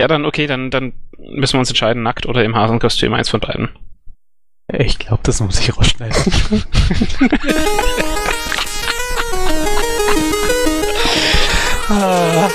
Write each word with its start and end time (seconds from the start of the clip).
Ja, 0.00 0.06
dann 0.06 0.24
okay, 0.24 0.46
dann, 0.46 0.70
dann 0.70 0.92
müssen 1.18 1.54
wir 1.54 1.60
uns 1.60 1.70
entscheiden, 1.70 2.02
nackt 2.02 2.26
oder 2.26 2.44
im 2.44 2.54
Hasenkostüm, 2.54 3.14
eins 3.14 3.28
von 3.28 3.40
beiden. 3.40 3.70
Ich 4.72 4.98
glaube, 4.98 5.22
das 5.24 5.40
muss 5.40 5.58
ich 5.58 5.76
rausschneiden. 5.76 6.16
ah. 11.88 12.48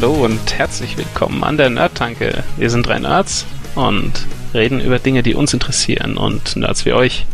Hallo 0.00 0.24
und 0.24 0.56
herzlich 0.56 0.96
willkommen 0.96 1.42
an 1.42 1.56
der 1.56 1.70
Nerdtanke. 1.70 2.44
Wir 2.56 2.70
sind 2.70 2.86
drei 2.86 3.00
Nerds 3.00 3.48
und 3.74 4.12
reden 4.54 4.80
über 4.80 5.00
Dinge, 5.00 5.24
die 5.24 5.34
uns 5.34 5.52
interessieren 5.52 6.16
und 6.16 6.54
Nerds 6.54 6.86
wie 6.86 6.92
euch. 6.92 7.26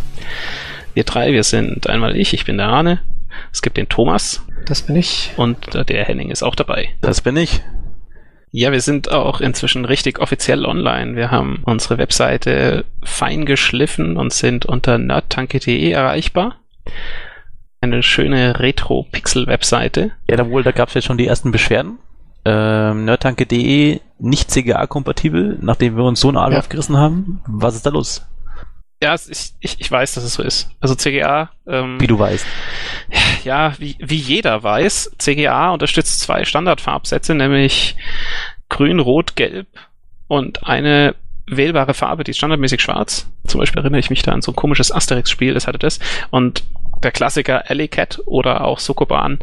Wir 0.94 1.04
drei, 1.04 1.32
wir 1.32 1.44
sind 1.44 1.90
einmal 1.90 2.16
ich, 2.16 2.32
ich 2.32 2.46
bin 2.46 2.56
der 2.56 2.68
Arne. 2.68 3.00
Es 3.52 3.60
gibt 3.60 3.76
den 3.76 3.90
Thomas. 3.90 4.46
Das 4.64 4.80
bin 4.80 4.96
ich. 4.96 5.32
Und 5.36 5.74
der 5.74 6.04
Henning 6.06 6.30
ist 6.30 6.42
auch 6.42 6.54
dabei. 6.54 6.88
Das 7.02 7.20
bin 7.20 7.36
ich. 7.36 7.60
Ja, 8.50 8.72
wir 8.72 8.80
sind 8.80 9.12
auch 9.12 9.42
inzwischen 9.42 9.84
richtig 9.84 10.18
offiziell 10.18 10.64
online. 10.64 11.16
Wir 11.16 11.30
haben 11.30 11.60
unsere 11.66 11.98
Webseite 11.98 12.86
fein 13.02 13.44
geschliffen 13.44 14.16
und 14.16 14.32
sind 14.32 14.64
unter 14.64 14.96
nerdtanke.de 14.96 15.90
erreichbar. 15.90 16.60
Eine 17.82 18.02
schöne 18.02 18.58
Retro-Pixel-Webseite. 18.58 20.12
Ja, 20.30 20.36
da 20.36 20.48
wohl, 20.48 20.62
da 20.62 20.72
gab 20.72 20.88
es 20.88 20.94
jetzt 20.94 21.04
schon 21.04 21.18
die 21.18 21.26
ersten 21.26 21.52
Beschwerden 21.52 21.98
ähm, 22.44 23.04
nerdtanke.de 23.04 24.00
nicht 24.18 24.50
CGA-kompatibel, 24.50 25.58
nachdem 25.60 25.96
wir 25.96 26.04
uns 26.04 26.20
so 26.20 26.28
eine 26.28 26.40
Arbeit 26.40 26.52
ja. 26.52 26.58
aufgerissen 26.60 26.96
haben. 26.96 27.40
Was 27.46 27.74
ist 27.74 27.86
da 27.86 27.90
los? 27.90 28.26
Ja, 29.02 29.14
ich, 29.14 29.52
ich, 29.60 29.80
ich 29.80 29.90
weiß, 29.90 30.14
dass 30.14 30.24
es 30.24 30.34
so 30.34 30.42
ist. 30.42 30.70
Also 30.80 30.94
CGA. 30.94 31.50
Ähm, 31.66 32.00
wie 32.00 32.06
du 32.06 32.18
weißt. 32.18 32.46
Ja, 33.44 33.74
wie, 33.78 33.96
wie 34.00 34.16
jeder 34.16 34.62
weiß, 34.62 35.16
CGA 35.18 35.70
unterstützt 35.70 36.20
zwei 36.20 36.46
Standardfarbsätze, 36.46 37.34
nämlich 37.34 37.96
grün, 38.70 39.00
rot, 39.00 39.36
gelb 39.36 39.66
und 40.28 40.66
eine 40.66 41.14
wählbare 41.46 41.92
Farbe, 41.92 42.24
die 42.24 42.30
ist 42.30 42.38
standardmäßig 42.38 42.80
schwarz. 42.80 43.30
Zum 43.46 43.60
Beispiel 43.60 43.82
erinnere 43.82 44.00
ich 44.00 44.08
mich 44.08 44.22
da 44.22 44.32
an 44.32 44.40
so 44.40 44.52
ein 44.52 44.56
komisches 44.56 44.90
Asterix-Spiel, 44.90 45.52
das 45.52 45.66
hatte 45.66 45.78
das. 45.78 46.00
Und 46.30 46.64
der 47.02 47.12
Klassiker 47.12 47.68
Alley 47.68 47.88
Cat 47.88 48.20
oder 48.24 48.64
auch 48.64 48.78
Sokoban, 48.78 49.40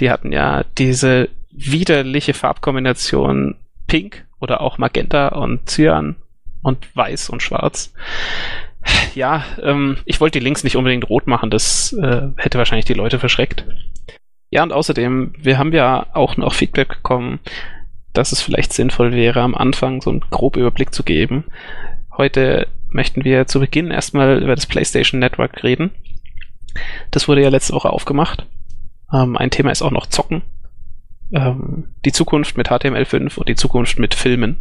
die 0.00 0.10
hatten 0.10 0.32
ja 0.32 0.64
diese 0.78 1.28
widerliche 1.56 2.34
Farbkombination 2.34 3.56
Pink 3.86 4.26
oder 4.40 4.60
auch 4.60 4.78
Magenta 4.78 5.28
und 5.28 5.68
Cyan 5.68 6.16
und 6.62 6.94
Weiß 6.94 7.30
und 7.30 7.42
Schwarz. 7.42 7.92
Ja, 9.14 9.44
ähm, 9.62 9.96
ich 10.04 10.20
wollte 10.20 10.38
die 10.38 10.44
Links 10.44 10.62
nicht 10.62 10.76
unbedingt 10.76 11.08
rot 11.08 11.26
machen, 11.26 11.50
das 11.50 11.92
äh, 11.94 12.28
hätte 12.36 12.58
wahrscheinlich 12.58 12.84
die 12.84 12.94
Leute 12.94 13.18
verschreckt. 13.18 13.64
Ja, 14.50 14.62
und 14.62 14.72
außerdem, 14.72 15.34
wir 15.38 15.58
haben 15.58 15.72
ja 15.72 16.06
auch 16.12 16.36
noch 16.36 16.54
Feedback 16.54 16.88
bekommen, 16.88 17.40
dass 18.12 18.30
es 18.30 18.40
vielleicht 18.40 18.72
sinnvoll 18.72 19.12
wäre, 19.12 19.40
am 19.40 19.54
Anfang 19.54 20.00
so 20.00 20.10
einen 20.10 20.20
groben 20.30 20.60
Überblick 20.60 20.94
zu 20.94 21.02
geben. 21.02 21.44
Heute 22.16 22.68
möchten 22.88 23.24
wir 23.24 23.46
zu 23.46 23.58
Beginn 23.58 23.90
erstmal 23.90 24.42
über 24.42 24.54
das 24.54 24.66
PlayStation 24.66 25.18
Network 25.18 25.64
reden. 25.64 25.90
Das 27.10 27.26
wurde 27.26 27.42
ja 27.42 27.48
letzte 27.48 27.72
Woche 27.72 27.90
aufgemacht. 27.90 28.46
Ähm, 29.12 29.36
ein 29.36 29.50
Thema 29.50 29.70
ist 29.72 29.82
auch 29.82 29.90
noch 29.90 30.06
Zocken 30.06 30.42
ähm, 31.32 31.88
die 32.04 32.12
Zukunft 32.12 32.56
mit 32.56 32.68
HTML5 32.68 33.38
und 33.38 33.48
die 33.48 33.54
Zukunft 33.54 33.98
mit 33.98 34.14
Filmen. 34.14 34.56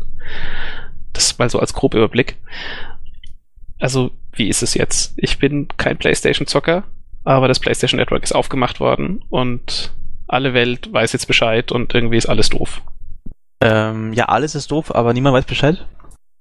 Das 1.13 1.37
mal 1.37 1.49
so 1.49 1.59
als 1.59 1.73
grob 1.73 1.93
Überblick. 1.93 2.37
Also, 3.79 4.11
wie 4.33 4.49
ist 4.49 4.63
es 4.63 4.73
jetzt? 4.73 5.13
Ich 5.17 5.39
bin 5.39 5.67
kein 5.77 5.97
PlayStation-Zocker, 5.97 6.83
aber 7.23 7.47
das 7.47 7.59
PlayStation 7.59 7.99
Network 7.99 8.23
ist 8.23 8.33
aufgemacht 8.33 8.79
worden 8.79 9.23
und 9.29 9.93
alle 10.27 10.53
Welt 10.53 10.91
weiß 10.91 11.13
jetzt 11.13 11.27
Bescheid 11.27 11.71
und 11.71 11.93
irgendwie 11.93 12.17
ist 12.17 12.27
alles 12.27 12.49
doof. 12.49 12.81
Ähm, 13.61 14.13
ja, 14.13 14.25
alles 14.25 14.55
ist 14.55 14.71
doof, 14.71 14.93
aber 14.93 15.13
niemand 15.13 15.35
weiß 15.35 15.45
Bescheid. 15.45 15.85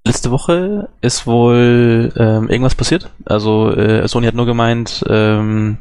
Letzte 0.07 0.31
Woche 0.31 0.89
ist 1.01 1.27
wohl 1.27 2.13
ähm, 2.17 2.49
irgendwas 2.51 2.75
passiert. 2.75 3.11
Also 3.25 3.71
äh, 3.73 4.07
Sony 4.07 4.27
hat 4.27 4.35
nur 4.35 4.47
gemeint, 4.47 5.03
ähm, 5.09 5.79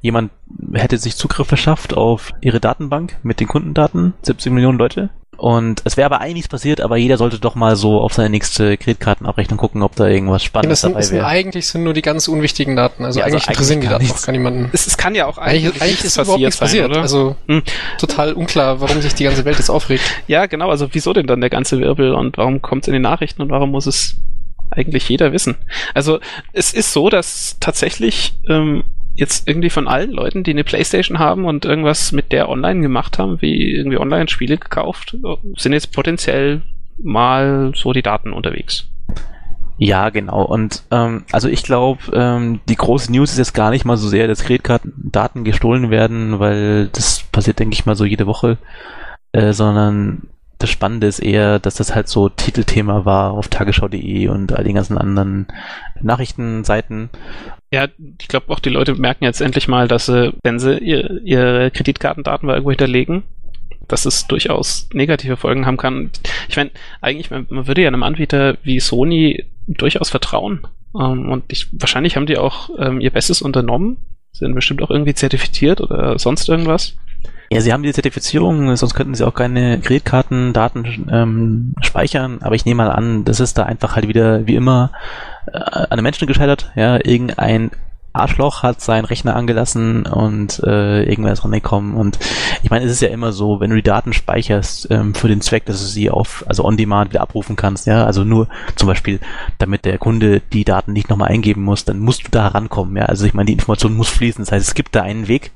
jemand 0.00 0.30
hätte 0.72 0.98
sich 0.98 1.16
Zugriff 1.16 1.48
verschafft 1.48 1.94
auf 1.94 2.32
ihre 2.40 2.60
Datenbank 2.60 3.16
mit 3.22 3.40
den 3.40 3.48
Kundendaten, 3.48 4.14
70 4.22 4.52
Millionen 4.52 4.78
Leute. 4.78 5.10
Und 5.38 5.82
es 5.84 5.96
wäre 5.96 6.06
aber 6.06 6.20
eigentlich 6.20 6.34
nichts 6.34 6.48
passiert, 6.48 6.80
aber 6.80 6.96
jeder 6.96 7.16
sollte 7.16 7.38
doch 7.38 7.54
mal 7.54 7.76
so 7.76 8.00
auf 8.00 8.12
seine 8.12 8.28
nächste 8.28 8.76
Kreditkartenabrechnung 8.76 9.56
gucken, 9.56 9.82
ob 9.82 9.94
da 9.94 10.08
irgendwas 10.08 10.42
Spannendes 10.42 10.80
sind, 10.80 10.94
dabei 10.94 11.08
wäre. 11.10 11.26
Eigentlich 11.26 11.68
sind 11.68 11.84
nur 11.84 11.92
die 11.92 12.02
ganz 12.02 12.26
unwichtigen 12.26 12.74
Daten. 12.74 13.04
Also, 13.04 13.20
ja, 13.20 13.24
also 13.24 13.36
eigentlich 13.36 13.48
interessieren 13.48 13.80
die 13.80 13.86
Daten 13.86 14.02
nichts. 14.02 14.26
gar 14.26 14.32
niemanden. 14.32 14.68
Es, 14.72 14.88
es, 14.88 14.96
kann 14.96 15.14
ja 15.14 15.26
auch 15.26 15.38
eigentlich, 15.38 15.66
eigentlich, 15.66 15.82
eigentlich 15.82 16.04
ist 16.04 16.16
überhaupt 16.16 16.40
nichts 16.40 16.56
passiert. 16.56 16.90
Oder? 16.90 17.02
Also 17.02 17.36
hm. 17.46 17.62
total 17.98 18.32
unklar, 18.32 18.80
warum 18.80 19.00
sich 19.00 19.14
die 19.14 19.22
ganze 19.22 19.44
Welt 19.44 19.58
jetzt 19.58 19.70
aufregt. 19.70 20.02
Ja, 20.26 20.46
genau. 20.46 20.70
Also 20.70 20.88
wieso 20.90 21.12
denn 21.12 21.28
dann 21.28 21.40
der 21.40 21.50
ganze 21.50 21.78
Wirbel 21.78 22.14
und 22.14 22.36
warum 22.36 22.60
kommt 22.60 22.82
es 22.82 22.88
in 22.88 22.94
den 22.94 23.02
Nachrichten 23.02 23.40
und 23.40 23.50
warum 23.50 23.70
muss 23.70 23.86
es 23.86 24.16
eigentlich 24.70 25.08
jeder 25.08 25.32
wissen? 25.32 25.54
Also 25.94 26.18
es 26.52 26.72
ist 26.72 26.92
so, 26.92 27.10
dass 27.10 27.58
tatsächlich 27.60 28.36
ähm, 28.48 28.82
jetzt 29.18 29.48
irgendwie 29.48 29.70
von 29.70 29.88
allen 29.88 30.12
Leuten, 30.12 30.44
die 30.44 30.52
eine 30.52 30.62
Playstation 30.62 31.18
haben 31.18 31.44
und 31.44 31.64
irgendwas 31.64 32.12
mit 32.12 32.30
der 32.30 32.48
online 32.48 32.80
gemacht 32.80 33.18
haben, 33.18 33.42
wie 33.42 33.74
irgendwie 33.74 33.98
Online-Spiele 33.98 34.58
gekauft, 34.58 35.16
sind 35.56 35.72
jetzt 35.72 35.92
potenziell 35.92 36.62
mal 37.02 37.72
so 37.74 37.92
die 37.92 38.02
Daten 38.02 38.32
unterwegs. 38.32 38.88
Ja, 39.76 40.10
genau. 40.10 40.42
Und 40.42 40.84
ähm, 40.90 41.24
also 41.32 41.48
ich 41.48 41.62
glaube, 41.64 42.00
ähm, 42.12 42.60
die 42.68 42.76
große 42.76 43.10
News 43.10 43.32
ist 43.32 43.38
jetzt 43.38 43.54
gar 43.54 43.70
nicht 43.70 43.84
mal 43.84 43.96
so 43.96 44.08
sehr, 44.08 44.28
dass 44.28 44.44
Kreditkartendaten 44.44 45.44
gestohlen 45.44 45.90
werden, 45.90 46.38
weil 46.38 46.88
das 46.88 47.24
passiert, 47.32 47.58
denke 47.58 47.74
ich 47.74 47.86
mal, 47.86 47.96
so 47.96 48.04
jede 48.04 48.26
Woche, 48.26 48.58
äh, 49.32 49.52
sondern 49.52 50.28
das 50.58 50.70
Spannende 50.70 51.06
ist 51.06 51.20
eher, 51.20 51.58
dass 51.60 51.76
das 51.76 51.94
halt 51.94 52.08
so 52.08 52.28
Titelthema 52.28 53.04
war 53.04 53.32
auf 53.32 53.48
tagesschau.de 53.48 54.28
und 54.28 54.52
all 54.52 54.64
den 54.64 54.74
ganzen 54.74 54.98
anderen 54.98 55.46
Nachrichtenseiten. 56.00 57.10
Ja, 57.70 57.86
ich 58.20 58.28
glaube 58.28 58.50
auch 58.50 58.58
die 58.58 58.70
Leute 58.70 58.94
merken 58.94 59.24
jetzt 59.24 59.40
endlich 59.40 59.68
mal, 59.68 59.86
dass 59.86 60.06
sie, 60.06 60.32
wenn 60.42 60.58
sie 60.58 60.78
ihr, 60.78 61.22
ihre 61.22 61.70
Kreditkartendaten 61.70 62.46
mal 62.46 62.54
irgendwo 62.54 62.70
hinterlegen, 62.70 63.22
dass 63.86 64.04
es 64.04 64.26
durchaus 64.26 64.88
negative 64.92 65.36
Folgen 65.36 65.64
haben 65.64 65.76
kann. 65.76 66.10
Ich 66.48 66.56
meine, 66.56 66.70
eigentlich, 67.00 67.30
man, 67.30 67.46
man, 67.50 67.66
würde 67.66 67.82
ja 67.82 67.88
einem 67.88 68.02
Anbieter 68.02 68.56
wie 68.62 68.80
Sony 68.80 69.44
durchaus 69.66 70.10
vertrauen. 70.10 70.66
Ähm, 70.98 71.30
und 71.30 71.44
ich, 71.48 71.68
wahrscheinlich 71.72 72.16
haben 72.16 72.26
die 72.26 72.38
auch 72.38 72.70
ähm, 72.78 73.00
ihr 73.00 73.10
Bestes 73.10 73.42
unternommen. 73.42 73.96
Sind 74.32 74.54
bestimmt 74.54 74.82
auch 74.82 74.90
irgendwie 74.90 75.14
zertifiziert 75.14 75.80
oder 75.80 76.18
sonst 76.18 76.48
irgendwas. 76.48 76.96
Ja, 77.50 77.62
sie 77.62 77.72
haben 77.72 77.82
die 77.82 77.92
Zertifizierung, 77.92 78.76
sonst 78.76 78.94
könnten 78.94 79.14
sie 79.14 79.26
auch 79.26 79.32
keine 79.32 79.80
Kreditkartendaten 79.80 81.08
ähm, 81.10 81.74
speichern, 81.80 82.38
aber 82.42 82.54
ich 82.54 82.66
nehme 82.66 82.84
mal 82.84 82.90
an, 82.90 83.24
das 83.24 83.40
ist 83.40 83.56
da 83.56 83.62
einfach 83.62 83.96
halt 83.96 84.06
wieder 84.06 84.46
wie 84.46 84.54
immer 84.54 84.92
äh, 85.46 85.58
an 85.58 85.96
den 85.96 86.02
Menschen 86.02 86.26
gescheitert. 86.26 86.70
Ja, 86.76 86.96
irgendein 87.02 87.70
Arschloch 88.12 88.62
hat 88.62 88.80
seinen 88.80 89.04
Rechner 89.04 89.36
angelassen 89.36 90.06
und 90.06 90.60
äh, 90.64 91.04
irgendwer 91.04 91.32
ist 91.32 91.44
rangekommen. 91.44 91.94
Und 91.94 92.18
ich 92.62 92.70
meine, 92.70 92.84
es 92.84 92.90
ist 92.90 93.02
ja 93.02 93.08
immer 93.08 93.32
so, 93.32 93.60
wenn 93.60 93.70
du 93.70 93.76
die 93.76 93.82
Daten 93.82 94.12
speicherst 94.12 94.88
ähm, 94.90 95.14
für 95.14 95.28
den 95.28 95.40
Zweck, 95.40 95.66
dass 95.66 95.80
du 95.80 95.86
sie 95.86 96.10
auf, 96.10 96.44
also 96.48 96.64
on 96.64 96.76
demand 96.76 97.10
wieder 97.10 97.20
abrufen 97.20 97.54
kannst, 97.54 97.86
ja, 97.86 98.04
also 98.04 98.24
nur 98.24 98.48
zum 98.76 98.88
Beispiel, 98.88 99.20
damit 99.58 99.84
der 99.84 99.98
Kunde 99.98 100.40
die 100.52 100.64
Daten 100.64 100.92
nicht 100.92 101.10
nochmal 101.10 101.28
eingeben 101.28 101.62
muss, 101.62 101.84
dann 101.84 102.00
musst 102.00 102.26
du 102.26 102.30
da 102.30 102.48
rankommen, 102.48 102.96
ja. 102.96 103.04
Also 103.04 103.26
ich 103.26 103.34
meine, 103.34 103.46
die 103.46 103.52
Information 103.52 103.94
muss 103.94 104.08
fließen. 104.08 104.44
Das 104.44 104.52
heißt, 104.52 104.66
es 104.66 104.74
gibt 104.74 104.94
da 104.94 105.02
einen 105.02 105.28
Weg 105.28 105.52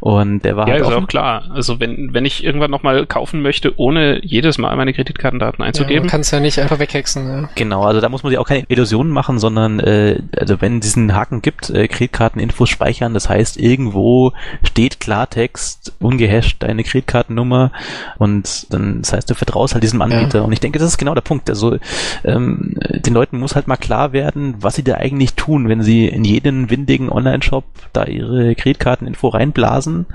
und 0.00 0.44
der 0.44 0.56
war 0.56 0.66
ja, 0.66 0.74
halt 0.74 0.82
ist 0.82 0.92
auch 0.92 1.06
klar. 1.06 1.44
Also 1.54 1.78
wenn, 1.78 2.14
wenn 2.14 2.24
ich 2.24 2.42
irgendwann 2.42 2.70
nochmal 2.70 3.06
kaufen 3.06 3.42
möchte, 3.42 3.78
ohne 3.78 4.24
jedes 4.24 4.58
Mal 4.58 4.74
meine 4.76 4.92
Kreditkartendaten 4.92 5.62
einzugeben. 5.62 5.94
Ja, 5.94 6.00
man 6.00 6.10
kann 6.10 6.20
es 6.22 6.30
ja 6.30 6.40
nicht 6.40 6.58
einfach 6.58 6.78
weghexen. 6.78 7.28
Ja. 7.28 7.48
Genau, 7.54 7.84
also 7.84 8.00
da 8.00 8.08
muss 8.08 8.22
man 8.22 8.30
sich 8.30 8.38
auch 8.38 8.46
keine 8.46 8.64
Illusionen 8.68 9.12
machen, 9.12 9.38
sondern 9.38 9.78
äh, 9.80 10.20
also 10.36 10.60
wenn 10.60 10.78
es 10.78 10.86
diesen 10.86 11.14
Haken 11.14 11.42
gibt, 11.42 11.70
äh, 11.70 11.81
Kreditkarteninfos 11.88 12.68
speichern, 12.68 13.14
das 13.14 13.28
heißt 13.28 13.56
irgendwo 13.58 14.32
steht 14.62 15.00
Klartext, 15.00 15.94
ungehasht 16.00 16.62
deine 16.62 16.84
Kreditkartennummer 16.84 17.72
und 18.18 18.72
dann 18.72 19.02
das 19.02 19.12
heißt, 19.12 19.30
du 19.30 19.34
vertraust 19.34 19.74
halt 19.74 19.84
diesem 19.84 20.02
Anbieter. 20.02 20.38
Ja. 20.38 20.44
Und 20.44 20.52
ich 20.52 20.60
denke, 20.60 20.78
das 20.78 20.88
ist 20.88 20.98
genau 20.98 21.14
der 21.14 21.22
Punkt. 21.22 21.48
Also 21.50 21.78
ähm, 22.24 22.76
den 22.90 23.14
Leuten 23.14 23.38
muss 23.38 23.54
halt 23.54 23.68
mal 23.68 23.76
klar 23.76 24.12
werden, 24.12 24.54
was 24.60 24.76
sie 24.76 24.84
da 24.84 24.94
eigentlich 24.94 25.34
tun, 25.34 25.68
wenn 25.68 25.82
sie 25.82 26.08
in 26.08 26.24
jeden 26.24 26.70
windigen 26.70 27.10
Online-Shop 27.10 27.64
da 27.92 28.04
ihre 28.04 28.54
Kreditkarteninfo 28.54 29.28
reinblasen. 29.28 30.06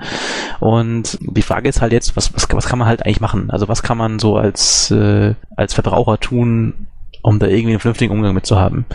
Und 0.60 1.18
die 1.20 1.42
Frage 1.42 1.68
ist 1.68 1.80
halt 1.80 1.92
jetzt, 1.92 2.16
was, 2.16 2.34
was, 2.34 2.48
was 2.50 2.66
kann 2.66 2.78
man 2.78 2.88
halt 2.88 3.04
eigentlich 3.04 3.20
machen? 3.20 3.50
Also 3.50 3.68
was 3.68 3.82
kann 3.82 3.98
man 3.98 4.18
so 4.18 4.36
als, 4.36 4.90
äh, 4.90 5.34
als 5.56 5.74
Verbraucher 5.74 6.18
tun, 6.18 6.86
um 7.22 7.38
da 7.38 7.46
irgendwie 7.46 7.70
einen 7.70 7.80
vernünftigen 7.80 8.12
Umgang 8.12 8.34
mit 8.34 8.46
zu 8.46 8.58
haben? 8.58 8.86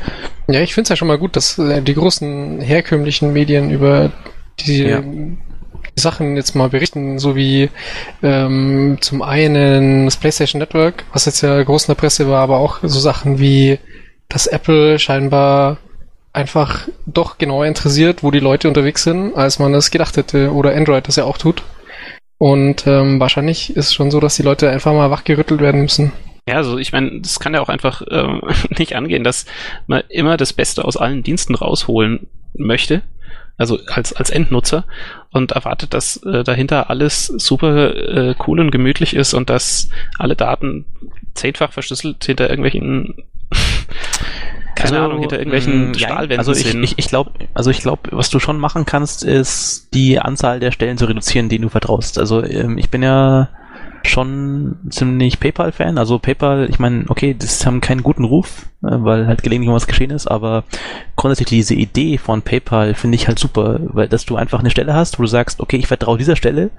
Ja, 0.47 0.61
ich 0.61 0.73
finde 0.73 0.83
es 0.83 0.89
ja 0.89 0.95
schon 0.95 1.07
mal 1.07 1.17
gut, 1.17 1.35
dass 1.35 1.57
äh, 1.57 1.81
die 1.81 1.93
großen 1.93 2.59
herkömmlichen 2.61 3.33
Medien 3.33 3.69
über 3.69 4.11
die 4.59 4.83
ja. 4.83 5.03
Sachen 5.95 6.35
jetzt 6.35 6.55
mal 6.55 6.69
berichten, 6.69 7.19
so 7.19 7.35
wie 7.35 7.69
ähm, 8.21 8.97
zum 9.01 9.21
einen 9.21 10.05
das 10.05 10.17
PlayStation 10.17 10.59
Network, 10.59 11.05
was 11.13 11.25
jetzt 11.25 11.41
ja 11.41 11.61
groß 11.61 11.83
in 11.83 11.93
der 11.93 12.01
Presse 12.01 12.27
war, 12.27 12.41
aber 12.41 12.57
auch 12.57 12.79
so 12.81 12.99
Sachen 12.99 13.39
wie, 13.39 13.79
dass 14.29 14.47
Apple 14.47 14.97
scheinbar 14.99 15.77
einfach 16.33 16.87
doch 17.05 17.37
genauer 17.37 17.67
interessiert, 17.67 18.23
wo 18.23 18.31
die 18.31 18.39
Leute 18.39 18.67
unterwegs 18.67 19.03
sind, 19.03 19.35
als 19.35 19.59
man 19.59 19.73
es 19.75 19.91
gedacht 19.91 20.17
hätte, 20.17 20.51
oder 20.51 20.75
Android 20.75 21.07
das 21.07 21.15
ja 21.15 21.25
auch 21.25 21.37
tut. 21.37 21.63
Und 22.39 22.87
ähm, 22.87 23.19
wahrscheinlich 23.19 23.75
ist 23.75 23.87
es 23.87 23.93
schon 23.93 24.11
so, 24.11 24.19
dass 24.19 24.35
die 24.35 24.41
Leute 24.41 24.69
einfach 24.69 24.93
mal 24.93 25.11
wachgerüttelt 25.11 25.61
werden 25.61 25.81
müssen. 25.81 26.11
Ja, 26.47 26.55
also 26.55 26.77
ich 26.77 26.91
meine, 26.91 27.21
das 27.21 27.39
kann 27.39 27.53
ja 27.53 27.61
auch 27.61 27.69
einfach 27.69 28.01
äh, 28.01 28.39
nicht 28.77 28.95
angehen, 28.95 29.23
dass 29.23 29.45
man 29.87 30.03
immer 30.09 30.37
das 30.37 30.53
Beste 30.53 30.83
aus 30.85 30.97
allen 30.97 31.23
Diensten 31.23 31.55
rausholen 31.55 32.27
möchte, 32.53 33.01
also 33.57 33.79
als, 33.87 34.13
als 34.13 34.29
Endnutzer 34.29 34.85
und 35.31 35.53
erwartet, 35.53 35.93
dass 35.93 36.17
äh, 36.23 36.43
dahinter 36.43 36.89
alles 36.89 37.27
super 37.27 37.95
äh, 37.95 38.35
cool 38.47 38.59
und 38.59 38.71
gemütlich 38.71 39.15
ist 39.15 39.33
und 39.33 39.49
dass 39.49 39.89
alle 40.17 40.35
Daten 40.35 40.85
zehnfach 41.33 41.71
verschlüsselt 41.71 42.23
hinter 42.25 42.49
irgendwelchen 42.49 43.23
keine 44.75 44.97
also, 44.97 45.05
Ahnung, 45.05 45.19
hinter 45.19 45.37
irgendwelchen 45.37 45.91
mh, 45.91 45.97
Stahlwänden 45.99 46.39
Also 46.39 46.51
ich, 46.51 46.73
ich, 46.73 46.97
ich 46.97 47.07
glaube, 47.07 47.31
also 47.53 47.69
ich 47.69 47.79
glaube, 47.79 48.09
was 48.11 48.29
du 48.29 48.39
schon 48.39 48.59
machen 48.59 48.85
kannst, 48.85 49.23
ist 49.23 49.93
die 49.93 50.19
Anzahl 50.19 50.59
der 50.59 50.71
Stellen 50.71 50.97
zu 50.97 51.05
reduzieren, 51.05 51.47
denen 51.47 51.61
du 51.63 51.69
vertraust. 51.69 52.17
Also 52.17 52.43
ähm, 52.43 52.77
ich 52.77 52.89
bin 52.89 53.03
ja 53.03 53.49
schon 54.07 54.77
ziemlich 54.89 55.39
PayPal-Fan. 55.39 55.97
Also 55.97 56.19
PayPal, 56.19 56.69
ich 56.69 56.79
meine, 56.79 57.05
okay, 57.09 57.35
das 57.37 57.65
haben 57.65 57.81
keinen 57.81 58.03
guten 58.03 58.23
Ruf, 58.23 58.67
äh, 58.83 58.89
weil 58.89 59.27
halt 59.27 59.43
gelegentlich 59.43 59.73
was 59.73 59.87
geschehen 59.87 60.11
ist, 60.11 60.27
aber 60.27 60.63
grundsätzlich 61.15 61.49
diese 61.49 61.75
Idee 61.75 62.17
von 62.17 62.41
PayPal 62.41 62.93
finde 62.93 63.15
ich 63.15 63.27
halt 63.27 63.39
super, 63.39 63.79
weil 63.81 64.07
dass 64.07 64.25
du 64.25 64.35
einfach 64.35 64.59
eine 64.59 64.71
Stelle 64.71 64.93
hast, 64.93 65.19
wo 65.19 65.23
du 65.23 65.27
sagst, 65.27 65.59
okay, 65.59 65.77
ich 65.77 65.87
vertraue 65.87 66.17
dieser 66.17 66.35
Stelle, 66.35 66.71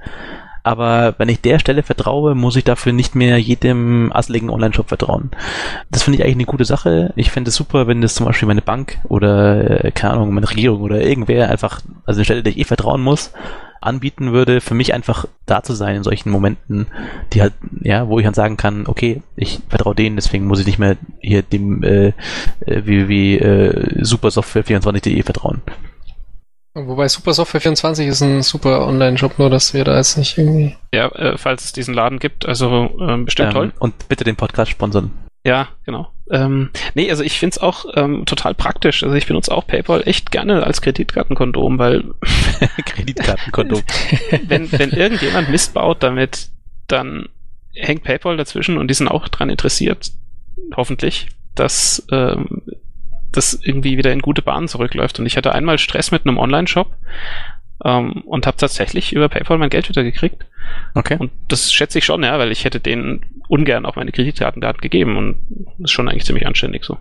aber 0.65 1.15
wenn 1.19 1.29
ich 1.29 1.43
der 1.43 1.59
Stelle 1.59 1.83
vertraue, 1.83 2.35
muss 2.35 2.57
ich 2.57 2.65
dafür 2.65 2.95
nicht 2.95 3.15
mehr 3.15 3.39
jedem 3.39 4.11
asseligen 4.13 4.49
Online-Shop 4.49 4.89
vertrauen. 4.89 5.31
Das 5.91 6.03
finde 6.03 6.19
ich 6.19 6.25
eigentlich 6.25 6.37
eine 6.37 6.47
gute 6.47 6.65
Sache. 6.65 7.13
Ich 7.17 7.31
fände 7.31 7.51
es 7.51 7.55
super, 7.55 7.87
wenn 7.87 8.01
das 8.01 8.15
zum 8.15 8.25
Beispiel 8.25 8.49
meine 8.49 8.63
Bank 8.63 8.99
oder, 9.05 9.85
äh, 9.85 9.93
keine 9.93 10.15
Ahnung, 10.15 10.33
meine 10.33 10.49
Regierung 10.49 10.81
oder 10.81 11.03
irgendwer 11.03 11.51
einfach, 11.51 11.83
also 12.07 12.19
eine 12.19 12.25
Stelle, 12.25 12.43
der 12.43 12.53
ich 12.53 12.59
eh 12.59 12.65
vertrauen 12.65 13.03
muss, 13.03 13.33
anbieten 13.85 14.33
würde, 14.33 14.61
für 14.61 14.75
mich 14.75 14.95
einfach 14.95 15.27
da 15.47 15.63
zu 15.63 15.75
sein 15.75 15.97
in 15.97 16.03
solchen 16.03 16.31
Momenten, 16.31 16.87
die 17.33 17.43
halt, 17.43 17.55
ja, 17.81 18.09
wo 18.09 18.19
ich 18.19 18.25
dann 18.25 18.35
sagen 18.35 18.57
kann, 18.57 18.87
okay, 18.87 19.23
ich 19.37 19.61
vertraue 19.69 19.95
denen, 19.95 20.17
deswegen 20.17 20.47
muss 20.47 20.61
ich 20.61 20.67
nicht 20.67 20.79
mehr 20.79 20.97
hier 21.21 21.43
dem 21.43 21.83
äh, 21.83 22.09
äh 22.67 22.83
wie, 22.85 23.09
wie 23.09 23.39
äh, 23.39 24.03
Supersoftware24.de 24.03 25.23
vertrauen. 25.23 25.63
Wobei 26.77 27.07
Super 27.07 27.33
Software 27.33 27.61
24 27.61 28.09
ist 28.09 28.21
ein 28.21 28.43
super 28.43 28.85
Online-Shop, 28.87 29.39
nur 29.39 29.49
dass 29.49 29.75
wir 29.75 29.85
da 29.85 29.97
jetzt 29.97 30.19
nicht 30.19 30.37
irgendwie. 30.37 30.77
Ja, 30.93 31.07
äh, 31.11 31.39
falls 31.39 31.65
es 31.67 31.73
diesen 31.73 31.95
Laden 31.95 32.19
gibt, 32.19 32.47
also 32.47 32.91
ähm, 33.01 33.27
bestimmt 33.27 33.51
ähm, 33.51 33.55
toll. 33.55 33.73
Und 33.79 34.09
bitte 34.09 34.25
den 34.25 34.35
Podcast 34.35 34.73
sponsern. 34.73 35.13
Ja, 35.47 35.69
genau. 35.85 36.11
Ähm, 36.31 36.71
nee, 36.95 37.11
also 37.11 37.23
ich 37.23 37.39
find's 37.39 37.59
auch 37.59 37.85
ähm, 37.95 38.25
total 38.25 38.55
praktisch. 38.55 39.03
Also 39.03 39.15
ich 39.15 39.27
benutze 39.27 39.53
auch 39.53 39.67
PayPal 39.67 40.03
echt 40.07 40.31
gerne 40.31 40.65
als 40.65 40.81
Kreditkartenkondom, 40.81 41.79
weil 41.79 42.05
Kreditkartenkondom. 42.87 43.83
wenn, 44.47 44.73
wenn 44.73 44.91
irgendjemand 44.91 45.51
Mist 45.51 45.75
baut 45.75 46.03
damit, 46.03 46.49
dann 46.87 47.29
hängt 47.75 48.05
PayPal 48.05 48.37
dazwischen 48.37 48.79
und 48.79 48.89
die 48.89 48.95
sind 48.95 49.09
auch 49.09 49.29
dran 49.29 49.51
interessiert, 49.51 50.13
hoffentlich, 50.77 51.29
dass 51.55 52.07
ähm, 52.11 52.63
das 53.33 53.59
irgendwie 53.61 53.99
wieder 53.99 54.13
in 54.13 54.21
gute 54.21 54.43
Bahnen 54.43 54.69
zurückläuft. 54.69 55.19
Und 55.19 55.27
ich 55.27 55.37
hatte 55.37 55.55
einmal 55.55 55.79
Stress 55.79 56.11
mit 56.11 56.27
einem 56.27 56.39
Online-Shop 56.39 56.95
ähm, 57.85 58.23
und 58.27 58.47
habe 58.47 58.57
tatsächlich 58.57 59.13
über 59.13 59.29
PayPal 59.29 59.59
mein 59.59 59.71
Geld 59.71 59.89
wieder 59.89 60.05
gekriegt. 60.05 60.45
Okay. 60.95 61.17
Und 61.19 61.31
das 61.49 61.73
schätze 61.73 61.99
ich 61.99 62.05
schon, 62.05 62.23
ja, 62.23 62.39
weil 62.39 62.53
ich 62.53 62.65
hätte 62.65 62.81
denen 62.81 63.25
ungern 63.49 63.87
auch 63.87 63.97
meine 63.97 64.13
Kreditkartendaten 64.13 64.81
gegeben 64.81 65.17
und 65.17 65.37
das 65.79 65.91
ist 65.91 65.93
schon 65.93 66.09
eigentlich 66.09 66.25
ziemlich 66.25 66.47
anständig 66.47 66.85
so. 66.85 66.99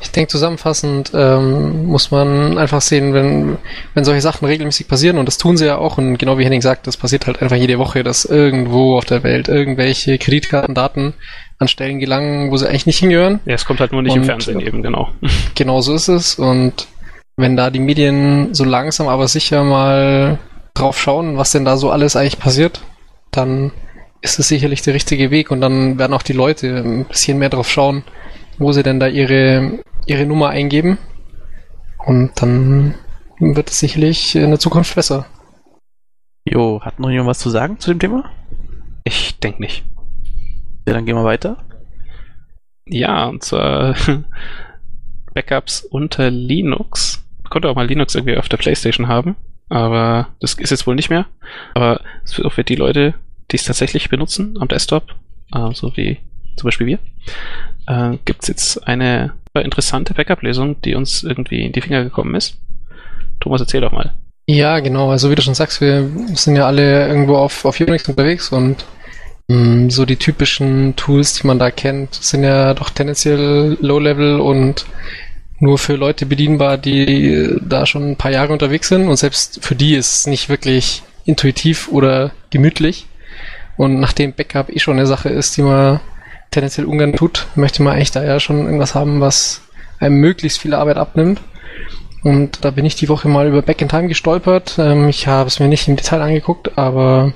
Ich 0.00 0.10
denke, 0.10 0.28
zusammenfassend 0.28 1.12
ähm, 1.14 1.86
muss 1.86 2.10
man 2.10 2.56
einfach 2.56 2.80
sehen, 2.80 3.12
wenn, 3.12 3.58
wenn 3.94 4.04
solche 4.04 4.22
Sachen 4.22 4.46
regelmäßig 4.46 4.88
passieren, 4.88 5.18
und 5.18 5.26
das 5.26 5.36
tun 5.36 5.56
sie 5.56 5.66
ja 5.66 5.76
auch, 5.76 5.98
und 5.98 6.16
genau 6.16 6.38
wie 6.38 6.44
Henning 6.44 6.62
sagt, 6.62 6.86
das 6.86 6.96
passiert 6.96 7.26
halt 7.26 7.42
einfach 7.42 7.56
jede 7.56 7.78
Woche, 7.78 8.02
dass 8.02 8.24
irgendwo 8.24 8.96
auf 8.96 9.04
der 9.04 9.22
Welt 9.22 9.48
irgendwelche 9.48 10.16
Kreditkartendaten 10.16 11.14
an 11.58 11.68
Stellen 11.68 11.98
gelangen, 11.98 12.50
wo 12.50 12.56
sie 12.56 12.68
eigentlich 12.68 12.86
nicht 12.86 12.98
hingehören. 12.98 13.40
Ja, 13.44 13.54
es 13.54 13.64
kommt 13.64 13.80
halt 13.80 13.92
nur 13.92 14.02
nicht 14.02 14.12
und, 14.12 14.20
im 14.20 14.24
Fernsehen 14.24 14.60
eben, 14.60 14.82
genau. 14.82 15.08
Genau 15.54 15.80
so 15.80 15.94
ist 15.94 16.08
es. 16.08 16.38
Und 16.38 16.86
wenn 17.36 17.56
da 17.56 17.70
die 17.70 17.80
Medien 17.80 18.54
so 18.54 18.64
langsam 18.64 19.08
aber 19.08 19.28
sicher 19.28 19.62
mal 19.62 20.38
drauf 20.74 20.98
schauen, 20.98 21.36
was 21.36 21.52
denn 21.52 21.64
da 21.64 21.76
so 21.76 21.90
alles 21.90 22.16
eigentlich 22.16 22.38
passiert, 22.38 22.82
dann 23.30 23.72
ist 24.22 24.38
es 24.38 24.48
sicherlich 24.48 24.82
der 24.82 24.94
richtige 24.94 25.30
Weg 25.30 25.50
und 25.50 25.60
dann 25.60 25.98
werden 25.98 26.14
auch 26.14 26.22
die 26.22 26.32
Leute 26.32 26.78
ein 26.78 27.04
bisschen 27.04 27.38
mehr 27.38 27.50
drauf 27.50 27.70
schauen, 27.70 28.02
wo 28.58 28.72
sie 28.72 28.82
denn 28.82 28.98
da 28.98 29.06
ihre, 29.06 29.80
ihre 30.06 30.26
Nummer 30.26 30.48
eingeben. 30.48 30.98
Und 32.04 32.40
dann 32.40 32.94
wird 33.38 33.70
es 33.70 33.80
sicherlich 33.80 34.34
in 34.34 34.50
der 34.50 34.58
Zukunft 34.58 34.94
besser. 34.94 35.26
Jo, 36.44 36.80
hat 36.80 36.98
noch 36.98 37.10
jemand 37.10 37.28
was 37.28 37.38
zu 37.38 37.50
sagen 37.50 37.78
zu 37.78 37.90
dem 37.90 37.98
Thema? 37.98 38.30
Ich 39.04 39.38
denke 39.40 39.60
nicht. 39.60 39.84
Ja, 40.86 40.94
dann 40.94 41.04
gehen 41.04 41.16
wir 41.16 41.24
weiter. 41.24 41.64
Ja, 42.86 43.26
und 43.26 43.42
zwar 43.42 43.96
Backups 45.34 45.80
unter 45.82 46.30
Linux. 46.30 47.25
Konnte 47.50 47.68
auch 47.68 47.74
mal 47.74 47.86
Linux 47.86 48.14
irgendwie 48.14 48.36
auf 48.36 48.48
der 48.48 48.56
Playstation 48.56 49.08
haben, 49.08 49.36
aber 49.68 50.28
das 50.40 50.54
ist 50.54 50.70
jetzt 50.70 50.86
wohl 50.86 50.94
nicht 50.94 51.10
mehr. 51.10 51.26
Aber 51.74 52.00
es 52.24 52.36
wird 52.36 52.46
auch 52.46 52.52
für 52.52 52.64
die 52.64 52.76
Leute, 52.76 53.14
die 53.50 53.56
es 53.56 53.64
tatsächlich 53.64 54.08
benutzen 54.08 54.56
am 54.60 54.68
Desktop, 54.68 55.14
äh, 55.54 55.72
so 55.72 55.96
wie 55.96 56.18
zum 56.56 56.66
Beispiel 56.66 56.86
wir, 56.86 56.98
äh, 57.86 58.16
gibt 58.24 58.42
es 58.42 58.48
jetzt 58.48 58.86
eine 58.86 59.32
interessante 59.54 60.14
Backup-Lösung, 60.14 60.80
die 60.82 60.94
uns 60.94 61.22
irgendwie 61.22 61.64
in 61.64 61.72
die 61.72 61.80
Finger 61.80 62.04
gekommen 62.04 62.34
ist. 62.34 62.58
Thomas, 63.40 63.60
erzähl 63.60 63.80
doch 63.80 63.92
mal. 63.92 64.12
Ja, 64.46 64.78
genau. 64.80 65.10
Also 65.10 65.30
wie 65.30 65.34
du 65.34 65.42
schon 65.42 65.54
sagst, 65.54 65.80
wir 65.80 66.08
sind 66.34 66.56
ja 66.56 66.66
alle 66.66 67.08
irgendwo 67.08 67.36
auf, 67.36 67.64
auf 67.64 67.80
Unix 67.80 68.08
unterwegs 68.08 68.50
und 68.50 68.84
Mm, 69.48 69.90
so 69.90 70.04
die 70.04 70.16
typischen 70.16 70.96
Tools, 70.96 71.34
die 71.34 71.46
man 71.46 71.58
da 71.58 71.70
kennt, 71.70 72.14
sind 72.14 72.42
ja 72.42 72.74
doch 72.74 72.90
tendenziell 72.90 73.76
Low-Level 73.80 74.40
und 74.40 74.86
nur 75.58 75.78
für 75.78 75.94
Leute 75.94 76.26
bedienbar, 76.26 76.78
die 76.78 77.56
da 77.62 77.86
schon 77.86 78.10
ein 78.10 78.16
paar 78.16 78.30
Jahre 78.30 78.52
unterwegs 78.52 78.88
sind 78.88 79.08
und 79.08 79.16
selbst 79.16 79.64
für 79.64 79.74
die 79.74 79.94
ist 79.94 80.14
es 80.14 80.26
nicht 80.26 80.48
wirklich 80.48 81.02
intuitiv 81.24 81.88
oder 81.88 82.32
gemütlich. 82.50 83.06
Und 83.76 84.00
nachdem 84.00 84.32
Backup 84.32 84.70
eh 84.70 84.78
schon 84.78 84.96
eine 84.96 85.06
Sache 85.06 85.28
ist, 85.28 85.56
die 85.56 85.62
man 85.62 86.00
tendenziell 86.50 86.86
ungern 86.86 87.12
tut, 87.14 87.46
möchte 87.54 87.82
man 87.82 87.94
eigentlich 87.94 88.12
da 88.12 88.24
ja 88.24 88.40
schon 88.40 88.64
irgendwas 88.64 88.94
haben, 88.94 89.20
was 89.20 89.62
einem 89.98 90.16
möglichst 90.16 90.60
viel 90.60 90.74
Arbeit 90.74 90.96
abnimmt. 90.96 91.40
Und 92.22 92.64
da 92.64 92.70
bin 92.70 92.84
ich 92.84 92.96
die 92.96 93.08
Woche 93.08 93.28
mal 93.28 93.46
über 93.46 93.62
Back 93.62 93.82
in 93.82 93.88
Time 93.88 94.08
gestolpert. 94.08 94.76
Ähm, 94.78 95.08
ich 95.08 95.26
habe 95.26 95.48
es 95.48 95.60
mir 95.60 95.68
nicht 95.68 95.86
im 95.88 95.96
Detail 95.96 96.22
angeguckt, 96.22 96.76
aber 96.76 97.32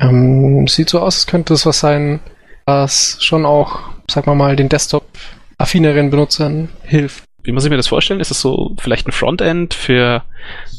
ähm, 0.00 0.66
sieht 0.66 0.90
so 0.90 1.00
aus, 1.00 1.16
als 1.16 1.26
könnte 1.26 1.54
es 1.54 1.66
was 1.66 1.80
sein, 1.80 2.20
was 2.66 3.16
schon 3.20 3.46
auch, 3.46 3.80
sag 4.10 4.26
mal 4.26 4.34
mal, 4.34 4.56
den 4.56 4.68
Desktop-affineren 4.68 6.10
Benutzern 6.10 6.68
hilft. 6.82 7.27
Wie 7.48 7.52
muss 7.52 7.64
ich 7.64 7.70
mir 7.70 7.78
das 7.78 7.86
vorstellen? 7.86 8.20
Ist 8.20 8.30
es 8.30 8.42
so 8.42 8.76
vielleicht 8.78 9.08
ein 9.08 9.12
Frontend 9.12 9.72
für 9.72 10.22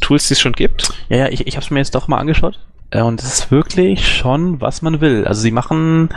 Tools, 0.02 0.28
die 0.28 0.34
es 0.34 0.40
schon 0.40 0.54
gibt? 0.54 0.94
Ja, 1.10 1.18
ja, 1.18 1.28
ich, 1.30 1.48
ich 1.48 1.56
habe 1.56 1.64
es 1.64 1.72
mir 1.72 1.80
jetzt 1.80 1.96
doch 1.96 2.08
mal 2.08 2.20
angeschaut. 2.20 2.60
Äh, 2.92 3.02
und 3.02 3.22
es 3.22 3.40
ist 3.40 3.52
wirklich 3.52 4.08
schon, 4.08 4.62
was 4.62 4.82
man 4.82 5.02
will. 5.02 5.26
Also 5.26 5.42
sie 5.42 5.52
machen, 5.52 6.10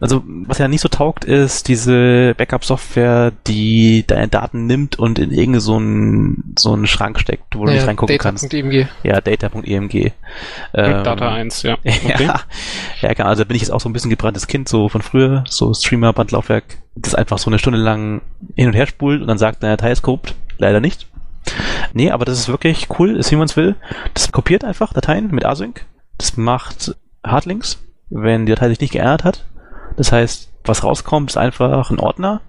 also 0.00 0.22
was 0.26 0.58
ja 0.58 0.68
nicht 0.68 0.80
so 0.80 0.88
taugt, 0.88 1.24
ist 1.24 1.68
diese 1.68 2.34
Backup-Software, 2.36 3.32
die 3.46 4.04
deine 4.06 4.28
Daten 4.28 4.66
nimmt 4.66 4.98
und 4.98 5.18
in 5.18 5.30
irgendeinen 5.30 5.60
so 5.60 5.76
einen, 5.76 6.54
so 6.58 6.72
einen 6.72 6.86
Schrank 6.86 7.18
steckt, 7.18 7.56
wo 7.56 7.64
du 7.64 7.72
ja, 7.72 7.78
nicht 7.78 7.88
reingucken 7.88 8.14
Data. 8.14 8.28
kannst. 8.28 8.52
.emg. 8.52 8.88
Ja, 9.02 9.20
data.emg. 9.20 9.94
Ähm, 9.94 10.12
Data 10.74 11.32
1, 11.32 11.62
ja. 11.64 11.74
Okay. 11.84 12.24
ja. 12.24 12.40
Ja, 13.00 13.12
genau. 13.12 13.28
Also 13.28 13.44
bin 13.44 13.56
ich 13.56 13.62
jetzt 13.62 13.70
auch 13.70 13.80
so 13.80 13.88
ein 13.88 13.92
bisschen 13.92 14.10
gebranntes 14.10 14.46
Kind, 14.46 14.68
so 14.68 14.88
von 14.88 15.02
früher, 15.02 15.44
so 15.48 15.74
Streamer-Bandlaufwerk, 15.74 16.64
das 16.94 17.14
einfach 17.14 17.38
so 17.38 17.50
eine 17.50 17.58
Stunde 17.58 17.80
lang 17.80 18.22
hin 18.54 18.68
und 18.68 18.74
her 18.74 18.86
spult 18.86 19.20
und 19.20 19.26
dann 19.26 19.38
sagt, 19.38 19.62
deine 19.62 19.76
Datei 19.76 19.90
ist 19.90 20.02
korrupt. 20.02 20.34
Leider 20.58 20.78
nicht. 20.78 21.08
Nee, 21.92 22.12
aber 22.12 22.24
das 22.24 22.38
ist 22.38 22.48
wirklich 22.48 22.88
cool, 22.98 23.16
ist 23.16 23.32
wie 23.32 23.36
man 23.36 23.46
es 23.46 23.56
will. 23.56 23.74
Das 24.14 24.30
kopiert 24.30 24.64
einfach 24.64 24.92
Dateien 24.92 25.30
mit 25.32 25.44
Async 25.44 25.84
das 26.18 26.36
macht 26.36 26.96
Hardlinks, 27.24 27.82
wenn 28.10 28.46
die 28.46 28.52
Datei 28.52 28.68
sich 28.68 28.80
nicht 28.80 28.92
geändert 28.92 29.24
hat. 29.24 29.44
Das 29.96 30.12
heißt, 30.12 30.50
was 30.64 30.84
rauskommt, 30.84 31.30
ist 31.30 31.36
einfach 31.36 31.90
ein 31.90 32.00
Ordner, 32.00 32.40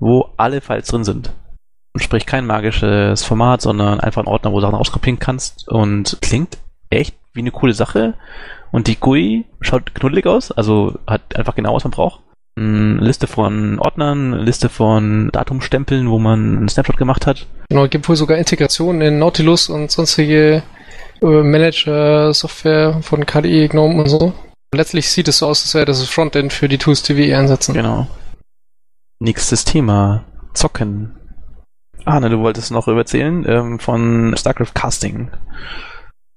wo 0.00 0.30
alle 0.36 0.60
Files 0.60 0.88
drin 0.88 1.04
sind. 1.04 1.32
Sprich 1.96 2.24
kein 2.24 2.46
magisches 2.46 3.22
Format, 3.22 3.60
sondern 3.60 4.00
einfach 4.00 4.22
ein 4.22 4.28
Ordner, 4.28 4.52
wo 4.52 4.56
du 4.56 4.62
Sachen 4.62 4.74
auskopieren 4.74 5.18
kannst 5.18 5.68
und 5.68 6.18
klingt 6.22 6.58
echt 6.90 7.14
wie 7.34 7.40
eine 7.40 7.50
coole 7.50 7.74
Sache. 7.74 8.14
Und 8.70 8.86
die 8.86 8.96
GUI 8.96 9.44
schaut 9.60 9.94
knuddelig 9.94 10.26
aus, 10.26 10.50
also 10.50 10.98
hat 11.06 11.36
einfach 11.36 11.54
genau, 11.54 11.74
was 11.74 11.84
man 11.84 11.90
braucht. 11.90 12.20
Eine 12.56 13.00
Liste 13.00 13.26
von 13.26 13.78
Ordnern, 13.78 14.34
eine 14.34 14.42
Liste 14.42 14.68
von 14.68 15.30
Datumstempeln, 15.32 16.10
wo 16.10 16.18
man 16.18 16.56
einen 16.58 16.68
Snapshot 16.68 16.96
gemacht 16.96 17.26
hat. 17.26 17.46
Genau, 17.68 17.86
gibt 17.88 18.08
wohl 18.08 18.16
sogar 18.16 18.38
Integrationen 18.38 19.00
in 19.02 19.18
Nautilus 19.18 19.68
und 19.68 19.90
sonstige 19.90 20.62
Manager-Software 21.26 23.02
von 23.02 23.26
KDE, 23.26 23.68
GNOME 23.68 24.00
und 24.00 24.08
so. 24.08 24.32
Letztlich 24.74 25.10
sieht 25.10 25.28
es 25.28 25.38
so 25.38 25.46
aus, 25.46 25.62
als 25.62 25.74
wäre 25.74 25.86
das 25.86 26.06
Frontend 26.08 26.52
für 26.52 26.68
die 26.68 26.78
Tools, 26.78 27.02
die 27.02 27.16
wir 27.16 27.26
hier 27.26 27.38
einsetzen. 27.38 27.74
Genau. 27.74 28.06
Nächstes 29.20 29.64
Thema. 29.64 30.24
Zocken. 30.54 31.14
Arne, 32.04 32.30
du 32.30 32.40
wolltest 32.40 32.70
noch 32.70 32.88
erzählen 32.88 33.44
ähm, 33.48 33.78
von 33.78 34.34
StarCraft 34.36 34.74
Casting. 34.74 35.30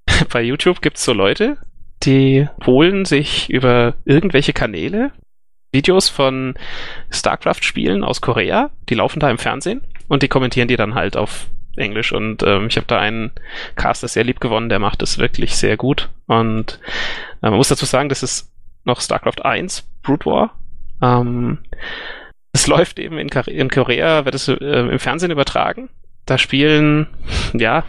Bei 0.32 0.42
YouTube 0.42 0.82
gibt's 0.82 1.04
so 1.04 1.14
Leute, 1.14 1.58
die 2.04 2.48
holen 2.66 3.06
sich 3.06 3.50
über 3.50 3.96
irgendwelche 4.06 4.54
Kanäle 4.54 5.12
Videos 5.76 6.08
von 6.08 6.56
StarCraft-Spielen 7.12 8.04
aus 8.04 8.22
Korea, 8.22 8.72
die 8.90 8.96
laufen 8.96 9.20
da 9.20 9.30
im 9.30 9.38
Fernsehen 9.38 9.82
und 10.08 10.24
die 10.24 10.30
kommentieren 10.30 10.70
die 10.70 10.78
dann 10.78 10.96
halt 10.96 11.18
auf 11.18 11.48
Englisch 11.78 12.12
und 12.12 12.44
ähm, 12.44 12.68
ich 12.68 12.78
habe 12.78 12.88
da 12.88 13.00
einen 13.00 13.32
Caster 13.76 14.08
sehr 14.08 14.24
lieb 14.24 14.40
gewonnen, 14.40 14.70
der 14.70 14.80
macht 14.80 15.02
das 15.02 15.18
wirklich 15.18 15.56
sehr 15.56 15.78
gut 15.78 16.10
und 16.28 16.80
äh, 17.42 17.50
man 17.50 17.56
muss 17.56 17.70
dazu 17.70 17.86
sagen, 17.86 18.10
das 18.10 18.24
ist 18.24 18.52
noch 18.84 19.02
StarCraft 19.02 19.44
1 19.44 19.88
Brood 20.04 20.26
War. 20.26 20.58
Ähm, 21.02 21.60
es 22.54 22.68
läuft 22.68 23.00
eben 23.00 23.18
in, 23.18 23.30
in 23.30 23.70
Korea, 23.70 24.26
wird 24.26 24.36
es 24.36 24.48
äh, 24.48 24.54
im 24.54 25.00
Fernsehen 25.00 25.32
übertragen. 25.32 25.90
Da 26.26 26.38
spielen, 26.38 27.08
ja, 27.54 27.84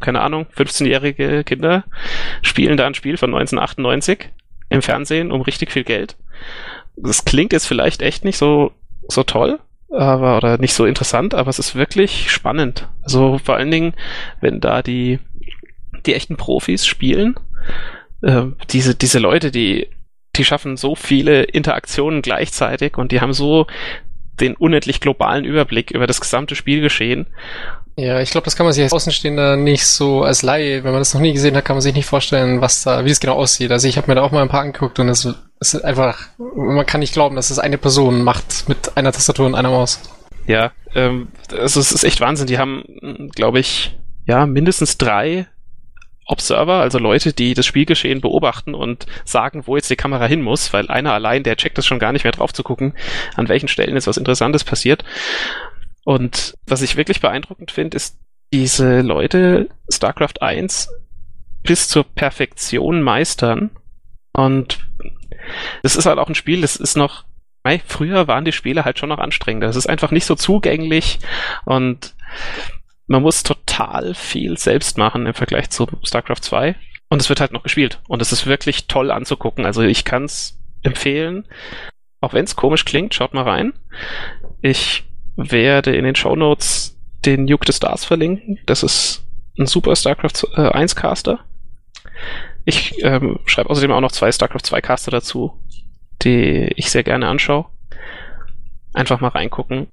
keine 0.00 0.20
Ahnung, 0.20 0.46
15-jährige 0.56 1.44
Kinder 1.44 1.84
spielen 2.42 2.76
da 2.76 2.86
ein 2.86 2.94
Spiel 2.94 3.16
von 3.16 3.34
1998 3.34 4.30
im 4.68 4.82
Fernsehen 4.82 5.30
um 5.30 5.40
richtig 5.40 5.72
viel 5.72 5.84
Geld. 5.84 6.16
Das 6.96 7.24
klingt 7.24 7.52
jetzt 7.52 7.66
vielleicht 7.66 8.02
echt 8.02 8.24
nicht 8.24 8.36
so, 8.36 8.72
so 9.06 9.22
toll, 9.22 9.60
aber, 9.90 10.36
oder 10.36 10.58
nicht 10.58 10.74
so 10.74 10.84
interessant, 10.84 11.34
aber 11.34 11.48
es 11.48 11.58
ist 11.58 11.74
wirklich 11.74 12.30
spannend. 12.30 12.88
Also 13.02 13.38
vor 13.38 13.56
allen 13.56 13.70
Dingen, 13.70 13.94
wenn 14.40 14.60
da 14.60 14.82
die, 14.82 15.18
die 16.06 16.14
echten 16.14 16.36
Profis 16.36 16.86
spielen, 16.86 17.34
äh, 18.22 18.46
diese, 18.70 18.94
diese 18.94 19.18
Leute, 19.18 19.50
die, 19.50 19.88
die 20.36 20.44
schaffen 20.44 20.76
so 20.76 20.94
viele 20.94 21.44
Interaktionen 21.44 22.22
gleichzeitig 22.22 22.96
und 22.96 23.12
die 23.12 23.20
haben 23.20 23.32
so 23.32 23.66
den 24.40 24.54
unendlich 24.54 25.00
globalen 25.00 25.44
Überblick 25.44 25.90
über 25.90 26.06
das 26.06 26.20
gesamte 26.20 26.54
Spielgeschehen. 26.54 27.26
Ja, 27.98 28.20
ich 28.20 28.30
glaube, 28.30 28.44
das 28.44 28.54
kann 28.54 28.64
man 28.64 28.72
sich 28.72 28.84
als 28.84 28.92
Außenstehender 28.92 29.56
nicht 29.56 29.84
so 29.84 30.22
als 30.22 30.42
Laie, 30.42 30.84
wenn 30.84 30.92
man 30.92 31.00
das 31.00 31.14
noch 31.14 31.20
nie 31.20 31.32
gesehen 31.32 31.56
hat, 31.56 31.64
kann 31.64 31.74
man 31.74 31.80
sich 31.80 31.94
nicht 31.94 32.06
vorstellen, 32.06 32.60
was 32.60 32.84
da, 32.84 33.04
wie 33.04 33.10
es 33.10 33.18
genau 33.18 33.34
aussieht. 33.34 33.72
Also 33.72 33.88
ich 33.88 33.96
habe 33.96 34.08
mir 34.08 34.14
da 34.14 34.22
auch 34.22 34.30
mal 34.30 34.42
ein 34.42 34.48
paar 34.48 34.60
angeguckt 34.60 35.00
und 35.00 35.08
es, 35.08 35.28
ist 35.58 35.84
einfach, 35.84 36.16
man 36.38 36.86
kann 36.86 37.00
nicht 37.00 37.12
glauben, 37.12 37.34
dass 37.34 37.50
es 37.50 37.58
eine 37.58 37.76
Person 37.76 38.22
macht 38.22 38.68
mit 38.68 38.96
einer 38.96 39.10
Tastatur 39.10 39.46
und 39.46 39.56
einer 39.56 39.70
Maus. 39.70 40.00
Ja, 40.46 40.70
ähm, 40.94 41.32
es 41.50 41.74
ist 41.74 42.04
echt 42.04 42.20
Wahnsinn. 42.20 42.46
Die 42.46 42.58
haben, 42.58 42.84
glaube 43.34 43.58
ich, 43.58 43.98
ja, 44.26 44.46
mindestens 44.46 44.96
drei 44.96 45.48
Observer, 46.24 46.74
also 46.74 46.98
Leute, 46.98 47.32
die 47.32 47.54
das 47.54 47.66
Spielgeschehen 47.66 48.20
beobachten 48.20 48.74
und 48.74 49.06
sagen, 49.24 49.62
wo 49.66 49.74
jetzt 49.74 49.90
die 49.90 49.96
Kamera 49.96 50.26
hin 50.26 50.42
muss, 50.42 50.72
weil 50.72 50.88
einer 50.88 51.14
allein, 51.14 51.42
der 51.42 51.56
checkt 51.56 51.78
es 51.78 51.86
schon 51.86 51.98
gar 51.98 52.12
nicht 52.12 52.24
mehr 52.24 52.32
drauf 52.32 52.52
zu 52.52 52.62
gucken, 52.62 52.92
an 53.34 53.48
welchen 53.48 53.66
Stellen 53.66 53.94
jetzt 53.94 54.06
was 54.06 54.18
Interessantes 54.18 54.62
passiert. 54.62 55.04
Und 56.08 56.54
was 56.66 56.80
ich 56.80 56.96
wirklich 56.96 57.20
beeindruckend 57.20 57.70
finde, 57.70 57.94
ist, 57.94 58.16
diese 58.50 59.02
Leute 59.02 59.68
StarCraft 59.92 60.40
1 60.40 60.88
bis 61.62 61.86
zur 61.86 62.02
Perfektion 62.02 63.02
meistern. 63.02 63.68
Und 64.32 64.78
das 65.82 65.96
ist 65.96 66.06
halt 66.06 66.18
auch 66.18 66.30
ein 66.30 66.34
Spiel, 66.34 66.62
das 66.62 66.76
ist 66.76 66.96
noch, 66.96 67.26
hey, 67.62 67.82
früher 67.84 68.26
waren 68.26 68.46
die 68.46 68.52
Spiele 68.52 68.86
halt 68.86 68.98
schon 68.98 69.10
noch 69.10 69.18
anstrengender. 69.18 69.66
Das 69.66 69.76
ist 69.76 69.86
einfach 69.86 70.10
nicht 70.10 70.24
so 70.24 70.34
zugänglich 70.34 71.18
und 71.66 72.14
man 73.06 73.20
muss 73.20 73.42
total 73.42 74.14
viel 74.14 74.56
selbst 74.56 74.96
machen 74.96 75.26
im 75.26 75.34
Vergleich 75.34 75.68
zu 75.68 75.86
StarCraft 76.02 76.40
2. 76.40 76.74
Und 77.10 77.20
es 77.20 77.28
wird 77.28 77.42
halt 77.42 77.52
noch 77.52 77.64
gespielt. 77.64 78.00
Und 78.08 78.22
es 78.22 78.32
ist 78.32 78.46
wirklich 78.46 78.86
toll 78.86 79.10
anzugucken. 79.10 79.66
Also 79.66 79.82
ich 79.82 80.06
kann 80.06 80.24
es 80.24 80.58
empfehlen. 80.82 81.46
Auch 82.22 82.32
wenn 82.32 82.46
es 82.46 82.56
komisch 82.56 82.86
klingt, 82.86 83.12
schaut 83.12 83.34
mal 83.34 83.44
rein. 83.44 83.74
Ich 84.62 85.04
werde 85.38 85.94
in 85.94 86.04
den 86.04 86.16
Show 86.16 86.36
Notes 86.36 86.98
den 87.24 87.44
Nuke 87.44 87.64
the 87.66 87.72
Stars 87.72 88.04
verlinken. 88.04 88.58
Das 88.66 88.82
ist 88.82 89.24
ein 89.58 89.66
super 89.66 89.96
StarCraft 89.96 90.46
äh, 90.56 90.68
1 90.68 90.96
Caster. 90.96 91.40
Ich 92.64 93.02
ähm, 93.02 93.38
schreibe 93.46 93.70
außerdem 93.70 93.92
auch 93.92 94.00
noch 94.00 94.12
zwei 94.12 94.30
StarCraft 94.30 94.64
2 94.64 94.80
Caster 94.80 95.10
dazu, 95.10 95.58
die 96.22 96.72
ich 96.76 96.90
sehr 96.90 97.04
gerne 97.04 97.28
anschaue. 97.28 97.66
Einfach 98.92 99.20
mal 99.20 99.28
reingucken. 99.28 99.86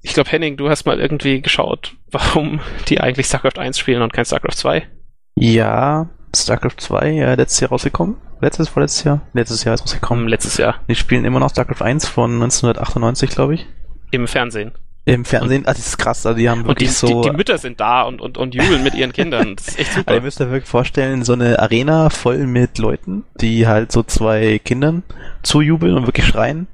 Ich 0.00 0.14
glaube, 0.14 0.30
Henning, 0.30 0.56
du 0.56 0.68
hast 0.70 0.86
mal 0.86 1.00
irgendwie 1.00 1.42
geschaut, 1.42 1.96
warum 2.10 2.60
die 2.88 3.00
eigentlich 3.00 3.26
StarCraft 3.26 3.58
1 3.58 3.78
spielen 3.78 4.02
und 4.02 4.12
kein 4.12 4.24
StarCraft 4.24 4.56
2. 4.56 4.86
Ja, 5.34 6.08
StarCraft 6.34 6.78
2, 6.78 7.10
ja, 7.10 7.34
letztes 7.34 7.60
Jahr 7.60 7.70
rausgekommen. 7.70 8.16
Letztes, 8.40 8.68
vorletztes 8.68 9.04
Jahr? 9.04 9.22
Letztes 9.32 9.64
Jahr 9.64 9.74
ist 9.74 9.82
rausgekommen. 9.82 10.28
Letztes 10.28 10.58
Jahr. 10.58 10.80
Die 10.88 10.94
spielen 10.94 11.24
immer 11.24 11.40
noch 11.40 11.50
StarCraft 11.50 11.82
1 11.82 12.06
von 12.06 12.34
1998, 12.34 13.30
glaube 13.30 13.54
ich. 13.54 13.66
Im 14.10 14.28
Fernsehen. 14.28 14.72
Im 15.06 15.26
Fernsehen, 15.26 15.66
also 15.66 15.78
das 15.78 15.88
ist 15.88 15.98
krass, 15.98 16.24
also 16.24 16.38
die 16.38 16.48
haben 16.48 16.66
wirklich 16.66 16.88
und 16.88 17.02
die, 17.02 17.12
so. 17.12 17.22
Die, 17.22 17.28
die, 17.28 17.36
Mütter 17.36 17.58
sind 17.58 17.78
da 17.78 18.02
und, 18.02 18.22
und, 18.22 18.38
und 18.38 18.54
jubeln 18.54 18.82
mit 18.82 18.94
ihren 18.94 19.12
Kindern. 19.12 19.56
Das 19.56 19.68
ist 19.68 19.78
echt 19.78 19.92
super. 19.92 20.08
Also 20.08 20.18
ihr 20.18 20.24
müsst 20.24 20.40
euch 20.40 20.50
wirklich 20.50 20.68
vorstellen, 20.68 21.24
so 21.24 21.34
eine 21.34 21.58
Arena 21.58 22.08
voll 22.08 22.46
mit 22.46 22.78
Leuten, 22.78 23.24
die 23.38 23.66
halt 23.66 23.92
so 23.92 24.02
zwei 24.02 24.58
Kindern 24.64 25.02
zujubeln 25.42 25.94
und 25.94 26.06
wirklich 26.06 26.26
schreien. 26.26 26.68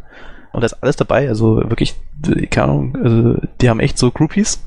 Und 0.52 0.60
da 0.60 0.66
ist 0.66 0.74
alles 0.74 0.94
dabei, 0.96 1.28
also 1.28 1.56
wirklich, 1.56 1.96
keine 2.50 2.64
Ahnung, 2.64 2.98
also 3.02 3.36
die 3.60 3.68
haben 3.68 3.80
echt 3.80 3.98
so 3.98 4.12
Groupies. 4.12 4.62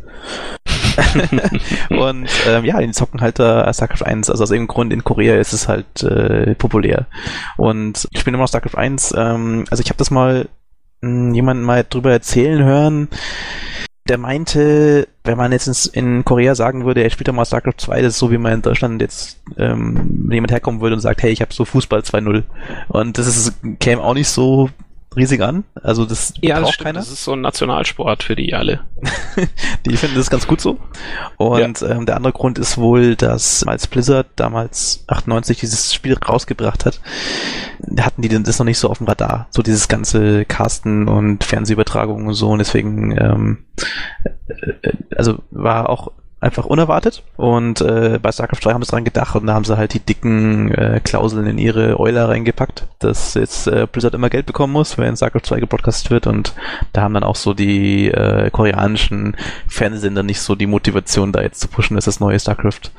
und 1.89 2.29
ähm, 2.48 2.65
ja, 2.65 2.79
die 2.79 2.91
zocken 2.91 3.22
halt 3.22 3.39
da 3.39 3.74
StarCraft 3.74 4.05
1. 4.05 4.29
Also 4.29 4.43
aus 4.43 4.51
irgendeinem 4.51 4.75
Grund 4.75 4.93
in 4.93 5.03
Korea 5.03 5.38
ist 5.38 5.53
es 5.53 5.67
halt 5.67 6.03
äh, 6.03 6.55
populär. 6.55 7.08
Und 7.58 8.08
ich 8.12 8.20
spiele 8.20 8.36
immer 8.36 8.43
noch 8.43 8.50
StarCraft 8.50 8.77
1. 8.77 9.13
Ähm, 9.17 9.65
also 9.70 9.82
ich 9.82 9.89
habe 9.89 9.98
das 9.98 10.12
mal 10.12 10.50
jemanden 11.33 11.63
mal 11.63 11.86
drüber 11.88 12.12
erzählen 12.12 12.63
hören, 12.63 13.10
der 14.07 14.17
meinte, 14.17 15.07
wenn 15.24 15.38
man 15.38 15.51
jetzt 15.53 15.88
in 15.88 16.25
Korea 16.25 16.55
sagen 16.55 16.86
würde, 16.86 17.03
er 17.03 17.10
spielt 17.10 17.27
ja 17.27 17.33
mal 17.33 17.45
StarCraft 17.45 17.77
2, 17.77 18.01
das 18.01 18.13
ist 18.13 18.19
so 18.19 18.31
wie 18.31 18.38
man 18.38 18.53
in 18.53 18.62
Deutschland 18.62 19.01
jetzt, 19.01 19.41
ähm, 19.57 20.29
jemand 20.29 20.51
herkommen 20.51 20.81
würde 20.81 20.95
und 20.95 21.01
sagt, 21.01 21.24
hey, 21.24 21.31
ich 21.31 21.41
habe 21.41 21.53
so 21.53 21.63
Fußball 21.63 22.01
2.0. 22.01 22.43
Und 22.89 23.17
das 23.17 23.27
ist, 23.27 23.53
käme 23.79 24.03
auch 24.03 24.13
nicht 24.13 24.27
so 24.27 24.69
riesig 25.15 25.41
an. 25.41 25.63
Also 25.82 26.05
das 26.05 26.34
ja, 26.41 26.55
braucht 26.55 26.67
das 26.67 26.74
stimmt. 26.75 26.86
keiner. 26.86 27.00
Das 27.00 27.12
ist 27.12 27.24
so 27.24 27.34
ein 27.34 27.41
Nationalsport 27.41 28.24
für 28.24 28.36
die 28.36 28.53
alle. 28.53 28.82
die 29.86 29.98
finden 29.98 30.15
das 30.15 30.29
ganz 30.29 30.48
gut 30.48 30.62
so. 30.62 30.77
Und 31.38 31.82
ja. 31.82 31.89
ähm, 31.89 32.05
der 32.05 32.15
andere 32.15 32.34
Grund 32.34 32.60
ist 32.60 32.77
wohl, 32.77 33.15
dass 33.15 33.63
als 33.63 33.88
Blizzard 33.88 34.27
damals 34.36 35.03
98 35.08 35.60
dieses 35.60 35.93
Spiel 35.93 36.17
rausgebracht 36.17 36.86
hat, 36.86 37.01
hatten 38.00 38.22
die 38.22 38.29
das 38.29 38.60
noch 38.60 38.65
nicht 38.65 38.79
so 38.79 38.89
auf 38.89 38.98
dem 38.98 39.08
Radar. 39.08 39.48
So 39.51 39.62
dieses 39.62 39.88
ganze 39.88 40.46
Casten 40.46 41.08
und 41.08 41.43
Fernsehübertragung 41.43 42.27
und 42.27 42.34
so. 42.34 42.50
Und 42.50 42.60
deswegen, 42.60 43.12
ähm, 43.17 43.65
äh, 44.48 44.70
äh 44.82 44.93
also 45.15 45.39
war 45.51 45.89
auch 45.89 46.12
einfach 46.44 46.66
unerwartet. 46.66 47.24
Und 47.38 47.82
äh, 47.82 48.20
bei 48.22 48.32
StarCraft 48.32 48.62
2 48.62 48.74
haben 48.74 48.84
sie 48.84 48.92
dran 48.92 49.06
gedacht 49.06 49.36
und 49.36 49.48
da 49.48 49.54
haben 49.54 49.66
sie 49.66 49.78
halt 49.78 49.94
die 49.94 50.00
dicken 50.00 50.72
äh, 50.72 51.00
Klauseln 51.04 51.48
in 51.48 51.58
ihre 51.58 52.00
Euler 52.00 52.30
reingepackt, 52.30 52.86
dass 53.00 53.34
jetzt 53.34 53.68
äh, 53.68 53.88
Blizzard 53.92 54.14
immer 54.14 54.30
Geld 54.30 54.46
bekommen 54.46 54.74
muss, 54.74 54.98
wenn 54.98 55.16
StarCraft 55.16 55.46
2 55.46 55.60
gebroadcastet 55.62 56.12
wird. 56.12 56.28
Und 56.28 56.54
da 56.92 57.02
haben 57.02 57.14
dann 57.14 57.24
auch 57.24 57.36
so 57.36 57.54
die 57.54 58.10
äh, 58.10 58.50
koreanischen 58.52 59.36
Fernsehsender 59.68 60.24
nicht 60.24 60.42
so 60.42 60.56
die 60.56 60.68
Motivation, 60.68 61.32
da 61.32 61.42
jetzt 61.42 61.62
zu 61.62 61.68
pushen, 61.68 61.96
dass 61.96 62.06
das 62.06 62.20
neue 62.20 62.40
StarCraft 62.40 62.92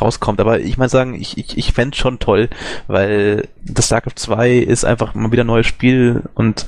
rauskommt. 0.00 0.40
Aber 0.40 0.60
ich 0.60 0.78
meine 0.78 0.88
sagen, 0.88 1.14
ich, 1.14 1.38
ich, 1.38 1.56
ich 1.56 1.72
fände 1.72 1.96
schon 1.96 2.18
toll, 2.18 2.48
weil 2.86 3.48
das 3.64 3.86
StarCraft 3.86 4.16
2 4.16 4.52
ist 4.52 4.84
einfach 4.84 5.14
mal 5.14 5.32
wieder 5.32 5.44
ein 5.44 5.48
neues 5.48 5.66
Spiel 5.66 6.22
und 6.34 6.66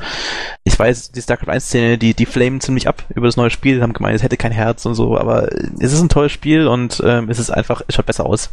ich 0.65 0.79
weiß, 0.79 1.13
die 1.13 1.23
StarCraft 1.23 1.51
1 1.51 1.67
Szene, 1.67 1.99
die, 1.99 2.15
die 2.15 2.27
flamen 2.27 2.61
ziemlich 2.61 2.89
ab 2.89 3.05
über 3.15 3.27
das 3.27 3.37
neue 3.37 3.51
Spiel, 3.51 3.83
haben 3.83 3.93
gemeint, 3.93 4.17
es 4.17 4.23
hätte 4.23 4.37
kein 4.37 4.53
Herz 4.53 4.87
und 4.87 4.95
so, 4.95 5.19
aber 5.19 5.49
es 5.81 5.93
ist 5.93 6.01
ein 6.01 6.09
tolles 6.09 6.33
Spiel 6.33 6.67
und 6.67 7.03
ähm, 7.05 7.29
es 7.31 7.39
ist 7.39 7.51
einfach, 7.51 7.83
es 7.87 7.95
schaut 7.95 8.07
besser 8.07 8.27
aus. 8.27 8.53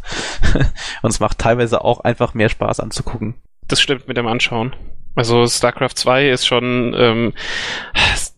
und 1.02 1.10
es 1.10 1.20
macht 1.20 1.38
teilweise 1.38 1.84
auch 1.84 2.00
einfach 2.00 2.34
mehr 2.34 2.48
Spaß 2.48 2.80
anzugucken. 2.80 3.34
Das 3.68 3.80
stimmt 3.80 4.08
mit 4.08 4.16
dem 4.16 4.26
Anschauen. 4.26 4.74
Also 5.14 5.46
StarCraft 5.46 5.94
2 5.94 6.30
ist 6.30 6.46
schon 6.46 6.94
ähm, 6.96 7.32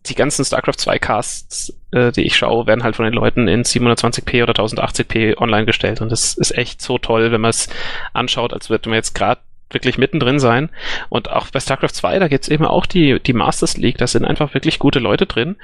die 0.07 0.15
ganzen 0.15 0.45
StarCraft 0.45 0.79
2 0.79 0.99
Casts, 0.99 1.75
äh, 1.91 2.13
die 2.13 2.23
ich 2.25 2.37
schaue, 2.37 2.67
werden 2.67 2.85
halt 2.85 2.97
von 2.97 3.05
den 3.05 3.15
Leuten 3.15 3.49
in 3.49 3.63
720p 3.63 4.43
oder 4.43 4.53
1080p 4.53 5.39
online 5.39 5.67
gestellt 5.67 6.01
und 6.01 6.13
das 6.13 6.35
ist 6.35 6.57
echt 6.57 6.83
so 6.83 6.99
toll, 6.99 7.33
wenn 7.33 7.41
man 7.41 7.51
es 7.51 7.69
anschaut, 8.13 8.53
als 8.53 8.71
würde 8.71 8.89
man 8.89 8.97
jetzt 8.97 9.15
gerade 9.15 9.41
wirklich 9.71 9.99
mittendrin 9.99 10.39
sein. 10.39 10.71
Und 11.09 11.31
auch 11.31 11.49
bei 11.51 11.59
StarCraft 11.59 11.89
2, 11.89 12.19
da 12.19 12.29
gibt's 12.29 12.49
eben 12.49 12.65
auch 12.65 12.87
die, 12.87 13.19
die 13.19 13.33
Masters 13.33 13.77
League, 13.77 13.99
da 13.99 14.07
sind 14.07 14.25
einfach 14.25 14.55
wirklich 14.55 14.79
gute 14.79 15.01
Leute 15.01 15.27
drin, 15.27 15.57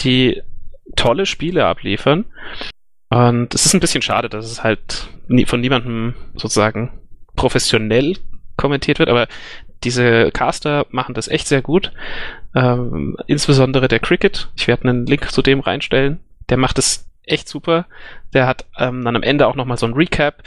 die 0.00 0.42
tolle 0.96 1.26
Spiele 1.26 1.66
abliefern. 1.66 2.26
Und 3.10 3.54
es 3.54 3.66
ist 3.66 3.74
ein 3.74 3.80
bisschen 3.80 4.02
schade, 4.02 4.28
dass 4.28 4.44
es 4.44 4.62
halt 4.62 5.08
nie, 5.28 5.46
von 5.46 5.60
niemandem 5.60 6.14
sozusagen 6.34 7.00
professionell 7.36 8.16
kommentiert 8.56 8.98
wird, 8.98 9.08
aber 9.08 9.28
diese 9.84 10.30
Caster 10.32 10.86
machen 10.90 11.14
das 11.14 11.28
echt 11.28 11.46
sehr 11.46 11.62
gut. 11.62 11.92
Ähm, 12.58 13.16
insbesondere 13.28 13.86
der 13.86 14.00
Cricket. 14.00 14.48
Ich 14.56 14.66
werde 14.66 14.88
einen 14.88 15.06
Link 15.06 15.30
zu 15.30 15.42
dem 15.42 15.60
reinstellen. 15.60 16.18
Der 16.48 16.56
macht 16.56 16.78
es 16.78 17.06
echt 17.22 17.48
super. 17.48 17.86
Der 18.34 18.46
hat 18.46 18.64
ähm, 18.76 19.04
dann 19.04 19.14
am 19.14 19.22
Ende 19.22 19.46
auch 19.46 19.54
nochmal 19.54 19.78
so 19.78 19.86
ein 19.86 19.94
Recap. 19.94 20.42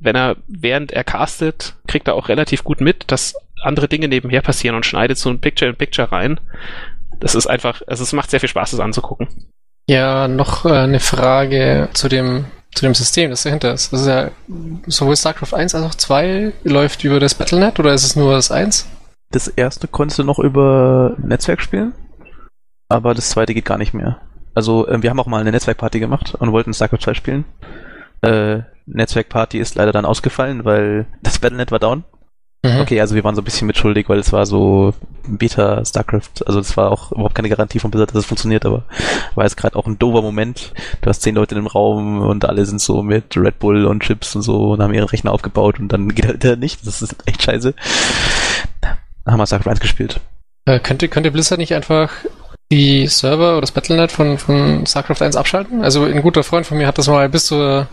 Wenn 0.00 0.16
er, 0.16 0.36
während 0.48 0.90
er 0.90 1.04
castet, 1.04 1.76
kriegt 1.86 2.08
er 2.08 2.14
auch 2.14 2.28
relativ 2.28 2.64
gut 2.64 2.80
mit, 2.80 3.12
dass 3.12 3.36
andere 3.62 3.86
Dinge 3.86 4.08
nebenher 4.08 4.42
passieren 4.42 4.74
und 4.74 4.84
schneidet 4.84 5.18
so 5.18 5.30
ein 5.30 5.40
Picture-in-Picture 5.40 6.10
rein. 6.10 6.40
Das 7.20 7.36
ist 7.36 7.46
einfach, 7.46 7.82
also 7.86 8.02
es 8.02 8.12
macht 8.12 8.30
sehr 8.30 8.40
viel 8.40 8.48
Spaß, 8.48 8.72
das 8.72 8.80
anzugucken. 8.80 9.28
Ja, 9.88 10.26
noch 10.26 10.64
äh, 10.64 10.70
eine 10.70 10.98
Frage 10.98 11.88
zu 11.92 12.08
dem, 12.08 12.46
zu 12.74 12.84
dem 12.84 12.94
System, 12.94 13.30
das 13.30 13.44
dahinter 13.44 13.72
ist. 13.72 13.92
Das 13.92 14.00
ist 14.00 14.06
ja 14.08 14.30
sowohl 14.86 15.16
StarCraft 15.16 15.54
1 15.54 15.76
als 15.76 15.84
auch 15.84 15.94
2 15.94 16.52
läuft 16.64 17.04
über 17.04 17.20
das 17.20 17.34
Battlenet 17.34 17.78
oder 17.78 17.94
ist 17.94 18.04
es 18.04 18.16
nur 18.16 18.32
das 18.32 18.50
1? 18.50 18.88
Das 19.32 19.48
erste 19.48 19.88
konntest 19.88 20.18
du 20.18 20.24
noch 20.24 20.38
über 20.38 21.16
Netzwerk 21.18 21.62
spielen, 21.62 21.94
aber 22.88 23.14
das 23.14 23.30
zweite 23.30 23.54
geht 23.54 23.64
gar 23.64 23.78
nicht 23.78 23.94
mehr. 23.94 24.20
Also 24.54 24.86
äh, 24.86 25.02
wir 25.02 25.10
haben 25.10 25.18
auch 25.18 25.26
mal 25.26 25.40
eine 25.40 25.50
Netzwerkparty 25.50 25.98
gemacht 25.98 26.34
und 26.34 26.52
wollten 26.52 26.74
StarCraft 26.74 27.00
2 27.00 27.14
spielen. 27.14 27.44
Äh, 28.20 28.60
Netzwerkparty 28.86 29.58
ist 29.58 29.74
leider 29.74 29.92
dann 29.92 30.04
ausgefallen, 30.04 30.64
weil 30.64 31.06
das 31.22 31.38
Battlenet 31.38 31.72
war 31.72 31.78
down. 31.78 32.04
Mhm. 32.64 32.80
Okay, 32.80 33.00
also 33.00 33.16
wir 33.16 33.24
waren 33.24 33.34
so 33.34 33.40
ein 33.40 33.44
bisschen 33.44 33.66
mitschuldig, 33.66 34.08
weil 34.08 34.20
es 34.20 34.32
war 34.32 34.46
so 34.46 34.94
Beta 35.26 35.84
StarCraft, 35.84 36.46
also 36.46 36.60
es 36.60 36.76
war 36.76 36.92
auch 36.92 37.10
überhaupt 37.10 37.34
keine 37.34 37.48
Garantie 37.48 37.80
von 37.80 37.90
Blizzard, 37.90 38.10
dass 38.10 38.20
es 38.20 38.26
funktioniert, 38.26 38.64
aber 38.64 38.84
war 39.34 39.44
jetzt 39.44 39.56
gerade 39.56 39.76
auch 39.76 39.86
ein 39.86 39.98
doofer 39.98 40.22
Moment. 40.22 40.72
Du 41.00 41.08
hast 41.08 41.22
zehn 41.22 41.34
Leute 41.34 41.56
in 41.56 41.62
dem 41.62 41.66
Raum 41.66 42.20
und 42.20 42.44
alle 42.44 42.64
sind 42.64 42.80
so 42.80 43.02
mit 43.02 43.36
Red 43.36 43.58
Bull 43.58 43.86
und 43.86 44.04
Chips 44.04 44.36
und 44.36 44.42
so 44.42 44.72
und 44.72 44.82
haben 44.82 44.94
ihre 44.94 45.10
Rechner 45.10 45.32
aufgebaut 45.32 45.80
und 45.80 45.88
dann 45.88 46.14
geht 46.14 46.44
halt 46.44 46.60
nicht. 46.60 46.86
Das 46.86 47.02
ist 47.02 47.16
echt 47.26 47.42
scheiße. 47.42 47.74
Dann 49.24 49.32
haben 49.32 49.40
wir 49.40 49.46
StarCraft 49.46 49.70
1 49.70 49.80
gespielt. 49.80 50.20
Äh, 50.64 50.78
könnte, 50.78 51.08
könnte 51.08 51.30
Blizzard 51.30 51.58
nicht 51.58 51.74
einfach 51.74 52.10
die 52.70 53.06
Server 53.06 53.52
oder 53.52 53.60
das 53.60 53.72
Battlenet 53.72 54.10
von, 54.10 54.38
von 54.38 54.86
StarCraft 54.86 55.22
1 55.22 55.36
abschalten? 55.36 55.84
Also 55.84 56.04
ein 56.04 56.22
guter 56.22 56.42
Freund 56.42 56.66
von 56.66 56.78
mir 56.78 56.86
hat 56.86 56.98
das 56.98 57.08
mal 57.08 57.28
bis 57.28 57.46
zur, 57.46 57.88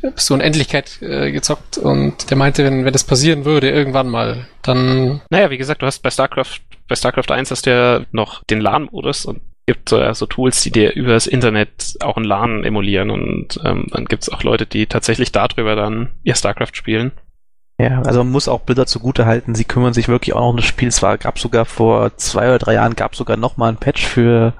bis 0.00 0.26
zur 0.26 0.36
Unendlichkeit 0.36 1.02
äh, 1.02 1.30
gezockt 1.30 1.78
und 1.78 2.30
der 2.30 2.36
meinte, 2.36 2.64
wenn, 2.64 2.84
wenn 2.84 2.92
das 2.92 3.04
passieren 3.04 3.44
würde, 3.44 3.70
irgendwann 3.70 4.08
mal, 4.08 4.46
dann 4.62 5.20
Naja, 5.30 5.50
wie 5.50 5.58
gesagt, 5.58 5.82
du 5.82 5.86
hast 5.86 6.02
bei 6.02 6.10
StarCraft, 6.10 6.60
bei 6.88 6.96
StarCraft 6.96 7.30
1 7.30 7.50
hast 7.50 7.66
du 7.66 7.70
ja 7.70 8.00
noch 8.12 8.42
den 8.44 8.60
LAN-Modus 8.60 9.26
und 9.26 9.42
gibt 9.66 9.88
so, 9.88 10.12
so 10.12 10.26
Tools, 10.26 10.62
die 10.62 10.70
dir 10.70 10.94
übers 10.94 11.26
Internet 11.26 11.96
auch 12.00 12.16
ein 12.16 12.24
LAN 12.24 12.64
emulieren 12.64 13.10
und 13.10 13.60
ähm, 13.64 13.86
dann 13.90 14.04
gibt's 14.06 14.28
auch 14.28 14.42
Leute, 14.42 14.66
die 14.66 14.86
tatsächlich 14.86 15.32
darüber 15.32 15.74
dann 15.74 16.10
ihr 16.22 16.34
StarCraft 16.34 16.74
spielen. 16.74 17.12
Ja, 17.76 18.02
also 18.02 18.20
man 18.22 18.30
muss 18.32 18.46
auch 18.46 18.60
Blizzard 18.60 18.88
zugute 18.88 19.26
halten, 19.26 19.56
sie 19.56 19.64
kümmern 19.64 19.92
sich 19.94 20.06
wirklich 20.06 20.32
auch 20.36 20.48
um 20.50 20.56
das 20.56 20.64
Spiel. 20.64 20.86
Es 20.86 21.02
war, 21.02 21.18
gab 21.18 21.40
sogar 21.40 21.64
vor 21.64 22.16
zwei 22.16 22.46
oder 22.46 22.58
drei 22.58 22.74
Jahren 22.74 22.94
gab 22.94 23.16
sogar 23.16 23.36
noch 23.36 23.56
mal 23.56 23.68
ein 23.68 23.78
Patch 23.78 24.06
für 24.06 24.52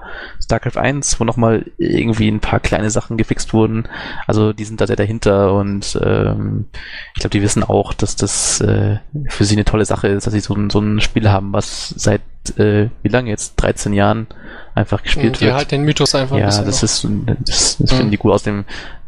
StarCraft 0.43 0.77
1, 0.77 1.17
wo 1.19 1.23
noch 1.23 1.37
mal 1.37 1.63
irgendwie 1.77 2.27
ein 2.27 2.41
paar 2.41 2.59
kleine 2.59 2.89
Sachen 2.89 3.15
gefixt 3.15 3.53
wurden. 3.53 3.87
Also 4.27 4.51
die 4.51 4.65
sind 4.65 4.81
da 4.81 4.87
sehr 4.87 4.97
dahinter 4.97 5.53
und 5.53 5.97
ähm, 6.03 6.65
ich 7.13 7.21
glaube, 7.21 7.29
die 7.31 7.41
wissen 7.41 7.63
auch, 7.63 7.93
dass 7.93 8.17
das 8.17 8.59
äh, 8.59 8.97
für 9.29 9.45
sie 9.45 9.55
eine 9.55 9.63
tolle 9.65 9.85
Sache 9.85 10.09
ist, 10.09 10.27
dass 10.27 10.33
sie 10.33 10.41
so 10.41 10.53
ein, 10.53 10.69
so 10.69 10.79
ein 10.79 10.99
Spiel 10.99 11.29
haben, 11.29 11.53
was 11.53 11.93
seit 11.95 12.21
äh, 12.57 12.89
wie 13.01 13.07
lange 13.09 13.29
jetzt 13.29 13.55
13 13.55 13.93
Jahren 13.93 14.27
einfach 14.75 15.01
gespielt 15.01 15.39
die 15.39 15.45
wird. 15.45 15.55
halt 15.55 15.71
den 15.71 15.83
Mythos 15.83 16.13
einfach 16.15 16.35
ein 16.35 16.41
ja, 16.41 16.47
bisschen 16.47 16.65
das 16.65 16.75
noch- 16.81 16.83
ist 16.83 17.39
das, 17.47 17.77
das 17.77 17.91
Mhm. 17.93 17.95
finden 17.95 18.11
die 18.11 18.17
gut 18.17 18.33
aus 18.33 18.43
dem 18.43 18.65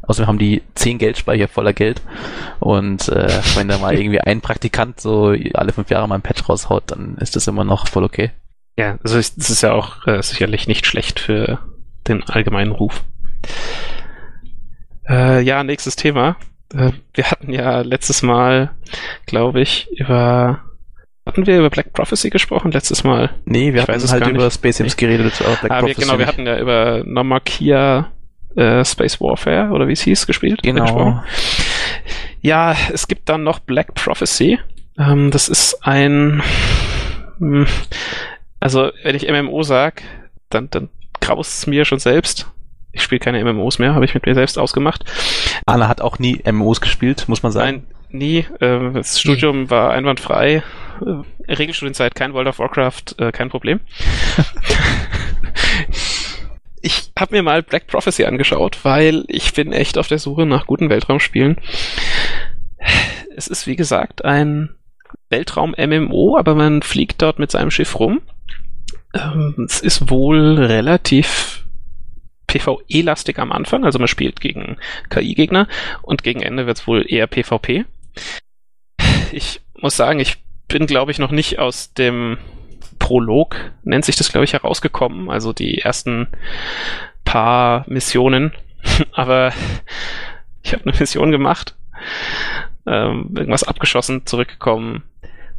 Außerdem 0.07 0.27
haben 0.27 0.39
die 0.39 0.63
zehn 0.73 0.97
Geldspeicher 0.97 1.47
voller 1.47 1.73
Geld 1.73 2.01
und 2.59 3.09
äh, 3.09 3.41
wenn 3.55 3.67
da 3.67 3.77
mal 3.77 3.93
irgendwie 3.99 4.21
ein 4.21 4.41
Praktikant 4.41 4.99
so 4.99 5.35
alle 5.53 5.73
fünf 5.73 5.89
Jahre 5.89 6.07
mal 6.07 6.15
ein 6.15 6.21
Patch 6.21 6.47
raushaut, 6.47 6.83
dann 6.87 7.17
ist 7.17 7.35
das 7.35 7.47
immer 7.47 7.63
noch 7.63 7.87
voll 7.87 8.03
okay. 8.03 8.31
Ja, 8.77 8.97
also 9.03 9.17
es 9.17 9.35
das 9.35 9.49
ist 9.49 9.63
ja 9.63 9.73
auch 9.73 10.07
äh, 10.07 10.21
sicherlich 10.21 10.67
nicht 10.67 10.85
schlecht 10.85 11.19
für 11.19 11.59
den 12.07 12.23
allgemeinen 12.23 12.71
Ruf. 12.71 13.03
Äh, 15.09 15.41
ja, 15.41 15.63
nächstes 15.63 15.95
Thema. 15.95 16.37
Äh, 16.73 16.91
wir 17.13 17.31
hatten 17.31 17.51
ja 17.51 17.81
letztes 17.81 18.23
Mal, 18.23 18.71
glaube 19.25 19.61
ich, 19.61 19.89
über 19.91 20.61
hatten 21.25 21.45
wir 21.45 21.59
über 21.59 21.69
Black 21.69 21.91
Prophecy 21.91 22.29
gesprochen 22.29 22.71
letztes 22.71 23.03
Mal? 23.03 23.31
Nee, 23.43 23.73
wir 23.73 23.81
Ich 23.81 23.87
hatten 23.87 24.09
halt 24.09 24.27
über. 24.27 24.49
Space 24.49 24.77
Sims 24.77 24.95
geredet, 24.95 25.41
aber 25.41 25.57
Black 25.57 25.71
ah, 25.71 25.85
wir, 25.85 25.93
genau, 25.93 26.17
wir 26.17 26.25
hatten 26.25 26.45
ja 26.45 26.57
über 26.57 27.03
Nomakia 27.05 28.11
äh, 28.57 28.83
Space 28.83 29.21
Warfare 29.21 29.69
oder 29.71 29.87
wie 29.87 29.93
es 29.93 30.01
hieß 30.01 30.27
gespielt. 30.27 30.61
Genau. 30.63 31.23
Ja, 32.41 32.75
es 32.91 33.07
gibt 33.07 33.29
dann 33.29 33.43
noch 33.43 33.59
Black 33.59 33.93
Prophecy. 33.93 34.59
Ähm, 34.97 35.31
das 35.31 35.47
ist 35.47 35.85
ein, 35.85 36.41
hm, 37.39 37.67
also 38.59 38.91
wenn 39.03 39.15
ich 39.15 39.29
MMO 39.29 39.63
sag, 39.63 40.03
dann, 40.49 40.69
dann 40.69 40.89
graust 41.21 41.59
es 41.59 41.67
mir 41.67 41.85
schon 41.85 41.99
selbst. 41.99 42.51
Ich 42.91 43.03
spiele 43.03 43.19
keine 43.19 43.43
MMOs 43.43 43.77
mehr, 43.77 43.93
habe 43.93 44.05
ich 44.05 44.15
mit 44.15 44.25
mir 44.25 44.33
selbst 44.33 44.57
ausgemacht. 44.57 45.05
Anna 45.65 45.87
hat 45.87 46.01
auch 46.01 46.17
nie 46.17 46.41
MMOs 46.49 46.81
gespielt, 46.81 47.25
muss 47.27 47.43
man 47.43 47.51
sagen. 47.51 47.83
Nein, 48.09 48.19
nie. 48.19 48.37
Äh, 48.59 48.91
das 48.93 49.19
Studium 49.19 49.69
war 49.69 49.91
einwandfrei. 49.91 50.63
Äh, 51.05 51.51
Regelstudienzeit, 51.53 52.15
kein 52.15 52.33
World 52.33 52.47
of 52.47 52.57
Warcraft, 52.57 53.19
äh, 53.19 53.31
kein 53.31 53.49
Problem. 53.49 53.81
ich 56.81 57.11
habe 57.17 57.35
mir 57.35 57.43
mal 57.43 57.63
Black 57.63 57.87
Prophecy 57.87 58.25
angeschaut, 58.25 58.79
weil 58.83 59.25
ich 59.27 59.53
bin 59.53 59.73
echt 59.73 59.97
auf 59.97 60.07
der 60.07 60.19
Suche 60.19 60.45
nach 60.45 60.67
guten 60.67 60.89
Weltraumspielen. 60.89 61.57
Es 63.35 63.47
ist 63.47 63.67
wie 63.67 63.75
gesagt 63.75 64.25
ein 64.25 64.75
Weltraum-MMO, 65.29 66.37
aber 66.37 66.55
man 66.55 66.81
fliegt 66.81 67.21
dort 67.21 67.39
mit 67.39 67.51
seinem 67.51 67.71
Schiff 67.71 67.99
rum. 67.99 68.21
Ähm, 69.13 69.65
es 69.67 69.81
ist 69.81 70.09
wohl 70.09 70.55
relativ 70.57 71.65
PvE-lastig 72.47 73.39
am 73.39 73.51
Anfang, 73.51 73.83
also 73.83 73.99
man 73.99 74.07
spielt 74.07 74.39
gegen 74.39 74.77
KI-Gegner 75.09 75.67
und 76.01 76.23
gegen 76.23 76.41
Ende 76.41 76.65
wird 76.65 76.77
es 76.77 76.87
wohl 76.87 77.05
eher 77.07 77.27
PvP. 77.27 77.85
Ich 79.31 79.61
muss 79.75 79.97
sagen, 79.97 80.19
ich 80.19 80.37
bin, 80.67 80.87
glaube 80.87 81.11
ich, 81.11 81.19
noch 81.19 81.31
nicht 81.31 81.59
aus 81.59 81.93
dem 81.93 82.37
Prolog, 82.99 83.55
nennt 83.83 84.05
sich 84.05 84.15
das, 84.15 84.31
glaube 84.31 84.45
ich, 84.45 84.53
herausgekommen, 84.53 85.29
also 85.29 85.53
die 85.53 85.79
ersten 85.79 86.27
paar 87.25 87.85
Missionen. 87.87 88.53
Aber 89.11 89.51
ich 90.63 90.73
habe 90.73 90.83
eine 90.85 90.97
Mission 90.97 91.31
gemacht, 91.31 91.75
ähm, 92.85 93.33
irgendwas 93.35 93.63
abgeschossen, 93.63 94.25
zurückgekommen, 94.25 95.03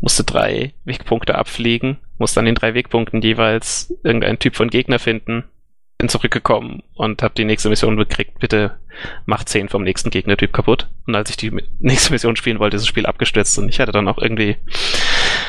musste 0.01 0.24
drei 0.24 0.74
Wegpunkte 0.85 1.35
abfliegen, 1.35 1.98
musste 2.18 2.40
an 2.40 2.46
den 2.46 2.55
drei 2.55 2.74
Wegpunkten 2.74 3.20
jeweils 3.22 3.94
irgendeinen 4.03 4.38
Typ 4.38 4.57
von 4.57 4.70
Gegner 4.70 4.98
finden, 4.98 5.44
bin 5.98 6.09
zurückgekommen 6.09 6.83
und 6.94 7.22
habe 7.22 7.35
die 7.37 7.44
nächste 7.44 7.68
Mission 7.68 7.96
gekriegt. 7.96 8.38
Bitte 8.38 8.79
mach 9.27 9.44
10 9.44 9.68
vom 9.68 9.83
nächsten 9.83 10.11
Gegnertyp 10.11 10.53
kaputt. 10.53 10.88
Und 11.07 11.14
als 11.14 11.31
ich 11.31 11.37
die 11.37 11.51
nächste 11.81 12.12
Mission 12.12 12.37
spielen 12.37 12.61
wollte, 12.61 12.77
ist 12.77 12.83
das 12.83 12.88
Spiel 12.88 13.07
abgestürzt 13.07 13.59
und 13.59 13.68
ich 13.68 13.81
hatte 13.81 13.92
dann 13.92 14.09
auch 14.09 14.18
irgendwie. 14.18 14.57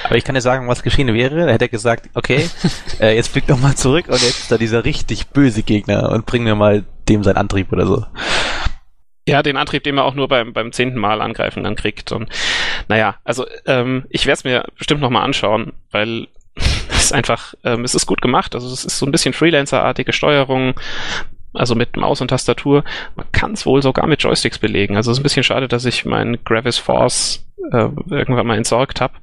Aber 0.03 0.15
ich 0.15 0.23
kann 0.23 0.35
dir 0.35 0.41
sagen, 0.41 0.67
was 0.67 0.83
geschehen 0.83 1.13
wäre. 1.13 1.45
Da 1.45 1.51
hätte 1.51 1.65
er 1.65 1.69
gesagt, 1.69 2.09
okay, 2.13 2.49
äh, 2.99 3.15
jetzt 3.15 3.29
fliegt 3.29 3.49
doch 3.49 3.59
mal 3.59 3.75
zurück 3.75 4.05
und 4.07 4.21
jetzt 4.21 4.39
ist 4.39 4.51
da 4.51 4.57
dieser 4.57 4.85
richtig 4.85 5.27
böse 5.27 5.63
Gegner 5.63 6.09
und 6.11 6.25
bring 6.25 6.43
mir 6.43 6.55
mal 6.55 6.85
dem 7.07 7.23
seinen 7.23 7.37
Antrieb 7.37 7.71
oder 7.71 7.85
so. 7.85 8.05
Ja, 9.27 9.43
den 9.43 9.57
Antrieb, 9.57 9.83
den 9.83 9.95
man 9.95 10.05
auch 10.05 10.15
nur 10.15 10.27
beim, 10.27 10.53
beim 10.53 10.71
zehnten 10.71 10.99
Mal 10.99 11.21
angreifen 11.21 11.63
dann 11.63 11.75
kriegt. 11.75 12.11
Und 12.11 12.29
naja, 12.87 13.17
also 13.23 13.45
ähm, 13.65 14.05
ich 14.09 14.25
werde 14.25 14.37
es 14.37 14.43
mir 14.43 14.65
bestimmt 14.77 15.01
nochmal 15.01 15.23
anschauen, 15.23 15.73
weil 15.91 16.27
es 16.55 17.05
ist 17.05 17.13
einfach, 17.13 17.53
ähm, 17.63 17.83
es 17.83 17.93
ist 17.93 18.07
gut 18.07 18.21
gemacht. 18.21 18.55
Also 18.55 18.71
es 18.71 18.85
ist 18.85 18.97
so 18.97 19.05
ein 19.05 19.11
bisschen 19.11 19.33
Freelancer-artige 19.33 20.13
Steuerung, 20.13 20.73
also 21.59 21.75
mit 21.75 21.97
Maus 21.97 22.21
und 22.21 22.29
Tastatur. 22.29 22.83
Man 23.15 23.25
kann 23.31 23.53
es 23.53 23.65
wohl 23.65 23.81
sogar 23.81 24.07
mit 24.07 24.23
Joysticks 24.23 24.57
belegen. 24.59 24.95
Also 24.95 25.11
es 25.11 25.17
ist 25.17 25.21
ein 25.21 25.23
bisschen 25.23 25.43
schade, 25.43 25.67
dass 25.67 25.85
ich 25.85 26.05
meinen 26.05 26.43
Gravis 26.43 26.77
Force 26.77 27.45
äh, 27.71 27.89
irgendwann 28.09 28.47
mal 28.47 28.57
entsorgt 28.57 29.01
habe. 29.01 29.13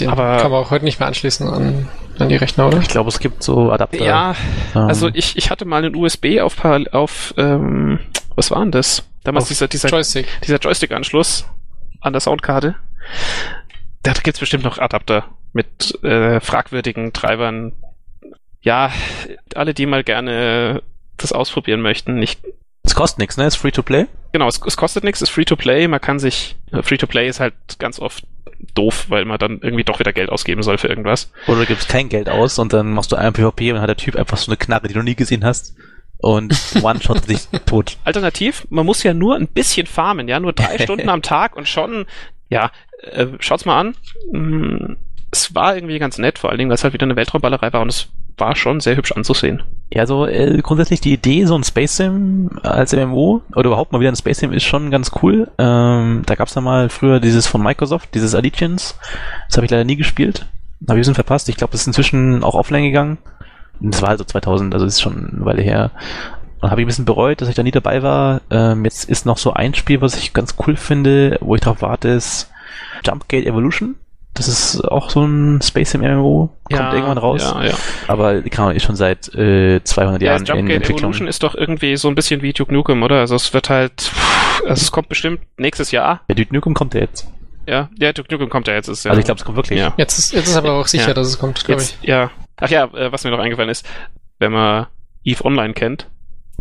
Den 0.00 0.10
Aber- 0.10 0.36
kann 0.38 0.50
man 0.50 0.62
auch 0.62 0.70
heute 0.70 0.84
nicht 0.84 1.00
mehr 1.00 1.08
anschließen 1.08 1.48
an, 1.48 1.88
an 2.18 2.28
die 2.28 2.36
Rechner, 2.36 2.68
oder? 2.68 2.78
Ich 2.78 2.88
glaube, 2.88 3.08
es 3.08 3.18
gibt 3.18 3.42
so 3.42 3.72
Adapter. 3.72 4.04
Ja, 4.04 4.34
ähm, 4.74 4.82
also 4.82 5.08
ich, 5.12 5.36
ich 5.36 5.50
hatte 5.50 5.64
mal 5.64 5.84
einen 5.84 5.96
USB 5.96 6.40
auf, 6.40 6.64
auf 6.92 7.34
ähm, 7.36 7.98
was 8.36 8.50
war 8.50 8.60
denn 8.60 8.70
das? 8.70 9.08
Damals 9.24 9.44
Auf 9.44 9.48
dieser, 9.48 9.68
dieser 9.68 9.88
Joystick. 9.88 10.26
dieser 10.46 10.58
Joystick-Anschluss 10.58 11.46
an 12.00 12.12
der 12.12 12.20
Soundkarte. 12.20 12.76
Da 14.04 14.12
gibt's 14.12 14.38
bestimmt 14.40 14.64
noch 14.64 14.78
Adapter 14.78 15.24
mit 15.52 16.02
äh, 16.04 16.38
fragwürdigen 16.40 17.12
Treibern. 17.12 17.72
Ja, 18.60 18.92
alle, 19.54 19.74
die 19.74 19.86
mal 19.86 20.04
gerne 20.04 20.82
das 21.16 21.32
ausprobieren 21.32 21.80
möchten, 21.80 22.14
nicht. 22.18 22.40
es 22.82 22.94
kostet 22.94 23.18
nichts, 23.20 23.36
ne? 23.36 23.46
Ist 23.46 23.56
free 23.56 23.70
to 23.70 23.82
play. 23.82 24.06
Genau, 24.32 24.46
es, 24.48 24.60
es 24.66 24.76
kostet 24.76 25.04
nichts, 25.04 25.22
ist 25.22 25.30
Free-to-Play. 25.30 25.88
Man 25.88 26.00
kann 26.02 26.18
sich. 26.18 26.56
äh, 26.70 26.82
Free-to-Play 26.82 27.28
ist 27.28 27.40
halt 27.40 27.54
ganz 27.78 27.98
oft 27.98 28.24
doof, 28.74 29.06
weil 29.08 29.24
man 29.24 29.38
dann 29.38 29.60
irgendwie 29.62 29.84
doch 29.84 29.98
wieder 30.00 30.12
Geld 30.12 30.28
ausgeben 30.30 30.62
soll 30.62 30.76
für 30.76 30.88
irgendwas. 30.88 31.32
Oder 31.46 31.60
du 31.60 31.66
gibst 31.66 31.88
kein 31.88 32.08
Geld 32.10 32.28
aus 32.28 32.58
und 32.58 32.72
dann 32.74 32.92
machst 32.92 33.10
du 33.10 33.16
einen 33.16 33.32
PvP 33.32 33.70
und 33.70 33.76
dann 33.76 33.82
hat 33.82 33.88
der 33.88 33.96
Typ 33.96 34.16
einfach 34.16 34.36
so 34.36 34.50
eine 34.50 34.58
Knarre, 34.58 34.86
die 34.88 34.94
du 34.94 35.02
nie 35.02 35.14
gesehen 35.14 35.44
hast. 35.46 35.76
Und 36.18 36.54
one-shot 36.82 37.26
dich 37.28 37.46
tot. 37.64 37.96
Alternativ, 38.04 38.66
man 38.68 38.84
muss 38.84 39.02
ja 39.02 39.14
nur 39.14 39.36
ein 39.36 39.48
bisschen 39.48 39.86
farmen, 39.86 40.28
ja, 40.28 40.40
nur 40.40 40.52
drei 40.52 40.78
Stunden 40.82 41.08
am 41.08 41.22
Tag 41.22 41.56
und 41.56 41.66
schon, 41.68 42.04
ja, 42.50 42.70
äh, 43.02 43.28
schaut's 43.40 43.64
mal 43.64 43.80
an. 43.80 43.94
Mm, 44.30 44.96
Es 45.30 45.54
war 45.54 45.74
irgendwie 45.74 45.98
ganz 45.98 46.18
nett, 46.18 46.38
vor 46.38 46.50
allen 46.50 46.58
Dingen, 46.58 46.68
weil 46.70 46.74
es 46.74 46.84
halt 46.84 46.92
wieder 46.92 47.04
eine 47.06 47.16
Weltraumballerei 47.16 47.72
war 47.72 47.80
und 47.80 47.88
es 47.88 48.08
war 48.40 48.56
schon 48.56 48.80
sehr 48.80 48.96
hübsch 48.96 49.12
anzusehen. 49.12 49.62
Ja, 49.90 50.06
so 50.06 50.26
äh, 50.26 50.60
grundsätzlich 50.62 51.00
die 51.00 51.12
Idee, 51.12 51.46
so 51.46 51.56
ein 51.56 51.64
Space 51.64 51.96
Sim 51.96 52.50
als 52.62 52.94
MMO 52.94 53.42
oder 53.54 53.68
überhaupt 53.68 53.92
mal 53.92 54.00
wieder 54.00 54.12
ein 54.12 54.16
Space 54.16 54.38
Sim 54.38 54.52
ist 54.52 54.64
schon 54.64 54.90
ganz 54.90 55.12
cool. 55.22 55.50
Ähm, 55.58 56.22
da 56.26 56.34
gab's 56.34 56.54
ja 56.54 56.60
mal 56.60 56.88
früher 56.88 57.20
dieses 57.20 57.46
von 57.46 57.62
Microsoft, 57.62 58.14
dieses 58.14 58.34
Allegiance. 58.34 58.94
Das 59.48 59.56
habe 59.56 59.64
ich 59.64 59.70
leider 59.70 59.84
nie 59.84 59.96
gespielt. 59.96 60.46
Habe 60.82 60.84
ich 60.84 60.90
ein 60.90 60.96
bisschen 60.98 61.14
verpasst. 61.14 61.48
Ich 61.48 61.56
glaube, 61.56 61.72
das 61.72 61.82
ist 61.82 61.86
inzwischen 61.86 62.44
auch 62.44 62.54
offline 62.54 62.84
gegangen. 62.84 63.18
Das 63.80 64.02
war 64.02 64.10
also 64.10 64.24
2000, 64.24 64.74
also 64.74 64.86
ist 64.86 65.00
schon 65.00 65.30
eine 65.34 65.44
Weile 65.44 65.62
her. 65.62 65.90
Und 66.60 66.70
habe 66.70 66.80
ich 66.80 66.84
ein 66.84 66.88
bisschen 66.88 67.04
bereut, 67.04 67.40
dass 67.40 67.48
ich 67.48 67.54
da 67.54 67.62
nie 67.62 67.70
dabei 67.70 68.02
war. 68.02 68.40
Ähm, 68.50 68.84
jetzt 68.84 69.08
ist 69.08 69.26
noch 69.26 69.38
so 69.38 69.52
ein 69.52 69.74
Spiel, 69.74 70.00
was 70.00 70.16
ich 70.16 70.32
ganz 70.32 70.56
cool 70.66 70.76
finde, 70.76 71.38
wo 71.40 71.54
ich 71.54 71.60
drauf 71.60 71.82
warte, 71.82 72.08
ist 72.08 72.50
Jumpgate 73.04 73.46
Evolution. 73.46 73.94
Das 74.38 74.48
ist 74.48 74.80
auch 74.82 75.10
so 75.10 75.24
ein 75.24 75.60
Space 75.62 75.94
im 75.94 76.00
MMO, 76.00 76.48
kommt 76.64 76.78
Ja, 76.80 76.92
irgendwann 76.94 77.18
raus. 77.18 77.42
Ja, 77.42 77.64
ja. 77.64 77.74
Aber 78.06 78.40
kann 78.42 78.66
man 78.66 78.76
ist 78.76 78.84
schon 78.84 78.96
seit 78.96 79.28
äh, 79.34 79.82
200 79.82 80.22
Ja, 80.22 80.28
Jahren 80.32 80.44
das 80.44 80.50
in 80.50 80.56
Jumpgate 80.56 80.76
Entwicklung. 80.76 80.98
Evolution 81.00 81.28
ist 81.28 81.42
doch 81.42 81.54
irgendwie 81.54 81.96
so 81.96 82.08
ein 82.08 82.14
bisschen 82.14 82.40
wie 82.42 82.52
Duke 82.52 82.72
Nukem, 82.72 83.02
oder? 83.02 83.16
Also 83.16 83.34
es 83.34 83.52
wird 83.52 83.68
halt, 83.68 84.10
also 84.62 84.80
es 84.80 84.90
kommt 84.92 85.08
bestimmt 85.08 85.40
nächstes 85.58 85.90
Jahr. 85.90 86.20
Der 86.28 86.36
Duke 86.36 86.54
Nukem 86.54 86.72
kommt 86.74 86.94
ja 86.94 87.00
jetzt. 87.00 87.28
Ja, 87.66 87.90
ja, 87.98 88.12
Duke 88.12 88.32
Nukem 88.32 88.48
kommt 88.48 88.68
ja 88.68 88.74
jetzt. 88.74 88.88
Ist 88.88 89.04
ja, 89.04 89.10
Also 89.10 89.18
ich 89.18 89.24
glaube, 89.26 89.38
es 89.40 89.44
kommt 89.44 89.56
wirklich. 89.56 89.78
ja. 89.78 89.92
Jetzt 89.96 90.18
ist, 90.18 90.32
jetzt 90.32 90.48
ist 90.48 90.56
aber 90.56 90.72
auch 90.72 90.86
sicher, 90.86 91.08
Ja. 91.08 91.14
dass 91.14 91.26
es 91.26 91.38
kommt, 91.38 91.64
glaube 91.64 91.82
ich. 91.82 91.98
Ja. 92.02 92.30
Ach 92.56 92.70
ja, 92.70 92.84
äh, 92.94 93.12
was 93.12 93.24
mir 93.24 93.30
noch 93.30 93.38
eingefallen 93.40 93.68
ist, 93.70 93.84
wenn 94.38 94.52
man 94.52 94.86
EVE 95.24 95.44
Online 95.44 95.74
kennt, 95.74 96.08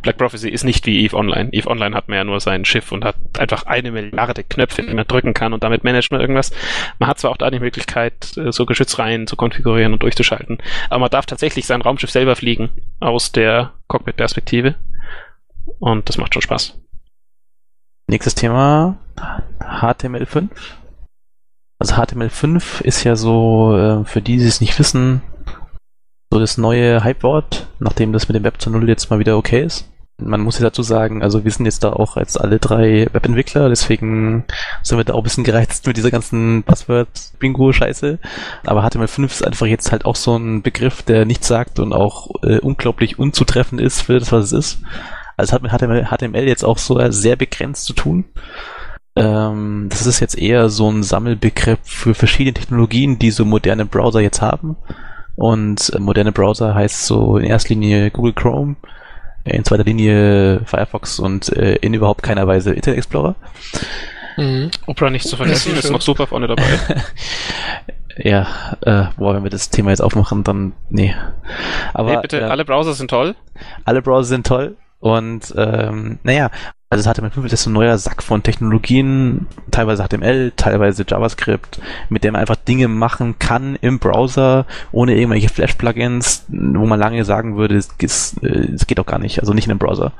Black 0.02 0.18
Prophecy 0.18 0.50
ist 0.50 0.64
nicht 0.64 0.86
wie 0.86 1.06
EVE 1.06 1.16
Online. 1.16 1.50
EVE 1.52 1.68
Online 1.68 1.96
hat 1.96 2.08
man 2.08 2.18
ja 2.18 2.24
nur 2.24 2.40
sein 2.40 2.66
Schiff 2.66 2.92
und 2.92 3.04
hat 3.04 3.16
einfach 3.40 3.64
eine 3.64 3.92
Milliarde 3.92 4.44
Knöpfe, 4.44 4.84
die 4.84 4.94
man 4.94 5.08
drücken 5.08 5.34
kann 5.34 5.54
und 5.54 5.64
damit 5.64 5.84
managt 5.84 6.12
man 6.12 6.22
irgendwas. 6.22 6.52
Man 7.00 7.10
hat 7.10 7.20
zwar 7.20 7.32
auch 7.32 7.38
da 7.38 7.50
die 7.50 7.60
Möglichkeit, 7.60 8.38
äh, 8.38 8.52
so 8.52 8.66
Geschützreihen 8.66 9.28
zu 9.28 9.36
konfigurieren 9.36 9.94
und 9.94 10.04
durchzuschalten, 10.04 10.60
aber 10.90 11.00
man 11.00 11.10
darf 11.10 11.26
tatsächlich 11.26 11.66
sein 11.66 11.82
Raumschiff 11.82 12.12
selber 12.12 12.36
fliegen 12.36 12.70
aus 13.00 13.32
der 13.32 13.74
Cockpit-Perspektive 13.88 14.76
und 15.80 16.08
das 16.08 16.18
macht 16.18 16.34
schon 16.34 16.44
Spaß. 16.44 16.80
Nächstes 18.08 18.36
Thema 18.36 18.98
HTML5. 19.60 20.50
Also 21.80 21.96
HTML5 21.96 22.82
ist 22.82 23.04
ja 23.04 23.16
so, 23.16 23.78
äh, 23.78 24.06
für 24.06 24.22
die, 24.22 24.38
die 24.38 24.46
es 24.46 24.62
nicht 24.62 24.78
wissen, 24.80 25.22
so 26.32 26.40
das 26.40 26.58
neue 26.58 27.04
Hypewort, 27.04 27.68
nachdem 27.80 28.14
das 28.14 28.28
mit 28.28 28.36
dem 28.36 28.44
Web 28.44 28.62
zu 28.62 28.70
Null 28.70 28.88
jetzt 28.90 29.10
mal 29.10 29.20
wieder 29.20 29.38
okay 29.38 29.64
ist. 29.64 29.90
Man 30.20 30.42
muss 30.42 30.58
ja 30.58 30.66
dazu 30.66 30.82
sagen, 30.82 31.22
also 31.22 31.44
wir 31.44 31.52
sind 31.52 31.66
jetzt 31.66 31.84
da 31.84 31.94
auch 31.94 32.18
als 32.18 32.38
alle 32.38 32.58
drei 32.58 33.08
Webentwickler, 33.12 33.70
deswegen 33.70 34.46
sind 34.82 34.98
wir 34.98 35.04
da 35.04 35.14
auch 35.14 35.20
ein 35.20 35.24
bisschen 35.24 35.44
gereizt 35.44 35.86
mit 35.86 35.96
dieser 35.96 36.10
ganzen 36.10 36.64
Passwort-Bingo-Scheiße. 36.64 38.18
Aber 38.66 38.84
HTML5 38.84 39.26
ist 39.26 39.46
einfach 39.46 39.68
jetzt 39.68 39.92
halt 39.92 40.06
auch 40.06 40.16
so 40.16 40.36
ein 40.36 40.64
Begriff, 40.64 41.04
der 41.04 41.26
nichts 41.26 41.48
sagt 41.48 41.80
und 41.80 41.94
auch 41.94 42.32
äh, 42.42 42.58
unglaublich 42.60 43.20
unzutreffend 43.20 43.80
ist 43.80 44.02
für 44.02 44.18
das, 44.20 44.32
was 44.32 44.46
es 44.46 44.52
ist. 44.54 44.80
Also 45.38 45.50
es 45.50 45.54
hat 45.54 45.62
mit 45.62 45.72
HTML, 45.72 46.06
HTML 46.06 46.48
jetzt 46.48 46.66
auch 46.66 46.80
so 46.80 47.00
sehr 47.12 47.36
begrenzt 47.36 47.86
zu 47.86 47.94
tun. 47.94 48.26
Ähm, 49.16 49.86
das 49.90 50.08
ist 50.08 50.20
jetzt 50.20 50.38
eher 50.38 50.70
so 50.70 50.90
ein 50.90 51.04
Sammelbegriff 51.04 51.80
für 51.84 52.16
verschiedene 52.16 52.56
Technologien, 52.56 53.20
die 53.20 53.30
so 53.30 53.46
moderne 53.46 53.86
Browser 53.86 54.22
jetzt 54.22 54.42
haben. 54.42 54.78
Und 55.38 55.94
äh, 55.94 56.00
moderne 56.00 56.32
Browser 56.32 56.74
heißt 56.74 57.06
so 57.06 57.38
in 57.38 57.46
erster 57.46 57.70
Linie 57.70 58.10
Google 58.12 58.34
Chrome, 58.34 58.76
in 59.46 59.64
zweiter 59.64 59.84
Linie 59.84 60.62
Firefox 60.66 61.20
und 61.20 61.56
äh, 61.56 61.76
in 61.76 61.94
überhaupt 61.94 62.24
keiner 62.24 62.48
Weise 62.48 62.74
Internet 62.74 62.98
Explorer. 62.98 63.36
Mhm. 64.36 64.72
Opera 64.88 65.12
nicht 65.12 65.28
zu 65.28 65.38
vergessen, 65.38 65.74
Ja, 65.74 65.80
ist 65.80 65.92
noch 65.92 66.02
super 66.02 66.28
vorne 66.28 66.48
dabei. 66.48 66.64
Ja, 68.20 68.48
äh, 68.82 69.04
boah, 69.16 69.36
wenn 69.36 69.44
wir 69.44 69.52
das 69.52 69.70
Thema 69.70 69.92
jetzt 69.92 70.02
aufmachen, 70.02 70.44
dann 70.44 70.74
nee. 70.90 71.14
Aber 71.94 72.16
nee, 72.16 72.22
bitte, 72.24 72.40
äh, 72.40 72.44
alle 72.46 72.66
Browser 72.66 72.94
sind 72.94 73.12
toll. 73.12 73.36
alle 73.86 74.02
Browser 74.02 74.24
sind 74.30 74.48
toll 74.48 74.76
und 75.00 75.54
ähm, 75.56 76.18
naja, 76.24 76.50
also 76.90 77.04
das 77.04 77.20
HTML5 77.20 77.52
ist 77.52 77.64
so 77.64 77.70
ein 77.70 77.74
neuer 77.74 77.98
Sack 77.98 78.24
von 78.24 78.44
Technologien, 78.44 79.48
teilweise 79.72 80.08
HTML, 80.08 80.54
teilweise 80.56 81.06
JavaScript, 81.08 81.82
mit 82.10 82.24
dem 82.24 82.34
man 82.34 82.42
einfach 82.42 82.56
Dinge 82.56 82.88
machen 82.88 83.40
kann 83.40 83.78
im 83.82 84.00
Browser, 84.00 84.66
ohne 84.94 85.16
irgendwelche 85.16 85.50
Flash-Plugins, 85.50 86.46
wo 86.48 86.86
man 86.86 87.00
lange 87.00 87.26
sagen 87.26 87.58
würde, 87.58 87.76
es, 87.76 87.90
es, 88.02 88.38
äh, 88.42 88.72
es 88.74 88.88
geht 88.88 89.00
doch 89.00 89.06
gar 89.06 89.20
nicht, 89.20 89.40
also 89.40 89.54
nicht 89.54 89.66
in 89.66 89.72
einem 89.72 89.80
Browser. 89.80 90.14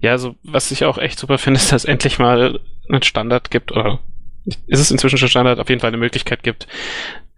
Ja, 0.00 0.12
also 0.12 0.36
was 0.44 0.70
ich 0.70 0.84
auch 0.84 0.98
echt 0.98 1.18
super 1.18 1.38
finde, 1.38 1.58
ist, 1.58 1.72
dass 1.72 1.82
es 1.82 1.88
endlich 1.88 2.20
mal 2.20 2.60
einen 2.88 3.02
Standard 3.02 3.50
gibt, 3.50 3.72
oder 3.72 3.98
ist 4.44 4.80
es 4.80 4.92
inzwischen 4.92 5.18
schon 5.18 5.28
Standard, 5.28 5.58
auf 5.58 5.68
jeden 5.68 5.80
Fall 5.80 5.88
eine 5.88 5.96
Möglichkeit 5.96 6.44
gibt, 6.44 6.68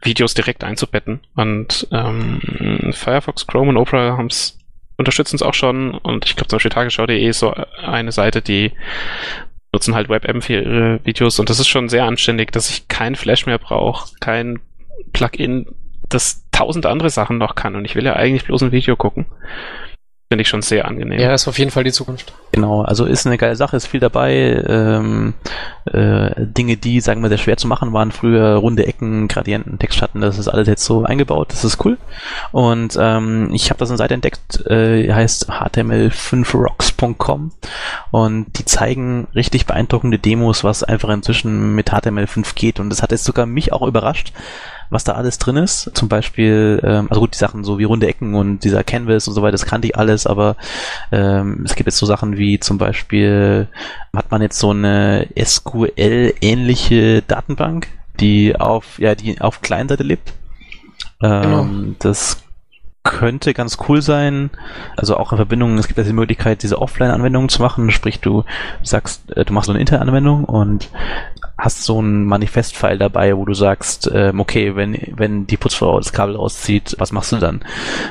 Videos 0.03 0.35
direkt 0.35 0.63
einzubetten. 0.63 1.21
Und 1.35 1.89
ähm, 1.91 2.93
Firefox, 2.93 3.47
Chrome 3.47 3.71
und 3.71 3.77
Opera 3.79 4.19
haben's 4.19 4.59
unterstützen 4.97 5.37
es 5.37 5.43
auch 5.43 5.55
schon. 5.55 5.95
Und 5.95 6.25
ich 6.27 6.37
glaube 6.37 6.49
zum 6.49 6.57
Beispiel 6.57 6.71
Tagesschau.de 6.71 7.27
ist 7.27 7.41
so 7.41 7.53
eine 7.53 8.13
Seite, 8.13 8.43
die 8.43 8.73
nutzen 9.73 9.95
halt 9.95 10.09
WebM 10.09 10.43
für 10.43 10.55
ihre 10.55 11.01
Videos. 11.05 11.39
Und 11.39 11.51
das 11.51 11.61
ist 11.61 11.69
schon 11.69 11.89
sehr 11.89 12.05
anständig, 12.05 12.53
dass 12.53 12.71
ich 12.71 12.89
kein 12.89 13.15
Flash 13.15 13.47
mehr 13.47 13.59
brauche, 13.59 14.15
kein 14.21 14.59
Plugin, 15.13 15.67
das 16.09 16.45
tausend 16.51 16.87
andere 16.87 17.11
Sachen 17.11 17.39
noch 17.39 17.55
kann. 17.55 17.77
Und 17.77 17.85
ich 17.85 17.95
will 17.95 18.05
ja 18.05 18.15
eigentlich 18.15 18.45
bloß 18.45 18.63
ein 18.63 18.73
Video 18.73 18.97
gucken. 18.97 19.27
Finde 20.29 20.43
ich 20.43 20.49
schon 20.49 20.63
sehr 20.63 20.87
angenehm. 20.87 21.21
Ja, 21.21 21.33
ist 21.33 21.47
auf 21.47 21.57
jeden 21.57 21.71
Fall 21.71 21.85
die 21.85 21.93
Zukunft. 21.93 22.35
Genau, 22.51 22.83
also 22.83 23.05
ist 23.05 23.27
eine 23.27 23.39
geile 23.39 23.55
Sache, 23.55 23.77
ist 23.77 23.87
viel 23.87 24.01
dabei. 24.01 24.61
Ähm, 24.67 25.35
äh, 25.85 26.33
Dinge, 26.37 26.77
die, 26.77 27.01
sagen 27.01 27.23
wir, 27.23 27.29
sehr 27.29 27.39
schwer 27.39 27.57
zu 27.57 27.69
machen 27.69 27.93
waren 27.93 28.11
früher, 28.11 28.57
runde 28.57 28.89
Ecken, 28.89 29.29
Gradienten, 29.29 29.79
Textschatten, 29.79 30.21
das 30.21 30.39
ist 30.39 30.49
alles 30.49 30.67
jetzt 30.67 30.85
so 30.85 31.05
eingebaut, 31.05 31.53
das 31.53 31.63
ist 31.63 31.85
cool. 31.85 31.97
Und 32.51 32.99
ähm, 33.01 33.51
ich 33.53 33.71
habe 33.71 33.79
das 33.79 33.89
eine 33.89 33.99
Seite 33.99 34.15
entdeckt, 34.15 34.67
äh, 34.67 35.13
heißt 35.13 35.49
html5rocks.com 35.49 37.53
und 38.11 38.59
die 38.59 38.65
zeigen 38.65 39.29
richtig 39.37 39.67
beeindruckende 39.67 40.19
Demos, 40.19 40.65
was 40.65 40.83
einfach 40.83 41.11
inzwischen 41.11 41.77
mit 41.77 41.93
HTML5 41.93 42.57
geht. 42.57 42.81
Und 42.81 42.91
das 42.91 43.01
hat 43.01 43.13
jetzt 43.13 43.25
sogar 43.25 43.47
mich 43.47 43.73
auch 43.73 43.87
überrascht, 43.87 44.33
was 44.91 45.05
da 45.05 45.13
alles 45.13 45.39
drin 45.39 45.57
ist. 45.57 45.91
Zum 45.95 46.09
Beispiel, 46.09 46.81
ähm, 46.83 47.07
also 47.09 47.21
gut, 47.21 47.35
die 47.35 47.39
Sachen 47.39 47.65
so 47.65 47.79
wie 47.79 47.85
runde 47.85 48.07
Ecken 48.07 48.35
und 48.35 48.65
dieser 48.65 48.85
Canvas 48.85 49.29
und 49.29 49.35
so 49.35 49.43
weiter, 49.43 49.53
das 49.53 49.67
kannte 49.67 49.89
ich 49.89 49.97
alles, 49.97 50.27
aber 50.27 50.57
ähm, 51.13 51.63
es 51.65 51.75
gibt 51.75 51.87
jetzt 51.87 51.99
so 51.99 52.07
Sachen 52.07 52.37
wie 52.37 52.61
zum 52.61 52.79
Beispiel, 52.79 53.69
hat 54.15 54.31
man 54.31 54.43
jetzt 54.43 54.59
so 54.59 54.71
eine 54.71 55.29
SQL-ähnliche 55.39 57.23
Datenbank, 57.23 57.89
die 58.21 58.57
auf, 58.59 58.99
ja, 58.99 59.15
die 59.15 59.41
auf 59.41 59.61
Kleinseite 59.61 60.03
lebt. 60.03 60.33
Ähm, 61.23 61.43
Genau. 61.43 61.67
Das 61.99 62.43
könnte 63.07 63.55
ganz 63.55 63.79
cool 63.89 64.03
sein. 64.03 64.51
Also 64.97 65.17
auch 65.17 65.33
in 65.33 65.37
Verbindung, 65.37 65.79
es 65.79 65.87
gibt 65.87 65.99
ja 65.99 66.05
die 66.05 66.13
Möglichkeit, 66.13 66.63
diese 66.63 66.83
Offline-Anwendungen 66.83 67.49
zu 67.49 67.63
machen. 67.63 67.91
Sprich, 67.91 68.21
du 68.21 68.45
sagst, 68.83 69.31
äh, 69.37 69.45
du 69.45 69.53
machst 69.53 69.67
so 69.67 69.73
eine 69.73 69.81
Interne-Anwendung 69.81 70.45
und 70.45 70.91
hast 71.57 71.85
so 71.85 72.03
ein 72.03 72.25
Manifest-File 72.25 72.99
dabei, 72.99 73.37
wo 73.37 73.45
du 73.45 73.55
sagst, 73.55 74.11
ähm, 74.13 74.41
okay, 74.41 74.77
wenn, 74.77 74.99
wenn 75.17 75.47
die 75.47 75.57
Putzfrau 75.57 75.99
das 75.99 76.13
Kabel 76.13 76.37
rauszieht, 76.37 76.97
was 76.99 77.13
machst 77.13 77.33
du 77.33 77.37
dann? 77.37 77.65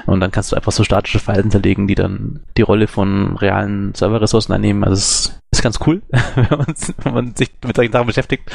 Und 0.05 0.19
dann 0.21 0.31
kannst 0.31 0.51
du 0.51 0.55
einfach 0.55 0.71
so 0.71 0.83
statische 0.83 1.19
Files 1.19 1.41
hinterlegen, 1.41 1.87
die 1.87 1.95
dann 1.95 2.39
die 2.57 2.63
Rolle 2.63 2.87
von 2.87 3.37
realen 3.37 3.93
Serverressourcen 3.93 4.55
einnehmen. 4.55 4.83
Also 4.83 4.95
es 4.95 5.41
ist 5.51 5.61
ganz 5.61 5.79
cool, 5.85 6.01
wenn 6.35 6.47
man, 6.57 6.75
wenn 7.03 7.13
man 7.13 7.35
sich 7.35 7.51
mit 7.63 7.75
solchen 7.75 7.91
Sachen 7.91 8.07
beschäftigt. 8.07 8.49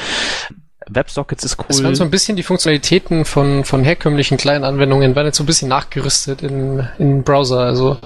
WebSockets 0.92 1.44
ist 1.44 1.56
Es 1.68 1.78
cool. 1.78 1.84
werden 1.84 1.94
so 1.94 2.04
ein 2.04 2.10
bisschen 2.10 2.36
die 2.36 2.42
Funktionalitäten 2.42 3.24
von, 3.24 3.64
von 3.64 3.84
herkömmlichen 3.84 4.36
kleinen 4.36 4.64
Anwendungen 4.64 5.14
werden 5.14 5.26
jetzt 5.26 5.36
so 5.38 5.44
ein 5.44 5.46
bisschen 5.46 5.68
nachgerüstet 5.68 6.42
in, 6.42 6.86
in 6.98 7.22
Browser. 7.22 7.60
Also 7.60 7.98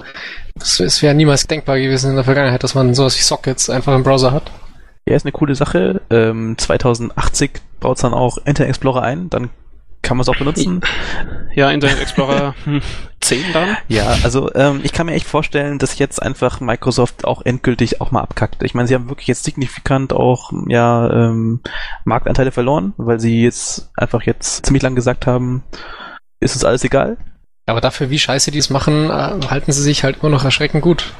es, 0.59 0.79
es 0.79 1.01
wäre 1.01 1.15
niemals 1.15 1.47
denkbar 1.47 1.79
gewesen 1.79 2.11
in 2.11 2.15
der 2.15 2.25
Vergangenheit, 2.25 2.63
dass 2.63 2.75
man 2.75 2.93
sowas 2.93 3.17
wie 3.17 3.23
Sockets 3.23 3.69
einfach 3.69 3.95
im 3.95 4.03
Browser 4.03 4.31
hat. 4.31 4.51
Ja, 5.07 5.15
ist 5.15 5.25
eine 5.25 5.31
coole 5.31 5.55
Sache. 5.55 6.01
Ähm, 6.09 6.55
2080 6.57 7.51
baut 7.79 7.97
es 7.97 8.01
dann 8.01 8.13
auch 8.13 8.37
Internet 8.39 8.69
Explorer 8.69 9.03
ein, 9.03 9.29
dann 9.29 9.49
kann 10.05 10.17
man 10.17 10.21
es 10.21 10.29
auch 10.29 10.37
benutzen. 10.37 10.81
Ja, 11.55 11.71
Internet 11.71 11.99
Explorer 11.99 12.53
hm, 12.63 12.81
10 13.21 13.43
dann. 13.53 13.77
Ja, 13.87 14.15
also 14.23 14.53
ähm, 14.53 14.81
ich 14.83 14.93
kann 14.93 15.07
mir 15.07 15.13
echt 15.13 15.25
vorstellen, 15.25 15.79
dass 15.79 15.97
jetzt 15.97 16.21
einfach 16.21 16.59
Microsoft 16.59 17.25
auch 17.25 17.41
endgültig 17.43 18.01
auch 18.01 18.11
mal 18.11 18.21
abkackt. 18.21 18.61
Ich 18.63 18.73
meine, 18.75 18.87
sie 18.87 18.93
haben 18.93 19.09
wirklich 19.09 19.27
jetzt 19.27 19.43
signifikant 19.43 20.13
auch 20.13 20.51
ja 20.67 21.09
ähm, 21.09 21.61
Marktanteile 22.03 22.51
verloren, 22.51 22.93
weil 22.97 23.19
sie 23.19 23.41
jetzt 23.41 23.89
einfach 23.95 24.21
jetzt 24.23 24.65
ziemlich 24.65 24.83
lang 24.83 24.95
gesagt 24.95 25.25
haben, 25.27 25.63
ist 26.39 26.55
uns 26.55 26.63
alles 26.63 26.83
egal. 26.83 27.17
Aber 27.65 27.81
dafür, 27.81 28.11
wie 28.11 28.19
scheiße 28.19 28.51
die 28.51 28.59
es 28.59 28.69
machen, 28.69 29.09
äh, 29.09 29.47
halten 29.49 29.71
sie 29.71 29.81
sich 29.81 30.03
halt 30.03 30.17
immer 30.21 30.29
noch 30.29 30.45
erschreckend 30.45 30.83
gut. 30.83 31.13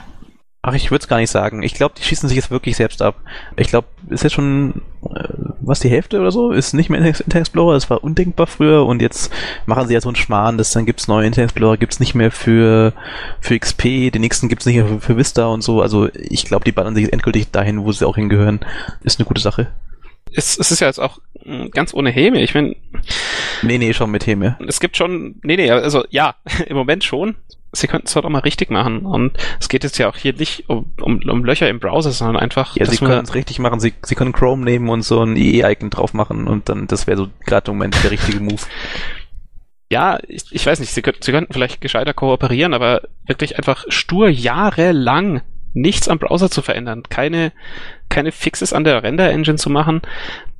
Ach, 0.67 0.73
ich 0.73 0.89
würde 0.89 1.03
es 1.03 1.07
gar 1.07 1.17
nicht 1.17 1.29
sagen. 1.29 1.61
Ich 1.61 1.75
glaube, 1.75 1.93
die 1.95 2.01
schießen 2.01 2.27
sich 2.27 2.35
jetzt 2.35 2.49
wirklich 2.49 2.75
selbst 2.75 3.03
ab. 3.03 3.21
Ich 3.55 3.67
glaube, 3.67 3.87
ist 4.09 4.23
jetzt 4.23 4.33
schon, 4.33 4.81
äh, 5.03 5.29
was, 5.61 5.79
die 5.79 5.91
Hälfte 5.91 6.19
oder 6.19 6.31
so? 6.31 6.49
Ist 6.49 6.73
nicht 6.73 6.89
mehr 6.89 6.99
Internet 6.99 7.35
Explorer. 7.35 7.75
Das 7.75 7.91
war 7.91 8.03
undenkbar 8.03 8.47
früher 8.47 8.83
und 8.83 8.99
jetzt 8.99 9.31
machen 9.67 9.87
sie 9.87 9.93
ja 9.93 10.01
so 10.01 10.09
einen 10.09 10.15
Schmarrn, 10.15 10.57
dass 10.57 10.71
dann 10.71 10.87
gibt's 10.87 11.07
neue 11.07 11.27
Internet 11.27 11.51
Explorer, 11.51 11.77
gibt's 11.77 11.99
nicht 11.99 12.15
mehr 12.15 12.31
für, 12.31 12.93
für 13.41 13.59
XP, 13.59 14.11
den 14.11 14.21
nächsten 14.21 14.49
gibt's 14.49 14.65
nicht 14.65 14.77
mehr 14.77 14.87
für, 14.87 14.99
für 14.99 15.17
Vista 15.17 15.45
und 15.45 15.61
so. 15.61 15.83
Also 15.83 16.09
ich 16.15 16.45
glaube, 16.45 16.65
die 16.65 16.71
ballern 16.71 16.95
sich 16.95 17.13
endgültig 17.13 17.51
dahin, 17.51 17.83
wo 17.85 17.91
sie 17.91 18.07
auch 18.07 18.15
hingehören. 18.15 18.61
Ist 19.03 19.19
eine 19.19 19.27
gute 19.27 19.41
Sache. 19.41 19.67
es, 20.33 20.57
es 20.57 20.71
ist 20.71 20.79
ja 20.79 20.87
jetzt 20.87 20.99
auch 20.99 21.19
mm, 21.43 21.67
ganz 21.73 21.93
ohne 21.93 22.09
Häme. 22.09 22.41
Ich 22.41 22.55
meine, 22.55 22.75
Nee, 23.61 23.77
nee, 23.77 23.93
schon 23.93 24.09
mit 24.09 24.25
Häme. 24.25 24.57
es 24.67 24.79
gibt 24.79 24.97
schon, 24.97 25.35
nee, 25.43 25.57
nee, 25.57 25.69
also 25.69 26.05
ja, 26.09 26.33
im 26.65 26.75
Moment 26.75 27.03
schon. 27.03 27.35
Sie 27.75 27.87
könnten 27.87 28.07
es 28.07 28.15
halt 28.15 28.25
auch 28.25 28.29
mal 28.29 28.39
richtig 28.39 28.69
machen. 28.69 29.05
Und 29.05 29.33
es 29.59 29.69
geht 29.69 29.83
jetzt 29.83 29.97
ja 29.97 30.09
auch 30.09 30.15
hier 30.15 30.33
nicht 30.33 30.69
um, 30.69 30.91
um, 31.01 31.21
um 31.27 31.45
Löcher 31.45 31.69
im 31.69 31.79
Browser, 31.79 32.11
sondern 32.11 32.37
einfach, 32.37 32.75
Ja, 32.75 32.85
sie 32.85 32.97
können 32.97 33.23
es 33.23 33.35
richtig 33.35 33.59
machen. 33.59 33.79
Sie, 33.79 33.93
sie 34.03 34.15
können 34.15 34.33
Chrome 34.33 34.63
nehmen 34.63 34.89
und 34.89 35.03
so 35.03 35.21
ein 35.21 35.35
IE-Icon 35.35 35.89
drauf 35.89 36.13
machen 36.13 36.47
und 36.47 36.69
dann, 36.69 36.87
das 36.87 37.07
wäre 37.07 37.17
so 37.17 37.27
gerade 37.45 37.71
im 37.71 37.77
Moment 37.77 38.01
der 38.03 38.11
richtige 38.11 38.39
Move. 38.39 38.61
ja, 39.91 40.19
ich, 40.27 40.45
ich 40.51 40.65
weiß 40.65 40.79
nicht, 40.79 40.91
sie, 40.93 41.01
sie 41.19 41.31
könnten 41.31 41.53
vielleicht 41.53 41.81
gescheiter 41.81 42.13
kooperieren, 42.13 42.73
aber 42.73 43.01
wirklich 43.27 43.57
einfach 43.57 43.85
stur 43.89 44.29
jahrelang 44.29 45.41
nichts 45.73 46.07
am 46.07 46.19
Browser 46.19 46.49
zu 46.49 46.61
verändern, 46.61 47.03
keine, 47.03 47.51
keine 48.09 48.31
Fixes 48.31 48.73
an 48.73 48.83
der 48.83 49.03
Render-Engine 49.03 49.57
zu 49.57 49.69
machen. 49.69 50.01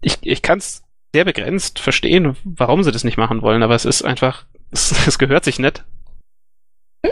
Ich, 0.02 0.18
ich 0.22 0.42
kann 0.42 0.60
es 0.60 0.84
sehr 1.14 1.26
begrenzt 1.26 1.80
verstehen, 1.80 2.36
warum 2.44 2.84
sie 2.84 2.92
das 2.92 3.06
nicht 3.06 3.18
machen 3.18 3.42
wollen, 3.42 3.64
aber 3.64 3.76
es 3.76 3.86
ist 3.86 4.04
einfach, 4.04 4.46
es, 4.72 5.08
es 5.08 5.18
gehört 5.18 5.46
sich 5.46 5.60
nicht. 5.60 5.84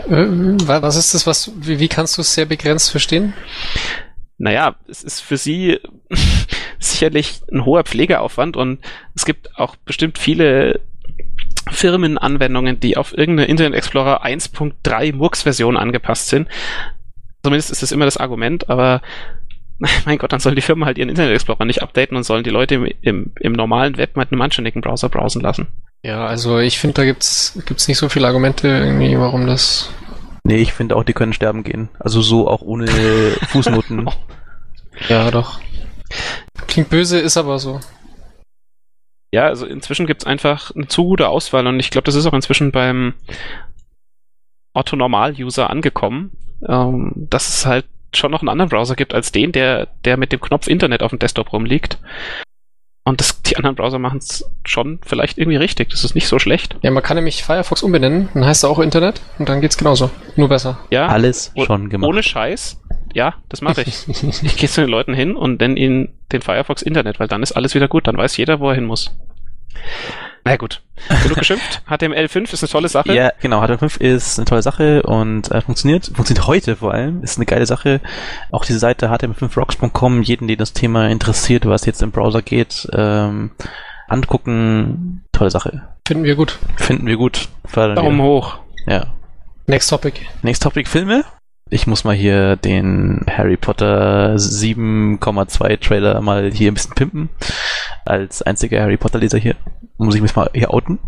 Äh, 0.08 0.66
wa- 0.68 0.82
was 0.82 0.96
ist 0.96 1.14
das, 1.14 1.26
was, 1.26 1.50
wie, 1.56 1.78
wie 1.78 1.88
kannst 1.88 2.16
du 2.16 2.22
es 2.22 2.34
sehr 2.34 2.46
begrenzt 2.46 2.90
verstehen? 2.90 3.34
Naja, 4.38 4.74
es 4.88 5.02
ist 5.02 5.20
für 5.20 5.36
sie 5.36 5.78
sicherlich 6.78 7.40
ein 7.52 7.64
hoher 7.64 7.84
Pflegeaufwand 7.84 8.56
und 8.56 8.80
es 9.14 9.24
gibt 9.24 9.56
auch 9.58 9.76
bestimmt 9.76 10.18
viele 10.18 10.80
Firmenanwendungen, 11.70 12.80
die 12.80 12.96
auf 12.96 13.16
irgendeine 13.16 13.48
Internet 13.48 13.74
Explorer 13.74 14.24
1.3 14.24 15.14
Murks-Version 15.14 15.76
angepasst 15.76 16.28
sind. 16.28 16.48
Zumindest 17.42 17.70
ist 17.70 17.82
das 17.82 17.92
immer 17.92 18.04
das 18.04 18.16
Argument, 18.16 18.68
aber 18.68 19.02
mein 20.04 20.18
Gott, 20.18 20.32
dann 20.32 20.40
sollen 20.40 20.56
die 20.56 20.62
Firmen 20.62 20.84
halt 20.84 20.98
ihren 20.98 21.08
Internet 21.08 21.34
Explorer 21.34 21.64
nicht 21.64 21.82
updaten 21.82 22.16
und 22.16 22.22
sollen 22.24 22.44
die 22.44 22.50
Leute 22.50 22.74
im, 22.76 22.86
im, 23.02 23.32
im 23.40 23.52
normalen 23.52 23.96
Web 23.96 24.16
mit 24.16 24.30
einem 24.32 24.40
anständigen 24.42 24.80
Browser 24.82 25.08
browsen 25.08 25.42
lassen. 25.42 25.68
Ja, 26.04 26.26
also 26.26 26.58
ich 26.58 26.78
finde, 26.78 26.94
da 26.94 27.04
gibt's, 27.06 27.58
gibt's 27.64 27.88
nicht 27.88 27.96
so 27.96 28.10
viele 28.10 28.26
Argumente 28.26 28.68
irgendwie, 28.68 29.18
warum 29.18 29.46
das. 29.46 29.90
Nee, 30.44 30.58
ich 30.58 30.74
finde 30.74 30.96
auch, 30.96 31.02
die 31.02 31.14
können 31.14 31.32
sterben 31.32 31.64
gehen. 31.64 31.88
Also 31.98 32.20
so 32.20 32.46
auch 32.46 32.60
ohne 32.60 32.86
Fußnoten. 33.48 34.10
Ja, 35.08 35.30
doch. 35.30 35.60
Klingt 36.66 36.90
böse, 36.90 37.18
ist 37.18 37.38
aber 37.38 37.58
so. 37.58 37.80
Ja, 39.32 39.46
also 39.46 39.64
inzwischen 39.64 40.06
gibt's 40.06 40.26
einfach 40.26 40.72
eine 40.72 40.88
zu 40.88 41.04
gute 41.04 41.28
Auswahl 41.28 41.66
und 41.66 41.80
ich 41.80 41.90
glaube, 41.90 42.04
das 42.04 42.16
ist 42.16 42.26
auch 42.26 42.34
inzwischen 42.34 42.70
beim 42.70 43.14
Otto-Normal-User 44.74 45.70
angekommen, 45.70 46.32
ähm, 46.68 47.12
dass 47.16 47.48
es 47.48 47.64
halt 47.64 47.86
schon 48.14 48.30
noch 48.30 48.42
einen 48.42 48.50
anderen 48.50 48.68
Browser 48.68 48.94
gibt 48.94 49.14
als 49.14 49.32
den, 49.32 49.52
der, 49.52 49.88
der 50.04 50.18
mit 50.18 50.32
dem 50.32 50.40
Knopf 50.40 50.68
Internet 50.68 51.02
auf 51.02 51.10
dem 51.10 51.18
Desktop 51.18 51.52
rumliegt. 51.54 51.98
Und 53.06 53.20
das, 53.20 53.42
die 53.42 53.56
anderen 53.58 53.76
Browser 53.76 53.98
machen 53.98 54.18
es 54.18 54.50
schon 54.64 54.98
vielleicht 55.04 55.36
irgendwie 55.36 55.58
richtig. 55.58 55.90
Das 55.90 56.04
ist 56.04 56.14
nicht 56.14 56.26
so 56.26 56.38
schlecht. 56.38 56.76
Ja, 56.82 56.90
man 56.90 57.02
kann 57.02 57.16
nämlich 57.16 57.44
Firefox 57.44 57.82
umbenennen, 57.82 58.30
dann 58.32 58.46
heißt 58.46 58.64
er 58.64 58.70
auch 58.70 58.78
Internet 58.78 59.20
und 59.38 59.48
dann 59.48 59.60
geht's 59.60 59.76
genauso. 59.76 60.10
Nur 60.36 60.48
besser. 60.48 60.78
Ja, 60.90 61.08
Alles 61.08 61.52
o- 61.54 61.64
schon 61.66 61.90
gemacht. 61.90 62.08
ohne 62.08 62.22
Scheiß. 62.22 62.80
Ja, 63.12 63.34
das 63.50 63.60
mache 63.60 63.82
ich. 63.82 64.08
ich 64.42 64.56
gehe 64.56 64.68
zu 64.70 64.80
den 64.80 64.88
Leuten 64.90 65.12
hin 65.12 65.36
und 65.36 65.60
nenne 65.60 65.78
ihnen 65.78 66.14
den 66.32 66.40
Firefox 66.40 66.80
Internet, 66.80 67.20
weil 67.20 67.28
dann 67.28 67.42
ist 67.42 67.52
alles 67.52 67.74
wieder 67.74 67.88
gut. 67.88 68.06
Dann 68.06 68.16
weiß 68.16 68.36
jeder, 68.38 68.58
wo 68.60 68.70
er 68.70 68.74
hin 68.74 68.86
muss. 68.86 69.14
Na 70.44 70.52
ja, 70.52 70.56
gut. 70.58 70.82
Genug 71.22 71.38
geschimpft. 71.38 71.82
HTML5 71.88 72.52
ist 72.52 72.62
eine 72.62 72.70
tolle 72.70 72.88
Sache. 72.88 73.12
Ja, 73.12 73.32
genau, 73.40 73.62
HTML5 73.62 74.00
ist 74.00 74.38
eine 74.38 74.44
tolle 74.44 74.62
Sache 74.62 75.02
und 75.02 75.50
äh, 75.50 75.60
funktioniert. 75.62 76.10
Funktioniert 76.14 76.46
heute 76.46 76.76
vor 76.76 76.92
allem. 76.92 77.22
Ist 77.22 77.38
eine 77.38 77.46
geile 77.46 77.66
Sache. 77.66 78.00
Auch 78.50 78.64
diese 78.64 78.78
Seite 78.78 79.10
html5rocks.com, 79.10 80.22
jeden, 80.22 80.46
den 80.46 80.58
das 80.58 80.74
Thema 80.74 81.08
interessiert, 81.08 81.66
was 81.66 81.86
jetzt 81.86 82.02
im 82.02 82.10
Browser 82.10 82.42
geht, 82.42 82.86
ähm, 82.92 83.52
angucken. 84.06 85.24
Tolle 85.32 85.50
Sache. 85.50 85.88
Finden 86.06 86.24
wir 86.24 86.36
gut. 86.36 86.58
Finden 86.76 87.06
wir 87.06 87.16
gut. 87.16 87.48
Fördern 87.64 87.96
Daumen 87.96 88.18
wir. 88.18 88.24
hoch. 88.24 88.58
Ja. 88.86 89.14
Next 89.66 89.88
topic. 89.88 90.20
Next 90.42 90.62
Topic 90.62 90.88
Filme. 90.88 91.24
Ich 91.70 91.86
muss 91.86 92.04
mal 92.04 92.14
hier 92.14 92.56
den 92.56 93.24
Harry 93.28 93.56
Potter 93.56 94.34
7,2 94.36 95.80
Trailer 95.80 96.20
mal 96.20 96.52
hier 96.52 96.70
ein 96.70 96.74
bisschen 96.74 96.94
pimpen. 96.94 97.30
Als 98.04 98.42
einziger 98.42 98.82
Harry 98.82 98.96
Potter 98.96 99.18
Leser 99.18 99.38
hier. 99.38 99.56
Muss 99.96 100.14
ich 100.14 100.22
mich 100.22 100.34
mal 100.34 100.50
hier 100.52 100.72
outen. 100.72 100.98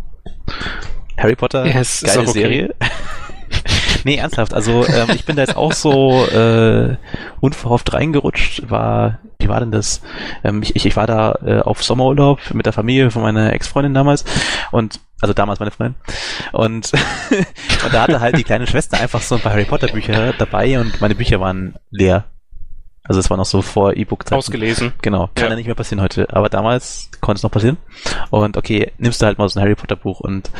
Harry 1.16 1.37
Potter, 1.37 1.66
Ja, 1.66 1.80
es 1.80 2.02
ist 2.02 2.14
geile 2.14 2.28
okay. 2.28 2.40
Serie. 2.40 2.74
nee, 4.04 4.16
ernsthaft. 4.16 4.54
Also 4.54 4.87
ähm, 4.87 5.09
ich 5.14 5.24
bin 5.24 5.37
da 5.37 5.42
jetzt 5.42 5.56
auch 5.56 5.72
so 5.72 6.24
äh, 6.26 6.96
unverhofft 7.40 7.92
reingerutscht. 7.92 8.70
War, 8.70 9.18
wie 9.38 9.48
war 9.48 9.61
denn 9.61 9.70
das? 9.70 10.02
Ähm, 10.44 10.62
ich, 10.62 10.76
ich, 10.76 10.87
ich 10.87 10.96
war 10.96 11.06
da 11.06 11.38
äh, 11.44 11.61
auf 11.61 11.82
Sommerurlaub 11.82 12.40
mit 12.54 12.66
der 12.66 12.72
Familie 12.72 13.11
von 13.11 13.22
meiner 13.22 13.52
Ex-Freundin 13.52 13.94
damals 13.94 14.24
und 14.72 15.00
also 15.20 15.32
damals 15.32 15.59
meine 15.61 15.70
Freundin. 15.70 15.96
Und, 16.52 16.92
und 17.85 17.92
da 17.92 18.02
hatte 18.02 18.20
halt 18.20 18.37
die 18.37 18.44
kleine 18.44 18.66
Schwester 18.66 19.00
einfach 19.00 19.22
so 19.22 19.37
ein 19.37 19.40
paar 19.40 19.52
Harry 19.52 19.64
Potter 19.64 19.88
Bücher 19.88 20.35
dabei 20.38 20.78
und 20.78 21.00
meine 21.00 21.14
Bücher 21.14 21.40
waren 21.40 21.74
leer. 21.90 22.24
Also 23.09 23.21
es 23.21 23.31
war 23.31 23.37
noch 23.37 23.47
so 23.47 23.62
vor 23.62 23.97
E-Book-Zeiten. 23.97 24.37
Ausgelesen. 24.38 24.92
Genau, 25.03 25.31
kann 25.35 25.45
Ja. 25.45 25.51
ja. 25.51 25.57
nicht 25.57 25.66
mehr 25.66 25.75
passieren 25.75 26.03
heute. 26.03 26.33
Aber 26.35 26.49
damals 26.49 27.11
konnte 27.21 27.38
es 27.38 27.42
noch 27.42 27.51
passieren. 27.51 27.77
Und 28.31 28.57
okay, 28.57 28.92
nimmst 28.99 29.23
du 29.23 29.27
halt 29.27 29.38
mal 29.38 29.49
so 29.49 29.59
ein 29.59 29.62
Harry 29.62 29.75
Potter 29.75 29.97
Buch 29.97 30.21
und 30.21 30.51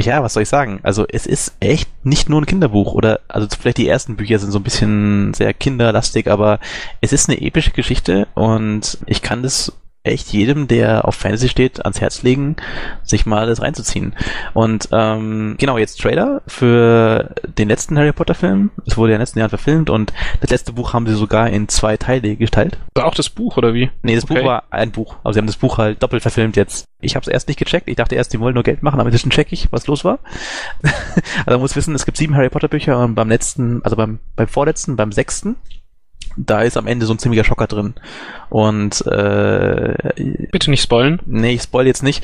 ja, 0.00 0.22
was 0.22 0.34
soll 0.34 0.44
ich 0.44 0.48
sagen? 0.48 0.78
Also 0.84 1.06
es 1.08 1.26
ist 1.26 1.56
echt 1.58 1.88
nicht 2.04 2.28
nur 2.28 2.40
ein 2.40 2.46
Kinderbuch 2.46 2.94
oder 2.94 3.18
also 3.26 3.48
vielleicht 3.58 3.78
die 3.78 3.88
ersten 3.88 4.14
Bücher 4.16 4.38
sind 4.38 4.52
so 4.52 4.60
ein 4.60 4.62
bisschen 4.62 5.34
sehr 5.34 5.52
kinderlastig, 5.52 6.30
aber 6.30 6.60
es 7.00 7.12
ist 7.12 7.28
eine 7.28 7.40
epische 7.40 7.72
Geschichte 7.72 8.28
und 8.34 8.98
ich 9.06 9.22
kann 9.22 9.42
das 9.42 9.72
echt 10.12 10.32
jedem, 10.32 10.68
der 10.68 11.06
auf 11.06 11.14
Fantasy 11.14 11.48
steht, 11.48 11.84
ans 11.84 12.00
Herz 12.00 12.22
legen, 12.22 12.56
sich 13.02 13.26
mal 13.26 13.46
das 13.46 13.60
reinzuziehen. 13.60 14.14
Und 14.54 14.88
ähm, 14.92 15.56
genau, 15.58 15.78
jetzt 15.78 16.00
Trailer 16.00 16.42
für 16.46 17.34
den 17.58 17.68
letzten 17.68 17.98
Harry 17.98 18.12
Potter 18.12 18.34
Film. 18.34 18.70
Es 18.86 18.96
wurde 18.96 19.12
ja 19.12 19.16
in 19.16 19.18
den 19.18 19.22
letzten 19.22 19.38
Jahren 19.40 19.48
verfilmt 19.48 19.90
und 19.90 20.12
das 20.40 20.50
letzte 20.50 20.72
Buch 20.72 20.92
haben 20.92 21.06
sie 21.06 21.14
sogar 21.14 21.50
in 21.50 21.68
zwei 21.68 21.96
Teile 21.96 22.36
geteilt. 22.36 22.78
Auch 22.94 23.14
das 23.14 23.28
Buch, 23.28 23.56
oder 23.56 23.74
wie? 23.74 23.90
Nee, 24.02 24.14
das 24.14 24.24
Okay. 24.24 24.40
Buch 24.40 24.48
war 24.48 24.64
ein 24.70 24.90
Buch. 24.90 25.16
Aber 25.22 25.32
sie 25.32 25.38
haben 25.38 25.46
das 25.46 25.56
Buch 25.56 25.78
halt 25.78 26.02
doppelt 26.02 26.22
verfilmt 26.22 26.56
jetzt. 26.56 26.84
Ich 27.00 27.14
habe 27.14 27.22
es 27.22 27.28
erst 27.28 27.48
nicht 27.48 27.58
gecheckt. 27.58 27.88
Ich 27.88 27.96
dachte 27.96 28.14
erst, 28.14 28.32
die 28.32 28.40
wollen 28.40 28.54
nur 28.54 28.62
Geld 28.62 28.82
machen, 28.82 29.00
aber 29.00 29.08
inzwischen 29.08 29.30
check 29.30 29.52
ich, 29.52 29.72
was 29.72 29.86
los 29.86 30.04
war. 30.04 30.18
also 30.82 31.50
man 31.50 31.60
muss 31.60 31.76
wissen, 31.76 31.94
es 31.94 32.04
gibt 32.04 32.18
sieben 32.18 32.34
Harry 32.34 32.50
Potter 32.50 32.68
Bücher 32.68 32.98
und 32.98 33.14
beim 33.14 33.28
letzten, 33.28 33.82
also 33.84 33.96
beim, 33.96 34.18
beim 34.36 34.48
vorletzten, 34.48 34.96
beim 34.96 35.12
sechsten, 35.12 35.56
da 36.36 36.62
ist 36.62 36.76
am 36.76 36.86
Ende 36.86 37.06
so 37.06 37.14
ein 37.14 37.18
ziemlicher 37.18 37.44
Schocker 37.44 37.66
drin. 37.66 37.94
Und 38.48 39.06
äh, 39.06 39.94
Bitte 40.52 40.70
nicht 40.70 40.82
spoilen. 40.82 41.20
Nee, 41.26 41.54
ich 41.54 41.62
spoil 41.62 41.86
jetzt 41.86 42.02
nicht. 42.02 42.22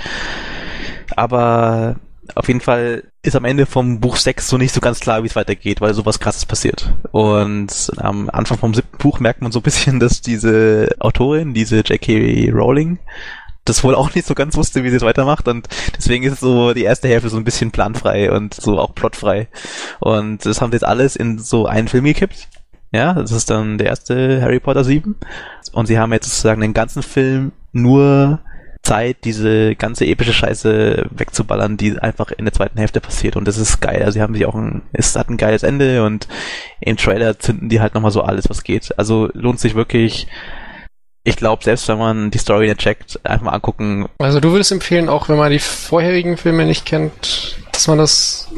Aber 1.16 1.96
auf 2.34 2.48
jeden 2.48 2.60
Fall 2.60 3.04
ist 3.22 3.36
am 3.36 3.44
Ende 3.44 3.66
vom 3.66 4.00
Buch 4.00 4.16
6 4.16 4.48
so 4.48 4.56
nicht 4.56 4.72
so 4.72 4.80
ganz 4.80 5.00
klar, 5.00 5.22
wie 5.22 5.26
es 5.26 5.36
weitergeht, 5.36 5.80
weil 5.80 5.94
sowas 5.94 6.20
krasses 6.20 6.46
passiert. 6.46 6.92
Und 7.10 7.90
am 7.96 8.30
Anfang 8.30 8.58
vom 8.58 8.74
siebten 8.74 8.98
Buch 8.98 9.20
merkt 9.20 9.42
man 9.42 9.52
so 9.52 9.60
ein 9.60 9.62
bisschen, 9.62 10.00
dass 10.00 10.20
diese 10.20 10.94
Autorin, 11.00 11.54
diese 11.54 11.76
J.K. 11.80 12.50
Rowling, 12.52 12.98
das 13.64 13.82
wohl 13.82 13.94
auch 13.94 14.14
nicht 14.14 14.26
so 14.26 14.34
ganz 14.34 14.56
wusste, 14.56 14.84
wie 14.84 14.90
sie 14.90 14.96
es 14.96 15.02
weitermacht 15.02 15.48
und 15.48 15.68
deswegen 15.96 16.24
ist 16.24 16.40
so 16.40 16.74
die 16.74 16.82
erste 16.82 17.08
Hälfte 17.08 17.30
so 17.30 17.38
ein 17.38 17.44
bisschen 17.44 17.70
planfrei 17.70 18.30
und 18.30 18.52
so 18.52 18.78
auch 18.78 18.94
plotfrei. 18.94 19.48
Und 20.00 20.44
das 20.44 20.60
haben 20.60 20.70
sie 20.70 20.76
jetzt 20.76 20.86
alles 20.86 21.16
in 21.16 21.38
so 21.38 21.66
einen 21.66 21.88
Film 21.88 22.04
gekippt. 22.04 22.48
Ja, 22.94 23.12
das 23.14 23.32
ist 23.32 23.50
dann 23.50 23.76
der 23.76 23.88
erste 23.88 24.40
Harry 24.40 24.60
Potter 24.60 24.84
7. 24.84 25.16
Und 25.72 25.86
sie 25.86 25.98
haben 25.98 26.12
jetzt 26.12 26.26
sozusagen 26.26 26.60
den 26.60 26.74
ganzen 26.74 27.02
Film 27.02 27.50
nur 27.72 28.38
Zeit, 28.82 29.24
diese 29.24 29.74
ganze 29.74 30.06
epische 30.06 30.32
Scheiße 30.32 31.08
wegzuballern, 31.10 31.76
die 31.76 31.98
einfach 31.98 32.30
in 32.30 32.44
der 32.44 32.54
zweiten 32.54 32.78
Hälfte 32.78 33.00
passiert. 33.00 33.34
Und 33.34 33.48
das 33.48 33.58
ist 33.58 33.80
geil. 33.80 34.00
Also 34.02 34.12
sie 34.12 34.22
haben 34.22 34.34
sich 34.34 34.46
auch 34.46 34.54
ein, 34.54 34.82
es 34.92 35.16
hat 35.16 35.28
ein 35.28 35.38
geiles 35.38 35.64
Ende 35.64 36.04
und 36.04 36.28
im 36.80 36.96
Trailer 36.96 37.36
zünden 37.36 37.68
die 37.68 37.80
halt 37.80 37.94
nochmal 37.94 38.12
so 38.12 38.22
alles, 38.22 38.48
was 38.48 38.62
geht. 38.62 38.96
Also 38.96 39.28
lohnt 39.32 39.58
sich 39.58 39.74
wirklich, 39.74 40.28
ich 41.24 41.34
glaube, 41.34 41.64
selbst 41.64 41.88
wenn 41.88 41.98
man 41.98 42.30
die 42.30 42.38
Story 42.38 42.68
nicht 42.68 42.78
checkt, 42.78 43.18
einfach 43.24 43.46
mal 43.46 43.54
angucken. 43.54 44.06
Also 44.18 44.38
du 44.38 44.52
würdest 44.52 44.70
empfehlen, 44.70 45.08
auch 45.08 45.28
wenn 45.28 45.38
man 45.38 45.50
die 45.50 45.58
vorherigen 45.58 46.36
Filme 46.36 46.64
nicht 46.64 46.86
kennt, 46.86 47.58
dass 47.72 47.88
man 47.88 47.98
das 47.98 48.52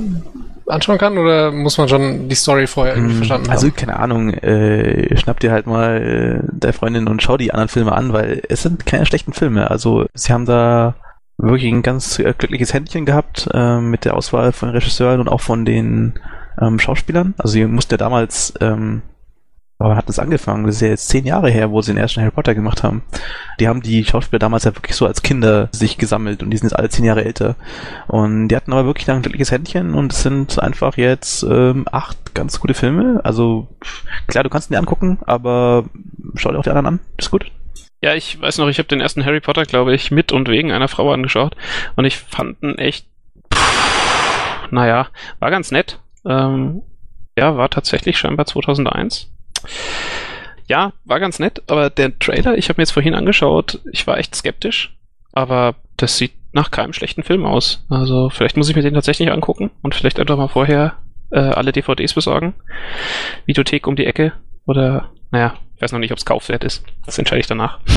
anschauen 0.68 0.98
kann 0.98 1.16
oder 1.18 1.52
muss 1.52 1.78
man 1.78 1.88
schon 1.88 2.28
die 2.28 2.34
Story 2.34 2.66
vorher 2.66 2.96
irgendwie 2.96 3.14
verstanden 3.16 3.50
Also 3.50 3.68
haben? 3.68 3.76
keine 3.76 3.98
Ahnung, 3.98 4.30
äh, 4.34 5.16
schnapp 5.16 5.40
dir 5.40 5.52
halt 5.52 5.66
mal 5.66 6.42
äh, 6.42 6.48
der 6.52 6.72
Freundin 6.72 7.06
und 7.08 7.22
schau 7.22 7.36
die 7.36 7.52
anderen 7.52 7.68
Filme 7.68 7.92
an, 7.92 8.12
weil 8.12 8.42
es 8.48 8.62
sind 8.62 8.84
keine 8.86 9.06
schlechten 9.06 9.32
Filme. 9.32 9.70
Also 9.70 10.06
sie 10.14 10.32
haben 10.32 10.46
da 10.46 10.94
wirklich 11.38 11.70
ein 11.70 11.82
ganz 11.82 12.18
äh, 12.18 12.32
glückliches 12.36 12.72
Händchen 12.74 13.04
gehabt 13.06 13.48
äh, 13.52 13.78
mit 13.80 14.04
der 14.04 14.16
Auswahl 14.16 14.52
von 14.52 14.70
Regisseuren 14.70 15.20
und 15.20 15.28
auch 15.28 15.40
von 15.40 15.64
den 15.64 16.14
ähm, 16.60 16.78
Schauspielern. 16.78 17.34
Also 17.38 17.52
sie 17.52 17.66
musste 17.66 17.94
ja 17.94 17.98
damals, 17.98 18.54
ähm, 18.60 19.02
aber 19.78 19.96
hat 19.96 20.08
es 20.08 20.18
angefangen, 20.18 20.66
das 20.66 20.76
ist 20.76 20.80
ja 20.80 20.88
jetzt 20.88 21.08
zehn 21.08 21.26
Jahre 21.26 21.50
her, 21.50 21.70
wo 21.70 21.82
sie 21.82 21.92
den 21.92 22.00
ersten 22.00 22.20
Harry 22.20 22.30
Potter 22.30 22.54
gemacht 22.54 22.82
haben. 22.82 23.02
Die 23.60 23.68
haben 23.68 23.82
die 23.82 24.04
Schauspieler 24.04 24.38
damals 24.38 24.64
ja 24.64 24.74
wirklich 24.74 24.96
so 24.96 25.06
als 25.06 25.22
Kinder 25.22 25.68
sich 25.72 25.98
gesammelt 25.98 26.42
und 26.42 26.50
die 26.50 26.56
sind 26.56 26.68
jetzt 26.68 26.78
alle 26.78 26.88
zehn 26.88 27.04
Jahre 27.04 27.24
älter. 27.24 27.56
Und 28.08 28.48
die 28.48 28.56
hatten 28.56 28.72
aber 28.72 28.86
wirklich 28.86 29.10
ein 29.10 29.20
glückliches 29.20 29.50
Händchen 29.50 29.94
und 29.94 30.12
es 30.12 30.22
sind 30.22 30.58
einfach 30.62 30.96
jetzt 30.96 31.42
ähm, 31.42 31.86
acht 31.92 32.34
ganz 32.34 32.58
gute 32.58 32.72
Filme. 32.74 33.20
Also 33.22 33.68
klar, 34.28 34.44
du 34.44 34.50
kannst 34.50 34.70
ihn 34.70 34.74
dir 34.74 34.78
angucken, 34.78 35.18
aber 35.26 35.84
schau 36.36 36.52
dir 36.52 36.58
auch 36.58 36.62
die 36.62 36.70
anderen 36.70 36.86
an. 36.86 37.00
Ist 37.18 37.30
gut. 37.30 37.50
Ja, 38.00 38.14
ich 38.14 38.40
weiß 38.40 38.58
noch, 38.58 38.68
ich 38.68 38.78
habe 38.78 38.88
den 38.88 39.00
ersten 39.00 39.24
Harry 39.26 39.40
Potter, 39.40 39.64
glaube 39.64 39.94
ich, 39.94 40.10
mit 40.10 40.32
und 40.32 40.48
wegen 40.48 40.72
einer 40.72 40.88
Frau 40.88 41.12
angeschaut 41.12 41.56
und 41.96 42.04
ich 42.04 42.18
fand 42.18 42.62
ihn 42.62 42.78
echt, 42.78 43.06
pff, 43.52 44.70
naja, 44.70 45.08
war 45.38 45.50
ganz 45.50 45.70
nett. 45.70 46.00
Ähm, 46.24 46.82
ja, 47.38 47.56
war 47.56 47.68
tatsächlich 47.68 48.18
scheinbar 48.18 48.46
2001. 48.46 49.30
Ja, 50.66 50.92
war 51.04 51.20
ganz 51.20 51.38
nett, 51.38 51.62
aber 51.68 51.90
der 51.90 52.18
Trailer, 52.18 52.58
ich 52.58 52.68
habe 52.68 52.78
mir 52.78 52.82
jetzt 52.82 52.92
vorhin 52.92 53.14
angeschaut, 53.14 53.80
ich 53.92 54.06
war 54.06 54.18
echt 54.18 54.34
skeptisch, 54.34 54.96
aber 55.32 55.76
das 55.96 56.18
sieht 56.18 56.32
nach 56.52 56.70
keinem 56.70 56.92
schlechten 56.92 57.22
Film 57.22 57.44
aus. 57.44 57.84
Also 57.88 58.30
vielleicht 58.30 58.56
muss 58.56 58.68
ich 58.68 58.74
mir 58.74 58.82
den 58.82 58.94
tatsächlich 58.94 59.30
angucken 59.30 59.70
und 59.82 59.94
vielleicht 59.94 60.18
einfach 60.18 60.36
mal 60.36 60.48
vorher 60.48 60.96
äh, 61.30 61.38
alle 61.38 61.72
DVDs 61.72 62.14
besorgen. 62.14 62.54
Videothek 63.44 63.86
um 63.86 63.94
die 63.94 64.06
Ecke 64.06 64.32
oder, 64.64 65.10
naja, 65.30 65.54
ich 65.76 65.82
weiß 65.82 65.92
noch 65.92 65.98
nicht, 65.98 66.12
ob 66.12 66.18
es 66.18 66.24
kaufwert 66.24 66.64
ist. 66.64 66.84
Das 67.04 67.18
entscheide 67.18 67.40
ich 67.40 67.46
danach. 67.46 67.78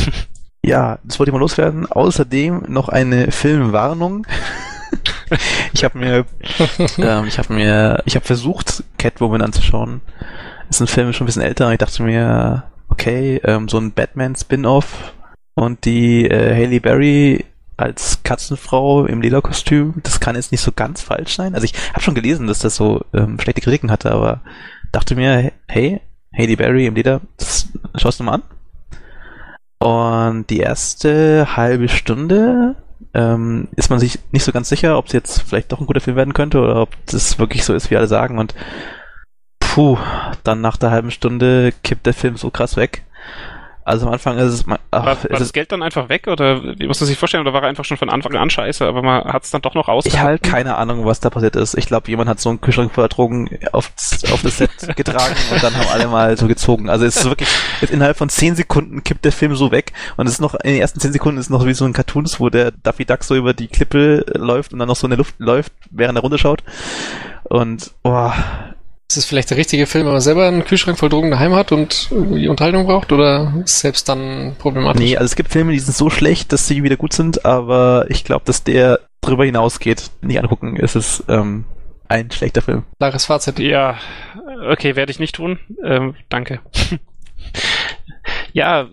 Ja, 0.62 1.00
das 1.06 1.18
wollte 1.18 1.30
ich 1.30 1.34
mal 1.34 1.40
loswerden. 1.40 1.90
Außerdem 1.90 2.66
noch 2.68 2.90
eine 2.90 3.32
Filmwarnung. 3.32 4.28
ich 5.74 5.84
habe 5.84 5.98
mir, 5.98 6.26
ähm, 6.98 7.26
ich 7.26 7.38
habe 7.38 7.54
mir, 7.54 8.02
ich 8.06 8.16
habe 8.16 8.26
versucht, 8.26 8.84
Catwoman 8.98 9.42
anzuschauen. 9.42 10.02
Ist 10.70 10.82
ein 10.82 10.88
Film 10.88 11.14
schon 11.14 11.26
ein 11.26 11.28
bisschen 11.28 11.42
älter. 11.42 11.72
Ich 11.72 11.78
dachte 11.80 12.04
mir, 12.04 12.64
okay, 12.90 13.42
ähm, 13.44 13.68
so 13.68 13.78
ein 13.78 13.92
Batman-Spin-off 13.92 15.14
und 15.56 15.86
die 15.86 16.26
äh, 16.26 16.54
Haley 16.54 16.80
Berry 16.80 17.46
als 17.78 18.24
Katzenfrau 18.24 19.06
im 19.06 19.22
Lederkostüm, 19.22 19.96
das 20.04 20.20
kann 20.20 20.36
jetzt 20.36 20.52
nicht 20.52 20.62
so 20.62 20.72
ganz 20.74 21.02
falsch 21.02 21.36
sein. 21.36 21.56
Also 21.56 21.64
ich 21.64 21.74
habe 21.94 22.02
schon 22.02 22.16
gelesen, 22.16 22.48
dass 22.48 22.60
das 22.60 22.76
so 22.76 23.06
ähm, 23.14 23.40
schlechte 23.40 23.62
Kritiken 23.62 23.90
hatte, 23.90 24.12
aber 24.12 24.42
dachte 24.92 25.16
mir, 25.16 25.52
hey, 25.68 26.02
Haley 26.38 26.56
Berry 26.58 26.86
im 26.88 26.96
Leder, 26.96 27.22
das 27.38 27.70
schaust 27.96 28.20
du 28.20 28.24
mal 28.26 28.34
an. 28.34 28.44
Und 29.80 30.50
die 30.50 30.60
erste 30.60 31.56
halbe 31.56 31.88
Stunde 31.88 32.76
ähm, 33.14 33.70
ist 33.78 33.90
man 33.90 34.00
sich 34.00 34.20
nicht 34.32 34.44
so 34.44 34.52
ganz 34.52 34.68
sicher, 34.68 34.98
ob 34.98 35.08
es 35.08 35.14
jetzt 35.14 35.42
vielleicht 35.44 35.72
doch 35.72 35.80
ein 35.80 35.86
guter 35.88 36.02
Film 36.02 36.18
werden 36.18 36.34
könnte 36.34 36.60
oder 36.60 36.82
ob 36.82 36.90
das 37.06 37.40
wirklich 37.40 37.64
so 37.64 37.74
ist, 37.74 37.90
wie 37.90 37.96
alle 37.96 38.08
sagen. 38.08 38.38
Und 38.40 38.54
puh, 39.70 39.98
dann 40.44 40.62
nach 40.62 40.78
der 40.78 40.90
halben 40.90 41.12
Stunde 41.12 41.74
kippt 41.84 42.06
der 42.06 42.14
Film 42.14 42.38
so 42.38 42.50
krass 42.50 42.76
weg. 42.76 43.04
Also 43.84 44.06
am 44.06 44.14
Anfang 44.14 44.38
ist 44.38 44.54
es. 44.54 44.66
Ach, 44.68 45.06
war, 45.06 45.24
war 45.24 45.40
das 45.40 45.54
Geld 45.54 45.72
dann 45.72 45.82
einfach 45.82 46.10
weg 46.10 46.28
oder 46.28 46.62
wie 46.78 46.86
muss 46.86 47.00
man 47.00 47.08
sich 47.08 47.18
vorstellen? 47.18 47.42
Oder 47.42 47.54
war 47.54 47.64
er 47.64 47.70
einfach 47.70 47.86
schon 47.86 47.98
von 47.98 48.10
Anfang 48.10 48.36
an 48.36 48.50
scheiße, 48.50 48.86
aber 48.86 49.02
man 49.02 49.24
hat 49.24 49.44
es 49.44 49.52
dann 49.52 49.62
doch 49.62 49.74
noch 49.74 49.88
ausgehalten? 49.88 50.46
Ich 50.46 50.52
habe 50.52 50.64
keine 50.64 50.76
Ahnung, 50.78 51.06
was 51.06 51.20
da 51.20 51.32
passiert 51.32 51.56
ist. 51.56 51.76
Ich 51.76 51.88
glaube, 51.88 52.08
jemand 52.10 52.30
hat 52.30 52.40
so 52.40 52.50
einen 52.50 52.62
Kühlschrank 52.62 52.92
voller 52.94 53.08
Drogen 53.08 53.50
auf, 53.72 53.92
auf 54.32 54.42
das 54.44 54.58
Set 54.58 54.72
getragen 54.96 55.36
und 55.52 55.64
dann 55.64 55.76
haben 55.76 55.88
alle 55.92 56.08
mal 56.08 56.38
so 56.38 56.48
gezogen. 56.48 56.90
Also 56.90 57.06
es 57.06 57.18
ist 57.18 57.26
wirklich, 57.26 57.50
jetzt 57.82 57.92
innerhalb 57.92 58.18
von 58.18 58.30
zehn 58.30 58.56
Sekunden 58.56 59.04
kippt 59.04 59.26
der 59.26 59.32
Film 59.32 59.56
so 59.56 59.72
weg 59.72 59.94
und 60.18 60.28
es 60.28 60.34
ist 60.34 60.42
noch, 60.42 60.54
in 60.56 60.74
den 60.74 60.82
ersten 60.82 61.00
zehn 61.00 61.14
Sekunden 61.14 61.40
ist 61.40 61.50
noch 61.50 61.66
wie 61.66 61.74
so 61.74 61.86
ein 61.86 61.94
Cartoons, 61.94 62.40
wo 62.40 62.50
der 62.50 62.72
Duffy 62.72 63.06
Duck 63.06 63.24
so 63.24 63.36
über 63.36 63.54
die 63.54 63.70
Klippe 63.70 64.24
läuft 64.36 64.74
und 64.74 64.80
dann 64.80 64.88
noch 64.88 64.98
so 64.98 65.08
in 65.08 65.12
der 65.12 65.18
Luft 65.18 65.36
läuft, 65.40 65.74
während 65.90 66.18
er 66.18 66.22
runterschaut. 66.22 66.64
Und, 67.44 67.92
boah, 68.04 68.36
ist 69.10 69.18
es 69.18 69.26
vielleicht 69.26 69.50
der 69.50 69.58
richtige 69.58 69.88
Film, 69.88 70.06
wenn 70.06 70.14
man 70.14 70.22
selber 70.22 70.48
einen 70.48 70.64
Kühlschrank 70.64 71.00
voll 71.00 71.10
Drogen 71.10 71.32
daheim 71.32 71.56
hat 71.56 71.72
und 71.72 72.12
die 72.12 72.48
Unterhaltung 72.48 72.86
braucht 72.86 73.12
oder 73.12 73.52
ist 73.66 73.80
selbst 73.80 74.08
dann 74.08 74.56
problematisch? 74.60 75.02
Nee, 75.02 75.18
also 75.18 75.26
es 75.26 75.36
gibt 75.36 75.52
Filme, 75.52 75.72
die 75.72 75.80
sind 75.80 75.96
so 75.96 76.12
schlecht, 76.12 76.54
dass 76.54 76.68
sie 76.68 76.84
wieder 76.84 76.96
gut 76.96 77.14
sind, 77.14 77.44
aber 77.44 78.06
ich 78.10 78.24
glaube, 78.24 78.46
dass 78.46 78.64
der 78.64 79.00
drüber 79.22 79.46
hinausgeht, 79.46 80.12
nicht 80.22 80.40
angucken, 80.40 80.76
ist 80.76 80.96
es 80.96 81.24
ähm, 81.28 81.66
ein 82.08 82.30
schlechter 82.30 82.62
Film. 82.62 82.84
Klares 83.00 83.26
Fazit. 83.26 83.58
Ja, 83.58 83.98
okay, 84.70 84.96
werde 84.96 85.12
ich 85.12 85.20
nicht 85.20 85.34
tun. 85.34 85.58
Ähm, 85.84 86.14
danke. 86.30 86.60
ja, 88.54 88.88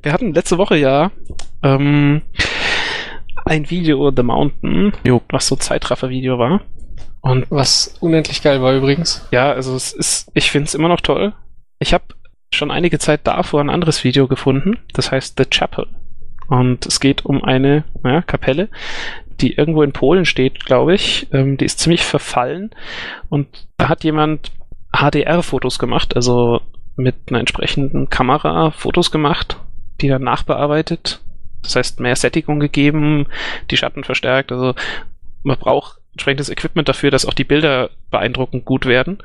wir 0.00 0.12
hatten 0.14 0.32
letzte 0.32 0.56
Woche 0.56 0.78
ja 0.78 1.10
ähm, 1.62 2.22
ein 3.44 3.68
Video 3.68 4.10
The 4.10 4.22
Mountain, 4.22 4.94
jo. 5.04 5.20
was 5.28 5.46
so 5.46 5.56
Zeitraffer-Video 5.56 6.38
war. 6.38 6.62
Und 7.20 7.46
was 7.50 7.96
unendlich 8.00 8.42
geil 8.42 8.62
war 8.62 8.74
übrigens. 8.74 9.26
Ja, 9.30 9.52
also 9.52 9.74
es 9.74 9.92
ist, 9.92 10.30
ich 10.34 10.50
finde 10.50 10.66
es 10.66 10.74
immer 10.74 10.88
noch 10.88 11.00
toll. 11.00 11.34
Ich 11.78 11.92
habe 11.92 12.04
schon 12.52 12.70
einige 12.70 12.98
Zeit 12.98 13.20
davor 13.24 13.60
ein 13.60 13.70
anderes 13.70 14.04
Video 14.04 14.26
gefunden, 14.26 14.78
das 14.92 15.12
heißt 15.12 15.34
The 15.38 15.44
Chapel. 15.44 15.86
Und 16.48 16.86
es 16.86 16.98
geht 16.98 17.24
um 17.24 17.44
eine 17.44 17.84
ja, 18.04 18.22
Kapelle, 18.22 18.68
die 19.40 19.54
irgendwo 19.54 19.82
in 19.82 19.92
Polen 19.92 20.24
steht, 20.24 20.64
glaube 20.66 20.94
ich. 20.94 21.28
Ähm, 21.32 21.56
die 21.56 21.64
ist 21.64 21.78
ziemlich 21.78 22.04
verfallen. 22.04 22.70
Und 23.28 23.68
da 23.76 23.88
hat 23.88 24.02
jemand 24.02 24.50
HDR-Fotos 24.92 25.78
gemacht, 25.78 26.16
also 26.16 26.60
mit 26.96 27.14
einer 27.28 27.38
entsprechenden 27.38 28.10
Kamera 28.10 28.72
Fotos 28.72 29.10
gemacht, 29.10 29.58
die 30.00 30.08
dann 30.08 30.22
nachbearbeitet. 30.22 31.20
Das 31.62 31.76
heißt, 31.76 32.00
mehr 32.00 32.16
Sättigung 32.16 32.58
gegeben, 32.58 33.26
die 33.70 33.76
Schatten 33.76 34.02
verstärkt. 34.02 34.50
Also 34.50 34.74
man 35.42 35.58
braucht 35.58 35.99
entsprechendes 36.12 36.50
Equipment 36.50 36.88
dafür, 36.88 37.10
dass 37.10 37.26
auch 37.26 37.34
die 37.34 37.44
Bilder 37.44 37.90
beeindruckend 38.10 38.64
gut 38.64 38.86
werden 38.86 39.18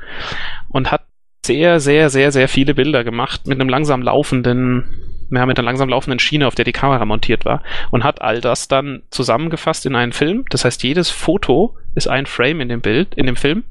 und 0.68 0.90
hat 0.90 1.02
sehr, 1.44 1.80
sehr, 1.80 2.10
sehr, 2.10 2.32
sehr 2.32 2.48
viele 2.48 2.74
Bilder 2.74 3.04
gemacht 3.04 3.46
mit 3.46 3.60
einem 3.60 3.68
langsam 3.68 4.02
laufenden, 4.02 4.84
ja, 5.30 5.46
mit 5.46 5.58
einer 5.58 5.66
langsam 5.66 5.88
laufenden 5.88 6.18
Schiene, 6.18 6.46
auf 6.46 6.54
der 6.54 6.64
die 6.64 6.72
Kamera 6.72 7.04
montiert 7.04 7.44
war 7.44 7.62
und 7.90 8.04
hat 8.04 8.20
all 8.20 8.40
das 8.40 8.68
dann 8.68 9.02
zusammengefasst 9.10 9.86
in 9.86 9.94
einen 9.94 10.12
Film. 10.12 10.44
Das 10.50 10.64
heißt, 10.64 10.82
jedes 10.82 11.10
Foto 11.10 11.76
ist 11.94 12.08
ein 12.08 12.26
Frame 12.26 12.60
in 12.60 12.68
dem 12.68 12.80
Bild, 12.80 13.14
in 13.14 13.26
dem 13.26 13.36
Film. 13.36 13.64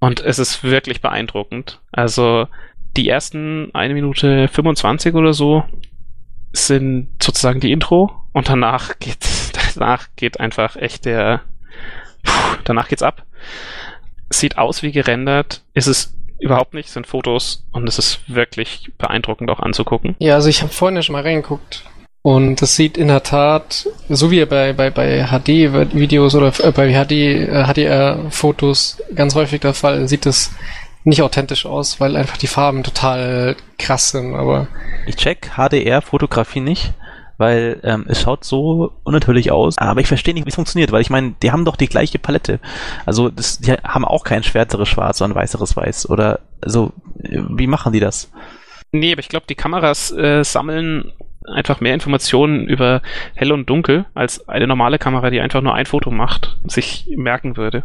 Und 0.00 0.20
es 0.20 0.38
ist 0.38 0.64
wirklich 0.64 1.00
beeindruckend. 1.00 1.80
Also 1.92 2.48
die 2.96 3.08
ersten 3.08 3.74
eine 3.74 3.94
Minute 3.94 4.48
25 4.48 5.14
oder 5.14 5.32
so 5.32 5.64
sind 6.52 7.08
sozusagen 7.22 7.60
die 7.60 7.72
Intro 7.72 8.12
und 8.32 8.48
danach 8.48 8.98
geht, 8.98 9.18
danach 9.74 10.08
geht 10.16 10.40
einfach 10.40 10.76
echt 10.76 11.04
der, 11.04 11.42
Puh, 12.24 12.56
danach 12.64 12.88
geht's 12.88 13.02
ab. 13.02 13.24
Sieht 14.30 14.58
aus 14.58 14.82
wie 14.82 14.92
gerendert, 14.92 15.62
ist 15.74 15.86
es 15.86 16.14
überhaupt 16.40 16.74
nicht, 16.74 16.90
sind 16.90 17.06
Fotos 17.06 17.64
und 17.72 17.88
es 17.88 17.98
ist 17.98 18.20
wirklich 18.26 18.90
beeindruckend 18.98 19.50
auch 19.50 19.60
anzugucken. 19.60 20.16
Ja, 20.18 20.34
also 20.34 20.48
ich 20.48 20.62
habe 20.62 20.72
vorhin 20.72 20.96
ja 20.96 21.02
schon 21.02 21.12
mal 21.12 21.22
reingeguckt 21.22 21.84
und 22.22 22.62
das 22.62 22.74
sieht 22.74 22.96
in 22.96 23.08
der 23.08 23.22
Tat, 23.22 23.86
so 24.08 24.30
wie 24.30 24.44
bei, 24.46 24.72
bei, 24.72 24.90
bei 24.90 25.26
HD-Videos 25.26 26.34
oder 26.34 26.52
äh, 26.58 26.72
bei 26.72 26.90
HD, 26.92 27.68
HDR-Fotos 27.68 29.02
ganz 29.14 29.34
häufig 29.34 29.60
der 29.60 29.74
Fall, 29.74 30.08
sieht 30.08 30.24
es 30.24 30.50
nicht 31.04 31.20
authentisch 31.20 31.66
aus, 31.66 32.00
weil 32.00 32.16
einfach 32.16 32.38
die 32.38 32.46
Farben 32.46 32.82
total 32.82 33.56
krass 33.78 34.10
sind, 34.10 34.34
aber. 34.34 34.68
Ich 35.06 35.16
check 35.16 35.50
HDR-Fotografie 35.56 36.60
nicht 36.60 36.94
weil 37.38 37.80
ähm, 37.82 38.04
es 38.08 38.20
schaut 38.20 38.44
so 38.44 38.92
unnatürlich 39.04 39.50
aus, 39.50 39.78
aber 39.78 40.00
ich 40.00 40.06
verstehe 40.06 40.34
nicht, 40.34 40.46
wie 40.46 40.50
es 40.50 40.54
funktioniert, 40.54 40.92
weil 40.92 41.02
ich 41.02 41.10
meine, 41.10 41.34
die 41.42 41.52
haben 41.52 41.64
doch 41.64 41.76
die 41.76 41.88
gleiche 41.88 42.18
Palette. 42.18 42.60
Also 43.06 43.28
das, 43.28 43.58
die 43.58 43.72
haben 43.72 44.04
auch 44.04 44.24
kein 44.24 44.42
schwärzeres 44.42 44.88
Schwarz, 44.88 45.18
sondern 45.18 45.38
weißeres 45.38 45.76
Weiß. 45.76 46.08
Oder 46.10 46.40
also, 46.60 46.92
wie 47.16 47.66
machen 47.66 47.92
die 47.92 48.00
das? 48.00 48.30
Nee, 48.92 49.12
aber 49.12 49.20
ich 49.20 49.28
glaube, 49.28 49.46
die 49.48 49.54
Kameras 49.54 50.12
äh, 50.12 50.44
sammeln 50.44 51.12
einfach 51.46 51.80
mehr 51.80 51.94
Informationen 51.94 52.66
über 52.66 53.02
hell 53.34 53.52
und 53.52 53.68
dunkel 53.68 54.06
als 54.14 54.48
eine 54.48 54.66
normale 54.66 54.98
Kamera, 54.98 55.30
die 55.30 55.40
einfach 55.40 55.60
nur 55.60 55.74
ein 55.74 55.86
Foto 55.86 56.10
macht, 56.10 56.56
sich 56.64 57.06
merken 57.14 57.56
würde. 57.56 57.84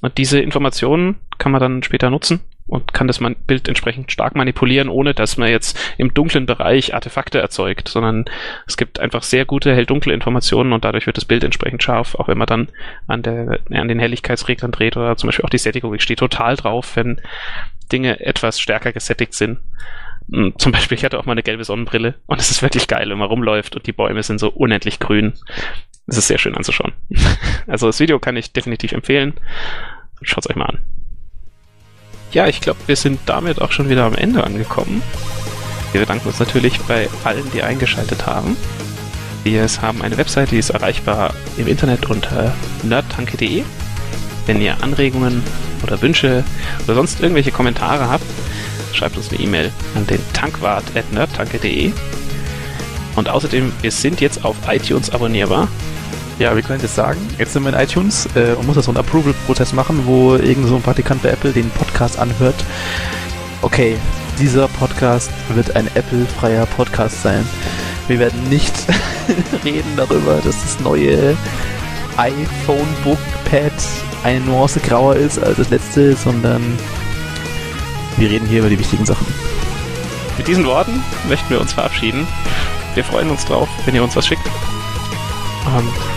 Und 0.00 0.18
diese 0.18 0.40
Informationen 0.40 1.16
kann 1.38 1.52
man 1.52 1.60
dann 1.60 1.82
später 1.82 2.10
nutzen 2.10 2.40
und 2.66 2.94
kann 2.94 3.06
das 3.06 3.20
Bild 3.46 3.68
entsprechend 3.68 4.12
stark 4.12 4.34
manipulieren, 4.34 4.88
ohne 4.88 5.14
dass 5.14 5.36
man 5.36 5.50
jetzt 5.50 5.78
im 5.98 6.14
dunklen 6.14 6.46
Bereich 6.46 6.94
Artefakte 6.94 7.38
erzeugt, 7.38 7.88
sondern 7.88 8.24
es 8.66 8.76
gibt 8.76 9.00
einfach 9.00 9.22
sehr 9.22 9.44
gute 9.44 9.74
hell-dunkle 9.74 10.14
Informationen 10.14 10.72
und 10.72 10.84
dadurch 10.84 11.06
wird 11.06 11.16
das 11.16 11.24
Bild 11.24 11.44
entsprechend 11.44 11.82
scharf, 11.82 12.14
auch 12.14 12.28
wenn 12.28 12.38
man 12.38 12.46
dann 12.46 12.68
an, 13.06 13.22
der, 13.22 13.60
an 13.70 13.88
den 13.88 13.98
Helligkeitsreglern 13.98 14.72
dreht 14.72 14.96
oder 14.96 15.16
zum 15.16 15.28
Beispiel 15.28 15.44
auch 15.44 15.50
die 15.50 15.58
Sättigung. 15.58 15.94
Ich 15.94 16.02
stehe 16.02 16.16
total 16.16 16.56
drauf, 16.56 16.96
wenn 16.96 17.20
Dinge 17.90 18.20
etwas 18.20 18.60
stärker 18.60 18.92
gesättigt 18.92 19.34
sind. 19.34 19.58
Hm, 20.30 20.54
zum 20.56 20.72
Beispiel, 20.72 20.96
ich 20.96 21.04
hatte 21.04 21.18
auch 21.18 21.26
mal 21.26 21.32
eine 21.32 21.42
gelbe 21.42 21.64
Sonnenbrille 21.64 22.14
und 22.26 22.40
es 22.40 22.50
ist 22.50 22.62
wirklich 22.62 22.86
geil, 22.86 23.10
wenn 23.10 23.18
man 23.18 23.28
rumläuft 23.28 23.76
und 23.76 23.86
die 23.86 23.92
Bäume 23.92 24.22
sind 24.22 24.38
so 24.38 24.50
unendlich 24.50 24.98
grün. 24.98 25.34
Es 26.06 26.16
ist 26.16 26.28
sehr 26.28 26.38
schön 26.38 26.56
anzuschauen. 26.56 26.92
Also 27.68 27.86
das 27.86 28.00
Video 28.00 28.18
kann 28.18 28.36
ich 28.36 28.52
definitiv 28.52 28.92
empfehlen. 28.92 29.34
Schaut 30.22 30.44
es 30.44 30.50
euch 30.50 30.56
mal 30.56 30.66
an. 30.66 30.78
Ja, 32.32 32.46
ich 32.46 32.62
glaube, 32.62 32.80
wir 32.86 32.96
sind 32.96 33.20
damit 33.26 33.60
auch 33.60 33.72
schon 33.72 33.90
wieder 33.90 34.04
am 34.04 34.14
Ende 34.14 34.42
angekommen. 34.42 35.02
Wir 35.92 36.00
bedanken 36.00 36.28
uns 36.28 36.38
natürlich 36.38 36.80
bei 36.80 37.08
allen, 37.24 37.50
die 37.52 37.62
eingeschaltet 37.62 38.26
haben. 38.26 38.56
Wir 39.44 39.66
haben 39.82 40.00
eine 40.00 40.16
Webseite, 40.16 40.52
die 40.52 40.58
ist 40.58 40.70
erreichbar 40.70 41.34
im 41.58 41.66
Internet 41.66 42.06
unter 42.06 42.54
nerdtanke.de. 42.84 43.64
Wenn 44.46 44.62
ihr 44.62 44.82
Anregungen 44.82 45.42
oder 45.82 46.00
Wünsche 46.00 46.42
oder 46.84 46.94
sonst 46.94 47.20
irgendwelche 47.20 47.52
Kommentare 47.52 48.08
habt, 48.08 48.24
schreibt 48.94 49.18
uns 49.18 49.28
eine 49.28 49.40
E-Mail 49.40 49.70
an 49.94 50.06
den 50.06 50.20
tankwart.nerdtanke.de. 50.32 51.92
Und 53.14 53.28
außerdem, 53.28 53.72
wir 53.82 53.90
sind 53.90 54.22
jetzt 54.22 54.44
auf 54.44 54.56
iTunes 54.68 55.10
abonnierbar. 55.10 55.68
Ja, 56.42 56.56
wir 56.56 56.62
können 56.64 56.80
jetzt 56.80 56.96
sagen, 56.96 57.20
jetzt 57.38 57.52
sind 57.52 57.62
wir 57.62 57.72
in 57.72 57.78
iTunes 57.78 58.28
äh, 58.34 58.54
und 58.54 58.66
muss 58.66 58.74
das 58.74 58.86
so 58.86 58.90
einen 58.90 58.98
Approval-Prozess 58.98 59.72
machen, 59.72 60.06
wo 60.06 60.34
irgend 60.34 60.66
so 60.66 60.74
ein 60.74 60.82
Praktikant 60.82 61.22
bei 61.22 61.28
Apple 61.28 61.52
den 61.52 61.70
Podcast 61.70 62.18
anhört. 62.18 62.56
Okay, 63.62 63.96
dieser 64.40 64.66
Podcast 64.66 65.30
wird 65.54 65.76
ein 65.76 65.86
Apple-freier 65.94 66.66
Podcast 66.66 67.22
sein. 67.22 67.48
Wir 68.08 68.18
werden 68.18 68.48
nicht 68.48 68.74
reden 69.64 69.92
darüber, 69.96 70.40
dass 70.44 70.60
das 70.62 70.80
neue 70.80 71.36
iPhone 72.16 72.88
Bookpad 73.04 73.72
eine 74.24 74.40
Nuance 74.40 74.80
grauer 74.80 75.14
ist 75.14 75.38
als 75.38 75.58
das 75.58 75.70
letzte, 75.70 76.16
sondern 76.16 76.76
wir 78.16 78.28
reden 78.28 78.48
hier 78.48 78.58
über 78.58 78.68
die 78.68 78.80
wichtigen 78.80 79.06
Sachen. 79.06 79.28
Mit 80.36 80.48
diesen 80.48 80.66
Worten 80.66 81.04
möchten 81.28 81.50
wir 81.50 81.60
uns 81.60 81.72
verabschieden. 81.72 82.26
Wir 82.96 83.04
freuen 83.04 83.30
uns 83.30 83.44
drauf, 83.44 83.68
wenn 83.84 83.94
ihr 83.94 84.02
uns 84.02 84.16
was 84.16 84.26
schickt. 84.26 84.42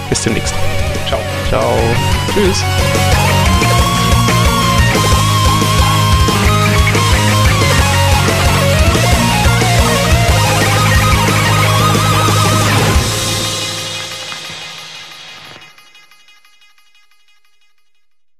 Bis 0.09 0.21
demnächst. 0.21 0.53
Ciao. 1.07 1.19
Ciao. 1.49 1.73
Tschüss. 2.33 2.63